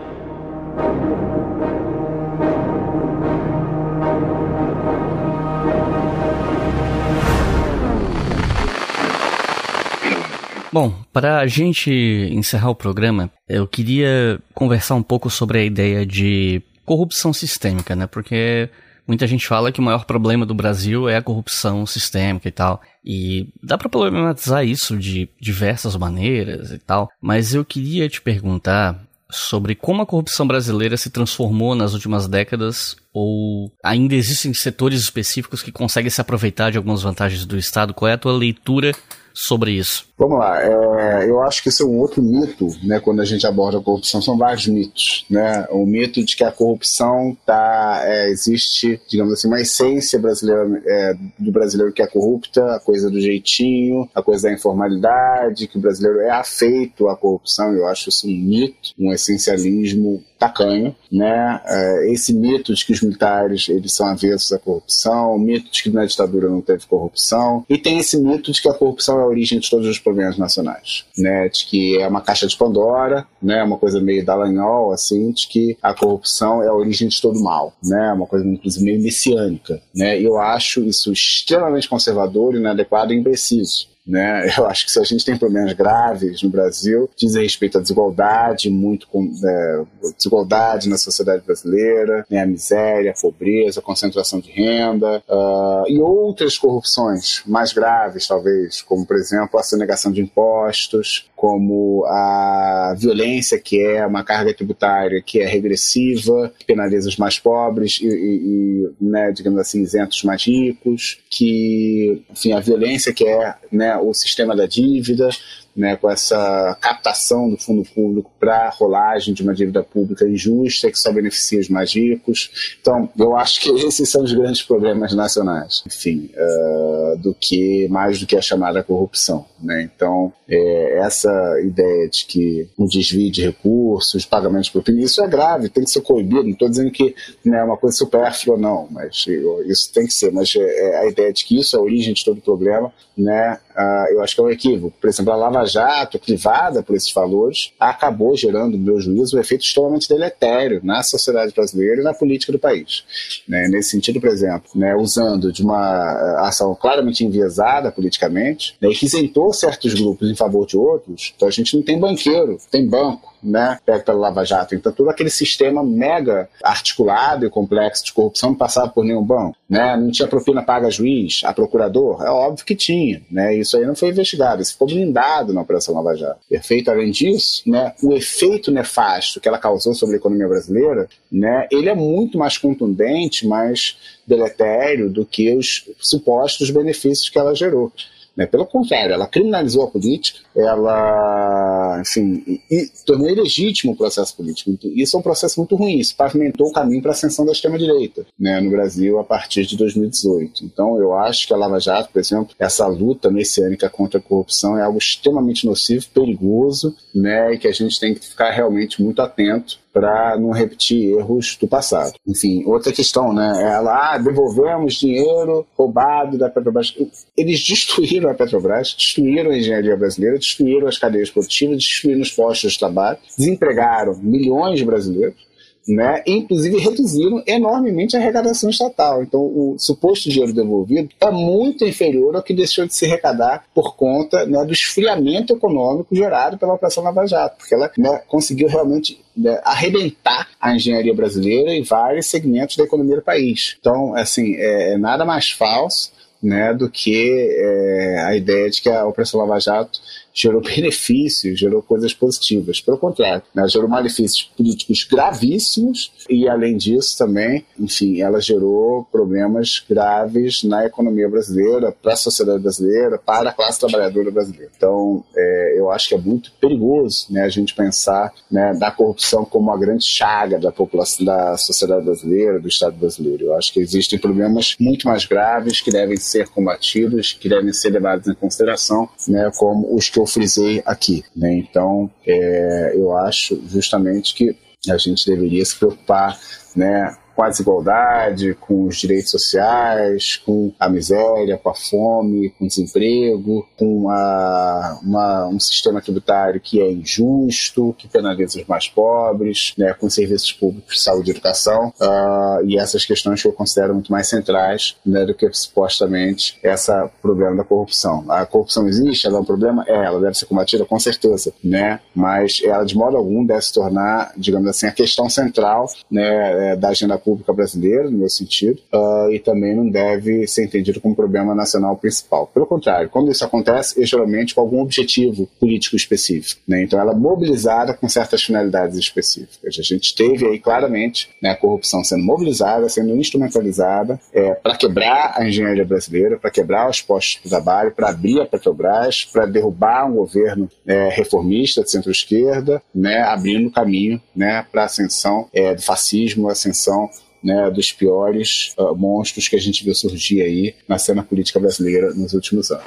Bom, 10.73 10.93
para 11.13 11.39
a 11.39 11.47
gente 11.47 11.93
encerrar 12.33 12.71
o 12.71 12.75
programa, 12.75 13.31
eu 13.49 13.69
queria 13.69 14.41
conversar 14.53 14.97
um 14.97 15.03
pouco 15.05 15.31
sobre 15.31 15.61
a 15.61 15.65
ideia 15.65 16.05
de 16.05 16.61
corrupção 16.85 17.33
sistêmica, 17.33 17.97
né? 17.97 18.07
Porque 18.07 18.69
muita 19.07 19.27
gente 19.27 19.47
fala 19.47 19.73
que 19.73 19.81
o 19.81 19.83
maior 19.83 20.05
problema 20.05 20.47
do 20.47 20.55
Brasil 20.55 21.09
é 21.09 21.17
a 21.17 21.23
corrupção 21.23 21.87
sistêmica 21.87 22.49
e 22.49 22.53
tal. 22.53 22.81
E 23.05 23.49
dá 23.63 23.77
para 23.77 23.89
problematizar 23.89 24.65
isso 24.65 24.97
de 24.97 25.29
diversas 25.41 25.97
maneiras 25.97 26.71
e 26.71 26.79
tal. 26.79 27.09
Mas 27.21 27.55
eu 27.55 27.65
queria 27.65 28.09
te 28.09 28.21
perguntar 28.21 29.01
sobre 29.31 29.75
como 29.75 30.03
a 30.03 30.07
corrupção 30.07 30.47
brasileira 30.47 30.97
se 30.97 31.11
transformou 31.11 31.75
nas 31.75 31.93
últimas 31.93 32.29
décadas 32.29 32.97
ou 33.13 33.73
ainda 33.83 34.15
existem 34.15 34.55
setores 34.55 35.01
específicos 35.01 35.63
que 35.63 35.73
conseguem 35.73 36.11
se 36.11 36.21
aproveitar 36.21 36.71
de 36.71 36.79
algumas 36.79 37.03
vantagens 37.03 37.45
do 37.45 37.59
Estado. 37.59 37.95
Qual 37.95 38.09
é 38.09 38.15
a 38.15 38.19
tua 38.19 38.33
leitura 38.33 38.93
sobre 39.35 39.73
isso? 39.73 40.07
Vamos 40.17 40.39
lá, 40.39 40.63
é, 40.63 41.29
eu 41.29 41.43
acho 41.43 41.61
que 41.61 41.69
esse 41.69 41.83
é 41.83 41.85
um 41.85 41.99
outro 41.99 42.23
mito, 42.23 42.69
né, 42.85 43.01
quando 43.01 43.21
a 43.21 43.25
gente 43.25 43.45
aborda 43.45 43.79
a 43.79 43.83
corrupção, 43.83 44.23
são 44.23 44.39
vários 44.39 44.69
mitos, 44.69 45.27
né, 45.29 45.67
o 45.71 45.85
mito 45.85 46.25
de 46.25 46.37
que 46.37 46.45
a 46.45 46.53
corrupção 46.53 47.37
tá, 47.45 48.03
é, 48.05 48.31
existe, 48.31 49.01
digamos 49.09 49.33
assim, 49.33 49.49
uma 49.49 49.61
essência 49.61 50.19
brasileira, 50.21 50.83
é, 50.87 51.15
do 51.37 51.51
brasileiro 51.51 51.93
que 51.93 52.01
é 52.01 52.07
corrupta, 52.07 52.77
a 52.77 52.79
coisa 52.79 53.11
do 53.11 53.21
jeitinho, 53.21 54.09
a 54.15 54.23
coisa 54.23 54.45
da 54.45 54.55
informalidade, 54.55 55.67
que 55.67 55.79
o 55.79 55.81
brasileiro 55.81 56.21
é 56.21 56.31
afeito 56.31 57.09
à 57.09 57.17
corrupção, 57.17 57.73
eu 57.73 57.89
acho 57.89 58.11
isso 58.11 58.29
um 58.29 58.31
mito, 58.31 58.91
um 58.97 59.13
essencialismo 59.13 60.23
tacanho, 60.45 60.95
né? 61.11 61.61
É, 61.65 62.13
esse 62.13 62.35
mito 62.35 62.75
de 62.75 62.85
que 62.85 62.93
os 62.93 63.01
militares 63.01 63.69
eles 63.69 63.93
são 63.93 64.07
avessos 64.07 64.53
à 64.53 64.59
corrupção, 64.59 65.35
o 65.35 65.39
mito 65.39 65.71
de 65.71 65.83
que 65.83 65.91
na 65.91 66.05
ditadura 66.05 66.49
não 66.49 66.61
teve 66.61 66.87
corrupção, 66.87 67.65
e 67.69 67.79
tem 67.79 67.99
esse 67.99 68.19
mito 68.19 68.53
de 68.53 68.61
que 68.61 68.69
a 68.69 68.75
corrupção 68.75 69.19
é 69.19 69.23
a 69.23 69.27
origem 69.27 69.59
de 69.59 69.71
todos 69.71 69.87
os 69.89 69.99
problemas 69.99 70.37
nacionais, 70.37 71.05
né? 71.17 71.49
De 71.49 71.65
que 71.67 71.99
é 71.99 72.07
uma 72.07 72.21
caixa 72.21 72.47
de 72.47 72.57
Pandora, 72.57 73.27
né? 73.43 73.63
Uma 73.63 73.79
coisa 73.79 74.01
meio 74.01 74.25
dalanhol, 74.25 74.93
assim, 74.93 75.31
de 75.33 75.49
que 75.49 75.77
a 75.83 75.95
corrupção 75.95 76.63
é 76.63 76.69
a 76.69 76.75
origem 76.75 77.09
de 77.09 77.21
todo 77.21 77.41
mal, 77.41 77.75
né? 77.83 78.13
Uma 78.13 78.27
coisa 78.27 78.47
inclusive 78.47 78.85
meio 78.85 79.01
messiânica, 79.01 79.81
né? 79.95 80.21
Eu 80.21 80.39
acho 80.39 80.85
isso 80.85 81.13
extremamente 81.13 81.89
conservador, 81.89 82.55
inadequado 82.55 83.13
e 83.13 83.17
impreciso. 83.17 83.94
Né? 84.07 84.47
Eu 84.57 84.67
acho 84.67 84.87
que 84.87 84.93
se 84.93 85.01
a 85.01 85.05
gente 85.05 85.25
tem 85.25 85.37
problemas 85.37 85.73
graves 85.73 86.43
no 86.43 86.51
Brasil, 86.51 87.09
diz 87.17 87.35
respeito 87.35 87.79
à 87.79 87.81
desigualdade, 87.81 88.69
muito 88.71 89.09
com, 89.09 89.31
é, 89.45 89.83
desigualdade 90.17 90.89
na 90.89 90.99
sociedade 90.99 91.43
brasileira, 91.45 92.25
né? 92.31 92.43
a 92.43 92.47
miséria, 92.47 93.13
a 93.13 93.21
pobreza, 93.21 93.81
a 93.81 93.83
concentração 93.83 94.41
de 94.41 94.51
renda 94.51 95.23
uh, 95.29 95.89
e 95.89 96.01
outras 96.01 96.59
corrupções 96.59 97.43
mais 97.47 97.73
graves, 97.73 98.27
talvez, 98.27 98.83
como 98.83 99.07
por 99.07 99.17
exemplo 99.17 99.59
a 99.59 99.63
sonegação 99.63 100.13
de 100.13 100.21
impostos, 100.21 101.29
como 101.45 102.07
a 102.07 102.95
violência, 102.97 103.59
que 103.59 103.79
é 103.79 104.07
uma 104.07 104.25
carga 104.25 104.55
tributária 104.55 105.21
que 105.21 105.41
é 105.41 105.47
regressiva, 105.47 106.53
que 106.59 106.65
penaliza 106.65 107.09
os 107.09 107.19
mais 107.19 107.39
pobres 107.39 107.99
e, 108.01 108.07
e, 108.07 108.91
e 109.01 109.05
né, 109.05 109.31
digamos 109.31 109.61
assim, 109.61 109.83
isentos 109.83 110.23
mais 110.23 110.43
ricos, 110.43 111.19
que, 111.29 112.25
enfim, 112.31 112.53
a 112.53 112.61
violência 112.61 113.13
que 113.13 113.29
é 113.29 113.55
né, 113.71 113.94
o 113.99 114.13
sistema 114.15 114.55
da 114.55 114.67
dívida, 114.67 115.29
né, 115.77 115.97
com 115.97 116.09
essa 116.09 116.77
captação 116.81 117.51
do 117.51 117.57
fundo 117.57 117.83
público 117.95 118.31
para 118.39 118.71
rolagem 118.71 119.35
de 119.35 119.43
uma 119.43 119.55
dívida 119.55 119.83
pública 119.83 120.27
injusta 120.27 120.91
que 120.91 120.99
só 120.99 121.13
beneficia 121.13 121.59
os 121.59 121.69
mais 121.69 121.93
ricos. 121.95 122.77
Então, 122.81 123.09
eu 123.19 123.37
acho 123.37 123.61
que 123.61 123.71
esses 123.71 124.09
são 124.09 124.23
os 124.23 124.33
grandes 124.33 124.63
problemas 124.63 125.13
nacionais, 125.15 125.83
enfim, 125.87 126.31
uh, 126.37 127.19
do 127.19 127.35
que 127.35 127.89
mais 127.89 128.21
do 128.21 128.27
que 128.27 128.37
a 128.37 128.43
chamada 128.43 128.83
corrupção. 128.83 129.45
Né? 129.61 129.83
Então, 129.83 130.33
é, 130.49 130.99
essa 130.99 131.31
ideia 131.61 132.09
de 132.09 132.27
que 132.27 132.69
um 132.79 132.87
desvio 132.87 133.31
de 133.31 133.43
recursos, 133.43 134.25
pagamentos 134.25 134.69
por 134.69 134.83
propina, 134.83 135.05
isso 135.05 135.23
é 135.23 135.27
grave, 135.27 135.69
tem 135.69 135.85
que 135.85 135.91
ser 135.91 136.03
coibido. 136.03 136.45
Não 136.45 136.51
estou 136.51 136.69
dizendo 136.69 136.91
que 136.91 137.15
né, 137.45 137.59
é 137.59 137.65
uma 137.65 137.77
coisa 137.77 137.97
supérflua, 137.97 138.57
não, 138.57 138.87
mas 138.91 139.25
isso 139.67 139.93
tem 139.93 140.07
que 140.07 140.13
ser. 140.13 140.31
Mas 140.31 140.55
é, 140.55 140.61
é 140.61 140.99
a 140.99 141.07
ideia 141.09 141.33
de 141.33 141.45
que 141.45 141.59
isso 141.59 141.77
é 141.77 141.79
a 141.79 141.83
origem 141.83 142.13
de 142.13 142.25
todo 142.25 142.39
o 142.39 142.43
problema, 142.43 142.93
né? 143.17 143.59
Uh, 143.73 143.84
eu 144.11 144.23
acho 144.23 144.35
que 144.35 144.41
é 144.41 144.45
um 144.45 144.51
equívoco. 144.51 144.97
Por 145.01 145.09
exemplo, 145.09 145.33
a 145.33 145.37
Lava 145.37 145.65
Jato, 145.65 146.19
privada 146.19 146.83
por 146.83 146.97
esses 146.97 147.13
valores, 147.13 147.73
acabou 147.79 148.37
gerando, 148.37 148.77
no 148.77 148.85
meu 148.85 149.01
juízo, 149.01 149.37
um 149.37 149.41
efeito 149.41 149.65
extremamente 149.65 150.09
deletério 150.09 150.81
na 150.83 151.03
sociedade 151.03 151.53
brasileira 151.53 152.01
e 152.01 152.05
na 152.05 152.15
política 152.15 152.53
do 152.53 152.59
país. 152.59 153.05
Né? 153.49 153.69
Nesse 153.69 153.91
sentido, 153.91 154.21
por 154.21 154.29
exemplo, 154.29 154.71
né, 154.75 154.95
usando 154.95 155.53
de 155.53 155.63
uma 155.63 156.47
ação 156.47 156.75
claramente 156.75 157.25
enviesada 157.25 157.91
politicamente, 157.91 158.77
né, 158.81 158.89
que 158.91 159.07
isentou 159.07 159.53
certos 159.53 159.95
grupos 159.95 160.31
em 160.31 160.35
favor 160.35 160.67
de 160.67 160.77
outros, 160.77 161.33
então 161.37 161.49
a 161.49 161.51
gente 161.51 161.77
não 161.77 161.83
tem 161.83 161.99
banqueiro, 161.99 162.59
tem 162.71 162.87
banco 162.87 163.34
né, 163.45 163.79
pego 163.85 164.05
pela 164.05 164.19
Lava 164.19 164.45
Jato. 164.45 164.75
Então, 164.75 164.93
todo 164.93 165.11
aquele 165.11 165.31
sistema 165.31 165.83
mega 165.83 166.49
articulado 166.63 167.47
e 167.47 167.51
complexo 167.51 168.05
de 168.05 168.13
corrupção 168.13 168.51
não 168.51 168.57
passava 168.57 168.89
por 168.89 169.05
nenhum 169.05 169.23
banco. 169.23 169.57
Né? 169.69 169.97
Não 169.97 170.11
tinha 170.11 170.29
propina 170.29 170.63
paga 170.63 170.87
a 170.87 170.91
juiz, 170.91 171.43
a 171.45 171.53
procurador? 171.53 172.23
É 172.23 172.31
óbvio 172.31 172.65
que 172.65 172.75
tinha. 172.75 173.23
Né? 173.31 173.57
Isso 173.57 173.77
aí 173.77 173.85
não 173.85 173.95
foi 173.95 174.09
investigado, 174.09 174.63
isso 174.63 174.73
ficou 174.73 174.89
blindado 174.89 175.53
na 175.53 175.63
Operação 175.63 175.95
Lava 175.95 176.17
Jato. 176.17 176.41
Perfeito? 176.49 176.91
Além 176.91 177.11
disso, 177.11 177.63
né, 177.67 177.93
o 178.03 178.13
efeito 178.13 178.71
nefasto 178.71 179.41
que 179.41 179.49
ela 179.49 179.59
causou 179.59 179.95
sobre 179.95 180.17
a 180.17 180.19
economia 180.19 180.49
brasileira, 180.49 181.09
né, 181.31 181.67
ele 181.71 181.89
é 181.89 181.95
muito 181.95 182.39
mais 182.39 182.59
contundente, 182.59 183.47
mais 183.47 183.97
deletério 184.27 185.11
do 185.11 185.25
que 185.25 185.55
os 185.55 185.89
supostos 185.99 186.71
benefícios 186.71 187.29
que 187.29 187.39
ela 187.39 187.55
gerou. 187.55 187.93
Né? 188.37 188.47
Pelo 188.47 188.67
contrário, 188.67 189.13
ela 189.13 189.27
criminalizou 189.27 189.85
a 189.85 189.91
política, 189.91 190.41
ela, 190.57 192.01
enfim, 192.01 192.61
e, 192.71 192.91
tornou 193.07 193.29
ilegítimo 193.29 193.93
o 193.93 193.97
processo 193.97 194.37
político. 194.37 194.77
Isso 194.95 195.17
é 195.17 195.21
um 195.21 195.23
processo 195.23 195.61
muito 195.61 195.77
ruim, 195.77 195.99
isso 195.99 196.17
pavimentou 196.17 196.69
o 196.69 196.73
caminho 196.73 197.03
para 197.03 197.13
a 197.13 197.15
ascensão 197.15 197.47
da 197.47 197.53
extrema-direita 197.53 198.27
né, 198.39 198.61
no 198.61 198.71
Brasil 198.71 199.19
a 199.19 199.25
partir 199.25 199.65
de 199.67 199.77
2018. 199.77 200.65
Então, 200.65 200.99
eu 200.99 201.15
acho 201.15 201.47
que 201.47 201.55
a 201.55 201.57
Lava 201.57 201.79
Jato, 201.79 202.11
por 202.13 202.19
exemplo, 202.19 202.55
essa 202.59 202.87
luta 202.87 203.31
messiânica 203.31 203.89
contra 203.89 204.19
a 204.19 204.23
corrupção 204.23 204.77
é 204.77 204.83
algo 204.83 204.99
extremamente 204.99 205.67
nocivo, 205.67 206.07
perigoso, 206.13 206.95
né, 207.15 207.55
e 207.55 207.59
que 207.59 207.69
a 207.69 207.73
gente 207.73 207.99
tem 208.01 208.15
que 208.15 208.27
ficar 208.27 208.51
realmente 208.51 209.03
muito 209.03 209.23
atento 209.23 209.84
para 209.95 210.37
não 210.37 210.51
repetir 210.51 211.17
erros 211.17 211.57
do 211.61 211.69
passado. 211.69 212.15
Enfim, 212.27 212.65
outra 212.67 212.93
questão, 212.93 213.33
né? 213.33 213.63
Ela, 213.63 214.15
ah, 214.15 214.19
devolvemos 214.19 214.95
dinheiro 214.95 215.65
roubado 215.79 216.37
da 216.37 216.51
Petrobras. 216.51 216.93
Eles 217.37 217.65
destruíram 217.65 218.29
a 218.29 218.35
Petrobras, 218.35 218.93
destruíram 218.93 219.53
a 219.53 219.57
engenharia 219.57 219.97
brasileira, 219.97 220.37
destruíram 220.37 220.89
as 220.89 220.99
cadeias 220.99 221.31
produtivas, 221.31 221.77
destruíram 221.77 222.23
os 222.23 222.33
postos 222.33 222.73
de 222.73 222.79
trabalho, 222.81 223.19
desempregaram 223.39 224.19
milhões 224.21 224.81
de 224.81 224.85
brasileiros 224.85 225.54
né? 225.87 226.23
Inclusive 226.27 226.79
reduziram 226.79 227.43
enormemente 227.47 228.17
a 228.17 228.21
arrecadação 228.21 228.71
estatal. 228.71 229.23
Então, 229.23 229.41
o 229.41 229.77
suposto 229.79 230.29
dinheiro 230.29 230.53
devolvido 230.53 231.09
é 231.21 231.31
muito 231.31 231.85
inferior 231.85 232.35
ao 232.35 232.43
que 232.43 232.55
deixou 232.55 232.87
de 232.87 232.95
se 232.95 233.05
arrecadar 233.05 233.65
por 233.75 233.95
conta 233.95 234.47
né, 234.47 234.65
do 234.65 234.73
esfriamento 234.73 235.55
econômico 235.55 236.15
gerado 236.15 236.57
pela 236.57 236.75
Operação 236.75 237.05
Lava 237.05 237.27
Jato, 237.27 237.57
porque 237.59 237.75
ela 237.75 237.91
né, 237.99 238.23
conseguiu 238.27 238.69
realmente 238.69 239.21
né, 239.37 239.61
arrebentar 239.65 240.49
a 240.61 240.75
engenharia 240.75 241.15
brasileira 241.15 241.75
em 241.75 241.83
vários 241.83 242.27
segmentos 242.27 242.77
da 242.77 242.85
economia 242.85 243.17
do 243.17 243.23
país. 243.23 243.77
Então, 243.79 244.15
assim, 244.15 244.55
é, 244.57 244.95
é 244.95 244.99
nada 244.99 245.25
mais 245.25 245.51
falso 245.51 246.13
né, 246.43 246.75
do 246.75 246.91
que 246.91 247.31
é, 247.59 248.25
a 248.27 248.37
ideia 248.37 248.69
de 248.71 248.83
que 248.83 248.89
a 248.89 249.07
Operação 249.07 249.41
Lava 249.41 249.59
Jato 249.59 249.99
gerou 250.35 250.61
benefícios, 250.63 251.59
gerou 251.59 251.81
coisas 251.81 252.13
positivas. 252.13 252.81
Pelo 252.81 252.99
contrário, 252.99 253.43
né, 253.55 253.67
gerou 253.69 253.89
malefícios 253.89 254.51
políticos 254.57 255.05
gravíssimos 255.05 256.13
e, 256.29 256.49
além 256.49 256.77
disso, 256.77 257.17
também, 257.17 257.65
enfim, 257.79 258.21
ela 258.21 258.41
gerou 258.41 259.05
problemas 259.11 259.85
graves 259.89 260.65
na 260.65 260.85
economia 260.85 261.29
brasileira, 261.29 261.93
para 261.93 262.15
a 262.15 262.17
sociedade 262.17 262.61
brasileira, 262.61 263.19
para 263.19 263.51
a 263.51 263.53
classe 263.53 263.79
trabalhadora 263.79 264.31
brasileira. 264.31 264.71
Então, 264.77 265.25
é, 265.37 265.79
eu 265.79 265.91
acho 265.91 266.09
que 266.09 266.15
é 266.15 266.19
muito 266.19 266.51
perigoso 266.61 267.27
né, 267.31 267.43
a 267.43 267.49
gente 267.49 267.75
pensar 267.75 268.33
né, 268.51 268.75
da 268.75 268.91
corrupção 268.91 269.45
como 269.45 269.71
uma 269.71 269.79
grande 269.79 270.05
chaga 270.05 270.59
da 270.59 270.73
população, 270.73 271.25
da 271.25 271.57
sociedade 271.57 272.05
brasileira, 272.05 272.59
do 272.59 272.69
Estado 272.69 272.97
brasileiro. 272.97 273.45
Eu 273.45 273.55
acho 273.55 273.73
que 273.73 273.81
existem 273.81 274.19
problemas 274.19 274.75
muito 274.81 275.07
mais 275.07 275.25
graves 275.27 275.81
que 275.81 275.91
devem 275.91 276.17
ser 276.17 276.49
combatidos, 276.49 277.33
que 277.33 277.49
devem 277.49 277.73
ser 277.73 277.91
levados 277.91 278.27
em 278.27 278.35
consideração, 278.35 279.09
né, 279.29 279.51
como 279.57 279.95
os 279.95 280.09
que 280.09 280.24
eu 280.25 280.27
frisei 280.27 280.83
aqui. 280.85 281.25
Né? 281.37 281.55
Então, 281.55 282.11
é, 282.27 282.93
eu 282.95 283.17
acho 283.17 283.63
justamente 283.69 284.35
que 284.35 284.57
a 284.91 284.97
gente 284.97 285.25
deveria 285.27 285.65
se 285.65 285.77
preocupar 285.77 286.39
né, 286.75 287.17
com 287.35 287.43
a 287.43 287.49
desigualdade, 287.49 288.55
com 288.55 288.87
os 288.87 288.97
direitos 288.97 289.31
sociais, 289.31 290.37
com 290.45 290.73
a 290.79 290.89
miséria, 290.89 291.59
com 291.59 291.69
a 291.69 291.75
fome, 291.75 292.51
com 292.51 292.65
o 292.65 292.69
desemprego, 292.69 293.67
com 293.77 294.09
a, 294.09 294.99
uma, 295.03 295.47
um 295.49 295.59
sistema 295.59 296.01
tributário 296.01 296.61
que 296.61 296.81
é 296.81 296.91
injusto, 296.91 297.95
que 297.99 298.09
penaliza 298.09 298.61
os 298.61 298.67
mais 298.67 298.89
pobres, 298.89 299.75
né, 299.77 299.93
com 299.95 300.09
serviços 300.09 300.53
públicos 300.53 300.95
de 300.95 301.03
saúde 301.03 301.31
e 301.31 301.33
educação, 301.33 301.93
uh, 302.01 302.65
e 302.67 302.79
essas 302.79 303.05
questões 303.05 303.43
que 303.43 303.49
eu 303.49 303.53
considero 303.53 303.95
muito 303.95 304.13
mais 304.13 304.29
centrais 304.29 304.97
né, 305.05 305.25
do 305.25 305.35
que 305.35 305.51
supostamente 305.53 306.59
esse 306.63 306.93
problema 307.21 307.57
da 307.57 307.65
corrupção. 307.65 308.25
A 308.29 308.47
corrupção 308.47 308.87
existe, 308.87 309.27
ela 309.27 309.39
é 309.39 309.41
um 309.41 309.45
problema? 309.45 309.85
É, 309.87 310.05
ela 310.05 310.21
deve 310.21 310.35
ser 310.35 310.47
combatida 310.47 310.85
com 310.85 310.99
certeza, 310.99 311.53
né, 311.63 312.01
mas 312.15 312.61
ela 312.65 312.85
de 312.85 312.97
modo 312.97 313.17
algum 313.17 313.45
deve 313.45 313.63
se 313.63 313.73
tornar, 313.73 314.33
digamos 314.37 314.69
assim, 314.69 314.87
a 314.87 314.93
questão 314.93 315.29
central 315.29 315.87
né, 316.11 316.73
é, 316.73 316.77
da 316.77 316.89
agenda 316.89 317.19
pública 317.25 317.53
brasileira, 317.53 318.11
no 318.11 318.19
meu 318.19 318.29
sentido, 318.29 318.81
uh, 318.93 319.33
e 319.33 319.39
também 319.39 319.75
não 319.75 319.89
deve 319.89 320.47
ser 320.47 320.65
entendido 320.65 321.01
como 321.01 321.17
problema 321.17 321.55
nacional 321.55 321.97
principal. 321.97 322.47
Pelo 322.47 322.67
contrário, 322.67 323.09
quando 323.09 323.31
isso 323.31 323.45
acontece, 323.45 324.03
é 324.03 324.07
geralmente 324.07 324.55
com 324.55 324.61
algum 324.61 324.81
objetivo 324.81 325.49
político 325.59 325.97
específico. 325.97 326.61
Né? 326.69 326.83
Então, 326.83 327.01
ela 327.01 327.13
é 327.13 327.17
mobilizada 327.17 327.95
com 327.95 328.09
certas 328.09 328.43
finalidades 328.43 328.99
específicas. 328.99 329.77
A 329.79 329.83
gente 329.83 330.15
teve 330.15 330.47
aí 330.47 330.59
claramente 330.59 331.31
né, 331.43 331.51
a 331.51 331.57
corrupção 331.57 332.05
sendo 332.05 332.25
mobilizada, 332.25 332.89
sendo 332.89 333.17
instrumentalizada 333.17 334.21
é, 334.33 334.55
para 334.55 334.77
quebrar 334.77 335.35
a 335.37 335.47
engenharia 335.47 335.85
brasileira, 335.85 336.39
para 336.39 336.51
quebrar 336.51 336.89
os 336.89 337.01
postos 337.01 337.43
de 337.43 337.49
trabalho, 337.49 337.93
para 337.93 338.11
abrir 338.11 338.41
a 338.41 338.47
Petrobras, 338.47 339.25
para 339.25 339.47
derrubar 339.47 340.07
um 340.07 340.15
governo 340.15 340.69
é, 340.87 341.09
reformista 341.09 341.83
de 341.83 341.91
centro-esquerda, 341.91 342.83
né, 342.95 343.23
abrindo 343.23 343.71
caminho 343.71 344.21
né, 344.35 344.67
para 344.71 344.83
a 344.83 344.87
ascensão 344.87 345.49
é, 345.53 345.75
do 345.75 345.83
fascismo, 345.83 346.49
ascensão 346.49 347.09
né, 347.45 347.71
dos 347.71 347.93
piores 347.93 348.75
uh, 348.79 348.97
monstros 348.97 349.47
que 349.47 349.55
a 349.55 349.61
gente 349.61 349.85
viu 349.85 349.95
surgir 349.95 350.41
aí 350.41 350.75
na 350.89 350.99
cena 350.99 351.23
política 351.23 351.61
brasileira 351.61 352.15
nos 352.15 352.33
últimos 352.33 352.71
anos. 352.71 352.85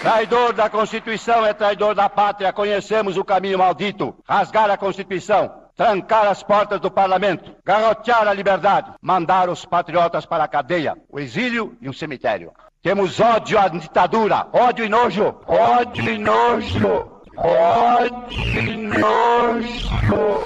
Traidor 0.00 0.52
da 0.52 0.70
Constituição 0.70 1.44
é 1.44 1.52
traidor 1.52 1.94
da 1.94 2.08
pátria. 2.08 2.52
Conhecemos 2.52 3.16
o 3.16 3.24
caminho 3.24 3.58
maldito. 3.58 4.14
Rasgar 4.26 4.70
a 4.70 4.76
Constituição, 4.76 5.52
trancar 5.76 6.26
as 6.28 6.42
portas 6.42 6.80
do 6.80 6.90
parlamento, 6.90 7.54
garrotear 7.64 8.26
a 8.26 8.32
liberdade, 8.32 8.92
mandar 9.02 9.50
os 9.50 9.64
patriotas 9.64 10.24
para 10.24 10.44
a 10.44 10.48
cadeia, 10.48 10.96
o 11.10 11.18
exílio 11.18 11.76
e 11.82 11.88
um 11.88 11.92
cemitério. 11.92 12.52
Temos 12.80 13.18
ódio 13.18 13.58
à 13.58 13.66
ditadura, 13.68 14.46
ódio 14.52 14.84
e 14.84 14.88
nojo, 14.88 15.34
ódio 15.46 16.08
e 16.08 16.16
nojo, 16.16 17.22
ódio 17.36 18.58
e 18.58 18.76
nojo. 18.76 20.44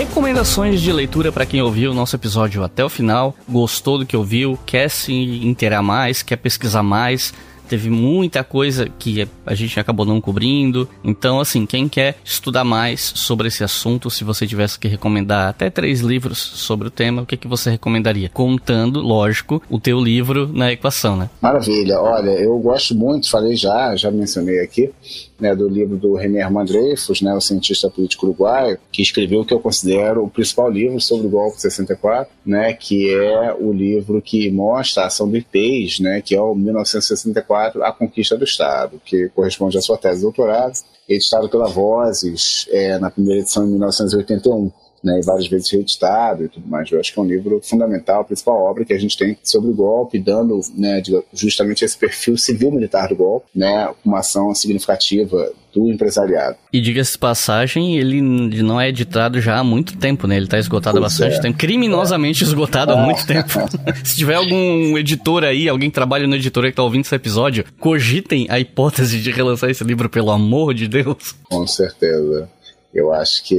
Recomendações 0.00 0.80
de 0.80 0.90
leitura 0.90 1.30
para 1.30 1.44
quem 1.44 1.60
ouviu 1.60 1.90
o 1.90 1.94
nosso 1.94 2.16
episódio 2.16 2.64
até 2.64 2.82
o 2.82 2.88
final, 2.88 3.34
gostou 3.46 3.98
do 3.98 4.06
que 4.06 4.16
ouviu, 4.16 4.58
quer 4.64 4.88
se 4.88 5.12
inteirar 5.12 5.82
mais, 5.82 6.22
quer 6.22 6.36
pesquisar 6.36 6.82
mais, 6.82 7.34
teve 7.68 7.88
muita 7.88 8.42
coisa 8.42 8.88
que 8.98 9.28
a 9.46 9.54
gente 9.54 9.78
acabou 9.78 10.04
não 10.04 10.20
cobrindo. 10.20 10.88
Então, 11.04 11.38
assim, 11.38 11.66
quem 11.66 11.86
quer 11.86 12.16
estudar 12.24 12.64
mais 12.64 13.12
sobre 13.14 13.46
esse 13.46 13.62
assunto, 13.62 14.10
se 14.10 14.24
você 14.24 14.44
tivesse 14.46 14.78
que 14.78 14.88
recomendar 14.88 15.50
até 15.50 15.68
três 15.68 16.00
livros 16.00 16.38
sobre 16.38 16.88
o 16.88 16.90
tema, 16.90 17.22
o 17.22 17.26
que, 17.26 17.36
que 17.36 17.46
você 17.46 17.70
recomendaria? 17.70 18.30
Contando, 18.30 19.00
lógico, 19.00 19.62
o 19.68 19.78
teu 19.78 20.00
livro 20.00 20.50
na 20.52 20.72
equação, 20.72 21.14
né? 21.14 21.30
Maravilha. 21.42 22.00
Olha, 22.00 22.30
eu 22.30 22.58
gosto 22.58 22.94
muito, 22.94 23.30
falei 23.30 23.54
já, 23.54 23.94
já 23.94 24.10
mencionei 24.10 24.60
aqui, 24.60 24.90
né, 25.40 25.54
do 25.54 25.68
livro 25.68 25.96
do 25.96 26.14
René 26.14 26.40
Hermann 26.40 26.66
Dreyfus, 26.66 27.22
né, 27.22 27.34
o 27.34 27.40
cientista 27.40 27.90
político 27.90 28.26
uruguaio, 28.26 28.78
que 28.92 29.02
escreveu 29.02 29.40
o 29.40 29.44
que 29.44 29.54
eu 29.54 29.60
considero 29.60 30.24
o 30.24 30.30
principal 30.30 30.70
livro 30.70 31.00
sobre 31.00 31.26
o 31.26 31.30
golpe 31.30 31.56
de 31.56 31.62
64, 31.62 32.32
né, 32.44 32.72
que 32.72 33.12
é 33.14 33.54
o 33.58 33.72
livro 33.72 34.20
que 34.20 34.50
mostra 34.50 35.04
a 35.04 35.06
ação 35.06 35.28
do 35.28 35.36
IPES, 35.36 36.00
né, 36.00 36.20
que 36.20 36.34
é 36.34 36.40
o 36.40 36.54
1964, 36.54 37.82
A 37.82 37.92
Conquista 37.92 38.36
do 38.36 38.44
Estado, 38.44 39.00
que 39.04 39.28
corresponde 39.30 39.78
à 39.78 39.80
sua 39.80 39.96
tese 39.96 40.16
de 40.16 40.22
doutorado, 40.22 40.74
editado 41.08 41.48
pela 41.48 41.66
Vozes 41.66 42.66
é, 42.70 42.98
na 42.98 43.10
primeira 43.10 43.40
edição 43.40 43.64
em 43.64 43.70
1981 43.70 44.70
né, 45.02 45.18
e 45.18 45.24
várias 45.24 45.48
vezes 45.48 45.70
reeditado 45.70 46.44
e 46.44 46.48
tudo 46.48 46.66
mais. 46.66 46.90
Eu 46.90 47.00
acho 47.00 47.12
que 47.12 47.18
é 47.18 47.22
um 47.22 47.26
livro 47.26 47.60
fundamental, 47.62 48.22
a 48.22 48.24
principal 48.24 48.56
obra 48.56 48.84
que 48.84 48.92
a 48.92 48.98
gente 48.98 49.16
tem 49.16 49.36
sobre 49.42 49.70
o 49.70 49.74
golpe, 49.74 50.18
dando 50.18 50.60
né, 50.76 51.02
justamente 51.32 51.84
esse 51.84 51.96
perfil 51.96 52.36
civil-militar 52.36 53.08
do 53.08 53.16
golpe, 53.16 53.46
né, 53.54 53.90
uma 54.04 54.18
ação 54.20 54.54
significativa 54.54 55.52
do 55.72 55.90
empresariado. 55.90 56.56
E 56.72 56.80
diga-se 56.80 57.16
passagem, 57.16 57.96
ele 57.96 58.20
não 58.20 58.80
é 58.80 58.88
editado 58.88 59.40
já 59.40 59.58
há 59.58 59.64
muito 59.64 59.96
tempo, 59.96 60.26
né? 60.26 60.36
Ele 60.36 60.46
está 60.46 60.58
esgotado 60.58 60.98
pois 60.98 61.04
há 61.04 61.08
bastante 61.08 61.38
é. 61.38 61.42
tempo, 61.42 61.58
criminosamente 61.58 62.42
é. 62.42 62.46
esgotado 62.46 62.92
há 62.92 63.00
é. 63.00 63.04
muito 63.04 63.26
tempo. 63.26 63.48
Se 64.04 64.16
tiver 64.16 64.34
algum 64.34 64.98
editor 64.98 65.44
aí, 65.44 65.68
alguém 65.68 65.88
que 65.88 65.94
trabalha 65.94 66.26
no 66.26 66.34
editor 66.34 66.64
que 66.64 66.70
está 66.70 66.82
ouvindo 66.82 67.04
esse 67.04 67.14
episódio, 67.14 67.64
cogitem 67.78 68.46
a 68.50 68.58
hipótese 68.58 69.20
de 69.20 69.30
relançar 69.30 69.70
esse 69.70 69.84
livro, 69.84 70.08
pelo 70.08 70.30
amor 70.30 70.74
de 70.74 70.88
Deus. 70.88 71.36
Com 71.44 71.66
certeza. 71.66 72.48
Eu 72.92 73.12
acho 73.12 73.44
que 73.44 73.56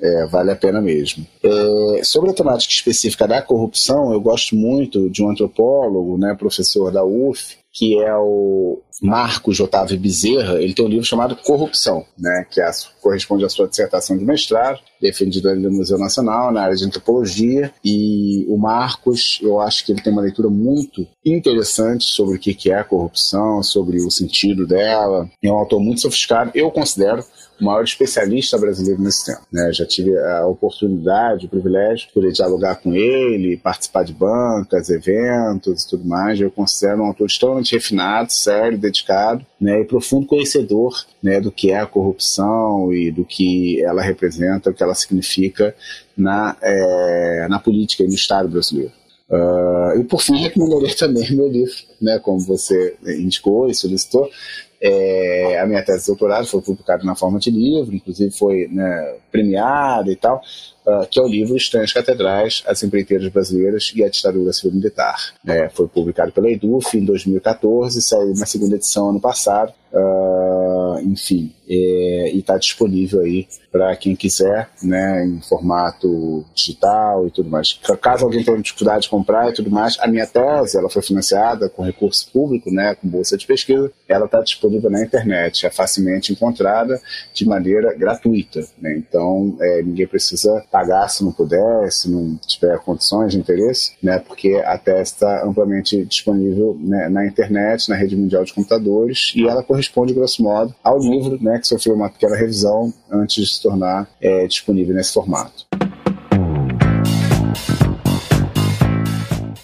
é, 0.00 0.26
vale 0.26 0.50
a 0.50 0.56
pena 0.56 0.80
mesmo. 0.80 1.26
É, 1.42 2.04
sobre 2.04 2.30
a 2.30 2.34
temática 2.34 2.72
específica 2.72 3.26
da 3.26 3.40
corrupção, 3.40 4.12
eu 4.12 4.20
gosto 4.20 4.54
muito 4.54 5.08
de 5.08 5.22
um 5.22 5.30
antropólogo, 5.30 6.18
né, 6.18 6.34
professor 6.38 6.92
da 6.92 7.04
UF, 7.04 7.56
que 7.72 8.00
é 8.00 8.14
o 8.16 8.80
Marcos 9.02 9.58
Otávio 9.58 9.98
Bezerra, 9.98 10.62
ele 10.62 10.72
tem 10.72 10.84
um 10.84 10.88
livro 10.88 11.04
chamado 11.04 11.34
Corrupção, 11.34 12.06
né, 12.16 12.46
que 12.48 12.60
é, 12.60 12.70
corresponde 13.02 13.44
à 13.44 13.48
sua 13.48 13.66
dissertação 13.66 14.16
de 14.16 14.24
mestrado, 14.24 14.78
defendida 15.00 15.54
no 15.56 15.72
Museu 15.72 15.98
Nacional, 15.98 16.52
na 16.52 16.62
área 16.62 16.76
de 16.76 16.84
antropologia. 16.84 17.72
E 17.84 18.46
o 18.48 18.56
Marcos, 18.56 19.40
eu 19.42 19.60
acho 19.60 19.84
que 19.84 19.90
ele 19.90 20.00
tem 20.00 20.12
uma 20.12 20.22
leitura 20.22 20.48
muito 20.48 21.04
interessante 21.26 22.04
sobre 22.04 22.36
o 22.36 22.38
que 22.38 22.70
é 22.70 22.76
a 22.76 22.84
corrupção, 22.84 23.60
sobre 23.62 24.00
o 24.00 24.10
sentido 24.10 24.66
dela. 24.66 25.28
É 25.42 25.50
um 25.50 25.56
autor 25.56 25.80
muito 25.80 26.00
sofisticado, 26.00 26.52
eu 26.54 26.70
considero 26.70 27.24
o 27.60 27.64
maior 27.64 27.84
especialista 27.84 28.58
brasileiro 28.58 29.00
nesse 29.00 29.26
tema. 29.26 29.40
Né? 29.52 29.72
Já 29.72 29.86
tive 29.86 30.16
a 30.18 30.46
oportunidade, 30.46 31.46
o 31.46 31.48
privilégio 31.48 32.08
de 32.08 32.12
poder 32.12 32.32
dialogar 32.32 32.76
com 32.76 32.94
ele, 32.94 33.56
participar 33.56 34.04
de 34.04 34.12
bancas, 34.12 34.90
eventos 34.90 35.82
e 35.82 35.88
tudo 35.88 36.04
mais. 36.04 36.40
Eu 36.40 36.50
considero 36.50 37.02
um 37.02 37.06
autor 37.06 37.26
extremamente 37.26 37.72
refinado, 37.72 38.32
sério, 38.32 38.78
dedicado 38.78 39.44
né, 39.60 39.80
e 39.80 39.84
profundo 39.84 40.26
conhecedor 40.26 41.04
né, 41.22 41.40
do 41.40 41.52
que 41.52 41.70
é 41.70 41.80
a 41.80 41.86
corrupção 41.86 42.92
e 42.92 43.10
do 43.10 43.24
que 43.24 43.82
ela 43.84 44.02
representa, 44.02 44.70
o 44.70 44.74
que 44.74 44.82
ela 44.82 44.94
significa 44.94 45.74
na, 46.16 46.56
é, 46.62 47.46
na 47.48 47.58
política 47.58 48.02
e 48.02 48.06
no 48.06 48.14
Estado 48.14 48.48
brasileiro. 48.48 48.92
Uh, 49.28 50.00
e 50.00 50.04
por 50.04 50.20
fim, 50.20 50.36
recomendaria 50.36 50.94
também 50.94 51.34
meu 51.34 51.48
livro, 51.48 51.74
né, 52.00 52.18
como 52.18 52.38
você 52.40 52.94
indicou 53.04 53.68
e 53.68 53.74
solicitou, 53.74 54.30
é, 54.80 55.58
a 55.60 55.66
minha 55.66 55.84
tese 55.84 56.02
de 56.02 56.06
doutorado 56.08 56.46
foi 56.46 56.60
publicada 56.60 57.04
na 57.04 57.14
forma 57.14 57.38
de 57.38 57.50
livro, 57.50 57.94
inclusive 57.94 58.30
foi 58.30 58.68
né, 58.68 59.16
premiada 59.30 60.10
e 60.10 60.16
tal, 60.16 60.40
uh, 60.86 61.06
que 61.08 61.18
é 61.18 61.22
o 61.22 61.28
livro 61.28 61.56
Estranhas 61.56 61.92
Catedrais, 61.92 62.62
As 62.66 62.82
Empreiteiras 62.82 63.28
Brasileiras 63.28 63.92
e 63.94 64.04
a 64.04 64.08
Ditadura 64.08 64.52
Civil 64.52 64.72
Militar. 64.72 65.34
É, 65.46 65.68
foi 65.68 65.88
publicado 65.88 66.32
pela 66.32 66.50
EDUF 66.50 66.96
em 66.96 67.04
2014, 67.04 68.00
saiu 68.02 68.34
na 68.34 68.46
segunda 68.46 68.76
edição 68.76 69.10
ano 69.10 69.20
passado. 69.20 69.72
Uh, 69.92 70.98
enfim, 71.04 71.54
é, 71.68 72.32
e 72.34 72.38
está 72.40 72.58
disponível 72.58 73.20
aí 73.20 73.46
para 73.70 73.94
quem 73.94 74.16
quiser, 74.16 74.68
né, 74.82 75.24
em 75.24 75.40
formato 75.40 76.44
digital 76.52 77.28
e 77.28 77.30
tudo 77.30 77.48
mais. 77.48 77.78
Caso 78.00 78.24
alguém 78.24 78.44
tenha 78.44 78.60
dificuldade 78.60 79.02
de 79.02 79.08
comprar 79.08 79.50
e 79.50 79.52
tudo 79.52 79.70
mais, 79.70 79.96
a 80.00 80.08
minha 80.08 80.26
tese 80.26 80.76
ela 80.76 80.90
foi 80.90 81.00
financiada 81.00 81.68
com 81.68 81.82
recurso 81.82 82.28
público, 82.32 82.72
né, 82.72 82.96
com 82.96 83.08
bolsa 83.08 83.36
de 83.36 83.46
pesquisa. 83.46 83.90
Ela 84.08 84.26
está 84.26 84.40
disponível 84.40 84.90
na 84.90 85.02
internet, 85.02 85.64
é 85.64 85.70
facilmente 85.70 86.32
encontrada 86.32 87.00
de 87.32 87.46
maneira 87.46 87.94
gratuita. 87.94 88.66
Né? 88.78 88.96
Então, 88.96 89.56
é, 89.60 89.82
ninguém 89.82 90.08
precisa 90.08 90.64
pagar 90.74 91.08
se 91.08 91.22
não 91.22 91.30
puder, 91.30 91.92
se 91.92 92.10
não 92.10 92.36
tiver 92.44 92.76
condições 92.80 93.30
de 93.30 93.38
interesse, 93.38 93.92
né, 94.02 94.18
porque 94.18 94.60
a 94.66 94.76
tese 94.76 95.12
está 95.12 95.46
amplamente 95.46 96.04
disponível 96.04 96.76
né, 96.80 97.08
na 97.08 97.24
internet, 97.24 97.88
na 97.88 97.94
rede 97.94 98.16
mundial 98.16 98.44
de 98.44 98.52
computadores, 98.52 99.32
e 99.36 99.46
ela 99.46 99.62
corresponde 99.62 99.84
corresponde, 99.84 100.14
grosso 100.14 100.42
modo, 100.42 100.74
ao 100.82 100.98
livro 100.98 101.38
né, 101.40 101.58
que 101.58 101.66
sofreu 101.66 101.94
uma 101.94 102.10
pequena 102.10 102.36
revisão 102.36 102.92
antes 103.10 103.44
de 103.44 103.54
se 103.54 103.62
tornar 103.62 104.08
é, 104.20 104.46
disponível 104.46 104.94
nesse 104.94 105.12
formato. 105.12 105.66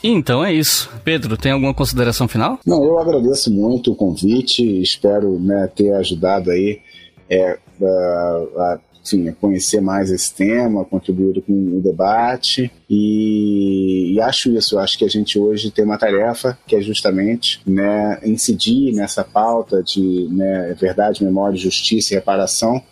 Então 0.03 0.45
é 0.45 0.53
isso. 0.53 0.91
Pedro, 1.05 1.37
tem 1.37 1.53
alguma 1.53 1.75
consideração 1.75 2.27
final? 2.27 2.59
Não, 2.65 2.83
eu 2.83 2.99
agradeço 2.99 3.53
muito 3.53 3.93
o 3.93 3.97
convite, 3.97 4.81
espero 4.81 5.39
né, 5.39 5.69
ter 5.75 5.93
ajudado 5.95 6.51
aí 6.51 6.81
é, 7.29 7.59
a, 7.83 8.47
a 8.57 8.79
enfim, 9.13 9.33
conhecer 9.41 9.81
mais 9.81 10.11
esse 10.11 10.33
tema, 10.33 10.85
contribuir 10.85 11.43
com 11.43 11.53
o 11.53 11.81
debate. 11.81 12.71
E, 12.89 14.15
e, 14.15 14.21
acho 14.21 14.51
isso, 14.51 14.79
acho 14.79 14.99
que 14.99 15.05
a 15.05 15.09
gente 15.09 15.39
hoje 15.39 15.71
tem 15.71 15.85
uma 15.85 15.99
tarefa 15.99 16.59
que 16.67 16.77
é 16.77 16.81
justamente 16.81 17.61
né, 17.67 18.19
incidir 18.25 18.93
nessa 18.93 19.25
pauta 19.25 19.83
de 19.83 20.29
né, 20.31 20.75
verdade, 20.79 21.25
memória, 21.25 21.57
justiça 21.57 22.13
e 22.13 22.17
reparação, 22.17 22.83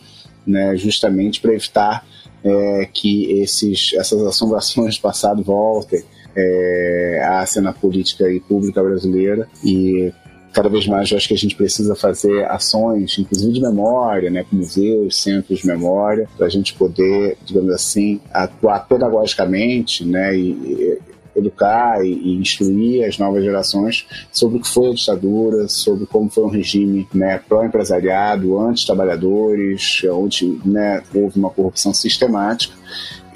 né, 0.46 0.76
justamente 0.76 1.40
para 1.40 1.54
evitar 1.54 2.06
é, 2.44 2.88
que 2.92 3.40
esses, 3.40 3.92
essas 3.94 4.22
assombrações 4.22 4.96
do 4.96 5.02
passado 5.02 5.42
voltem 5.42 6.02
é, 6.36 7.22
à 7.24 7.44
cena 7.46 7.72
política 7.72 8.30
e 8.30 8.40
pública 8.40 8.82
brasileira. 8.82 9.48
E 9.64 10.12
cada 10.52 10.68
vez 10.68 10.86
mais 10.86 11.10
eu 11.10 11.16
acho 11.16 11.28
que 11.28 11.34
a 11.34 11.38
gente 11.38 11.54
precisa 11.54 11.94
fazer 11.94 12.44
ações, 12.46 13.18
inclusive 13.18 13.52
de 13.52 13.60
memória, 13.60 14.30
né, 14.30 14.44
com 14.48 14.56
museus, 14.56 15.22
centros 15.22 15.60
de 15.60 15.66
memória, 15.66 16.28
para 16.36 16.46
a 16.46 16.50
gente 16.50 16.74
poder, 16.74 17.36
digamos 17.44 17.72
assim, 17.72 18.20
atuar 18.32 18.86
pedagogicamente, 18.86 20.04
né, 20.04 20.36
e, 20.36 20.50
e 20.50 20.98
educar 21.36 22.04
e, 22.04 22.12
e, 22.12 22.34
instruir 22.36 23.04
as 23.04 23.16
novas 23.18 23.44
gerações 23.44 24.06
sobre 24.32 24.58
o 24.58 24.60
que 24.60 24.68
foi 24.68 24.90
a 24.90 24.94
ditadura, 24.94 25.68
sobre 25.68 26.06
como 26.06 26.28
foi 26.28 26.44
um 26.44 26.48
regime 26.48 27.06
né, 27.14 27.38
pró-empresariado, 27.48 28.58
anti-trabalhadores, 28.58 30.02
onde 30.10 30.58
né, 30.64 31.02
houve 31.14 31.38
uma 31.38 31.50
corrupção 31.50 31.94
sistemática 31.94 32.74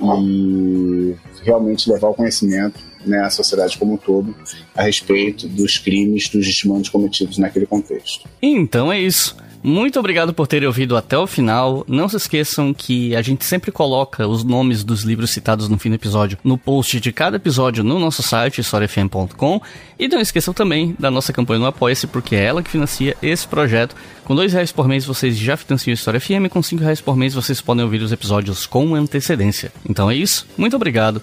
e 0.01 1.15
realmente 1.45 1.91
levar 1.91 2.09
o 2.09 2.15
conhecimento 2.15 2.81
né, 3.05 3.21
à 3.21 3.31
sociedade 3.31 3.79
como 3.79 3.95
um 3.95 3.97
todo 3.97 4.35
a 4.75 4.83
respeito 4.83 5.49
dos 5.49 5.79
crimes, 5.79 6.29
dos 6.29 6.47
desmandos 6.47 6.89
cometidos 6.89 7.39
naquele 7.39 7.67
contexto. 7.67 8.29
Então 8.41 8.93
é 8.93 9.01
isso. 9.01 9.37
Muito 9.65 9.97
obrigado 10.01 10.35
por 10.35 10.49
terem 10.49 10.67
ouvido 10.67 10.97
até 10.97 11.17
o 11.17 11.25
final. 11.25 11.85
Não 11.87 12.09
se 12.09 12.17
esqueçam 12.17 12.75
que 12.75 13.15
a 13.15 13.23
gente 13.23 13.45
sempre 13.45 13.71
coloca 13.71 14.27
os 14.27 14.43
nomes 14.43 14.83
dos 14.83 15.03
livros 15.03 15.31
citados 15.31 15.69
no 15.69 15.79
fim 15.79 15.89
do 15.89 15.95
episódio 15.95 16.37
no 16.43 16.59
post 16.59 16.99
de 16.99 17.13
cada 17.13 17.37
episódio 17.37 17.85
no 17.85 17.97
nosso 18.01 18.25
site, 18.25 18.61
historiafm.com. 18.61 19.61
E 19.97 20.09
não 20.09 20.21
esqueçam 20.21 20.53
também 20.53 20.97
da 20.99 21.13
nossa 21.13 21.33
campanha 21.33 21.61
no 21.61 21.67
Apoia-se, 21.67 22.09
porque 22.09 22.35
é 22.35 22.43
ela 22.43 22.61
que 22.61 22.71
financia 22.71 23.17
esse 23.23 23.47
projeto. 23.47 23.95
Com 24.25 24.35
dois 24.35 24.53
reais 24.53 24.73
por 24.73 24.89
mês 24.89 25.05
vocês 25.05 25.39
já 25.39 25.57
financiam 25.57 25.93
a 25.93 25.95
História 25.95 26.19
FM, 26.19 26.51
com 26.51 26.61
cinco 26.61 26.83
reais 26.83 27.01
por 27.01 27.17
mês 27.17 27.33
vocês 27.33 27.61
podem 27.61 27.85
ouvir 27.85 28.03
os 28.03 28.11
episódios 28.11 28.67
com 28.67 28.97
antecedência. 28.97 29.73
Então 29.89 30.11
é 30.11 30.17
isso, 30.17 30.45
muito 30.59 30.75
obrigado 30.75 31.23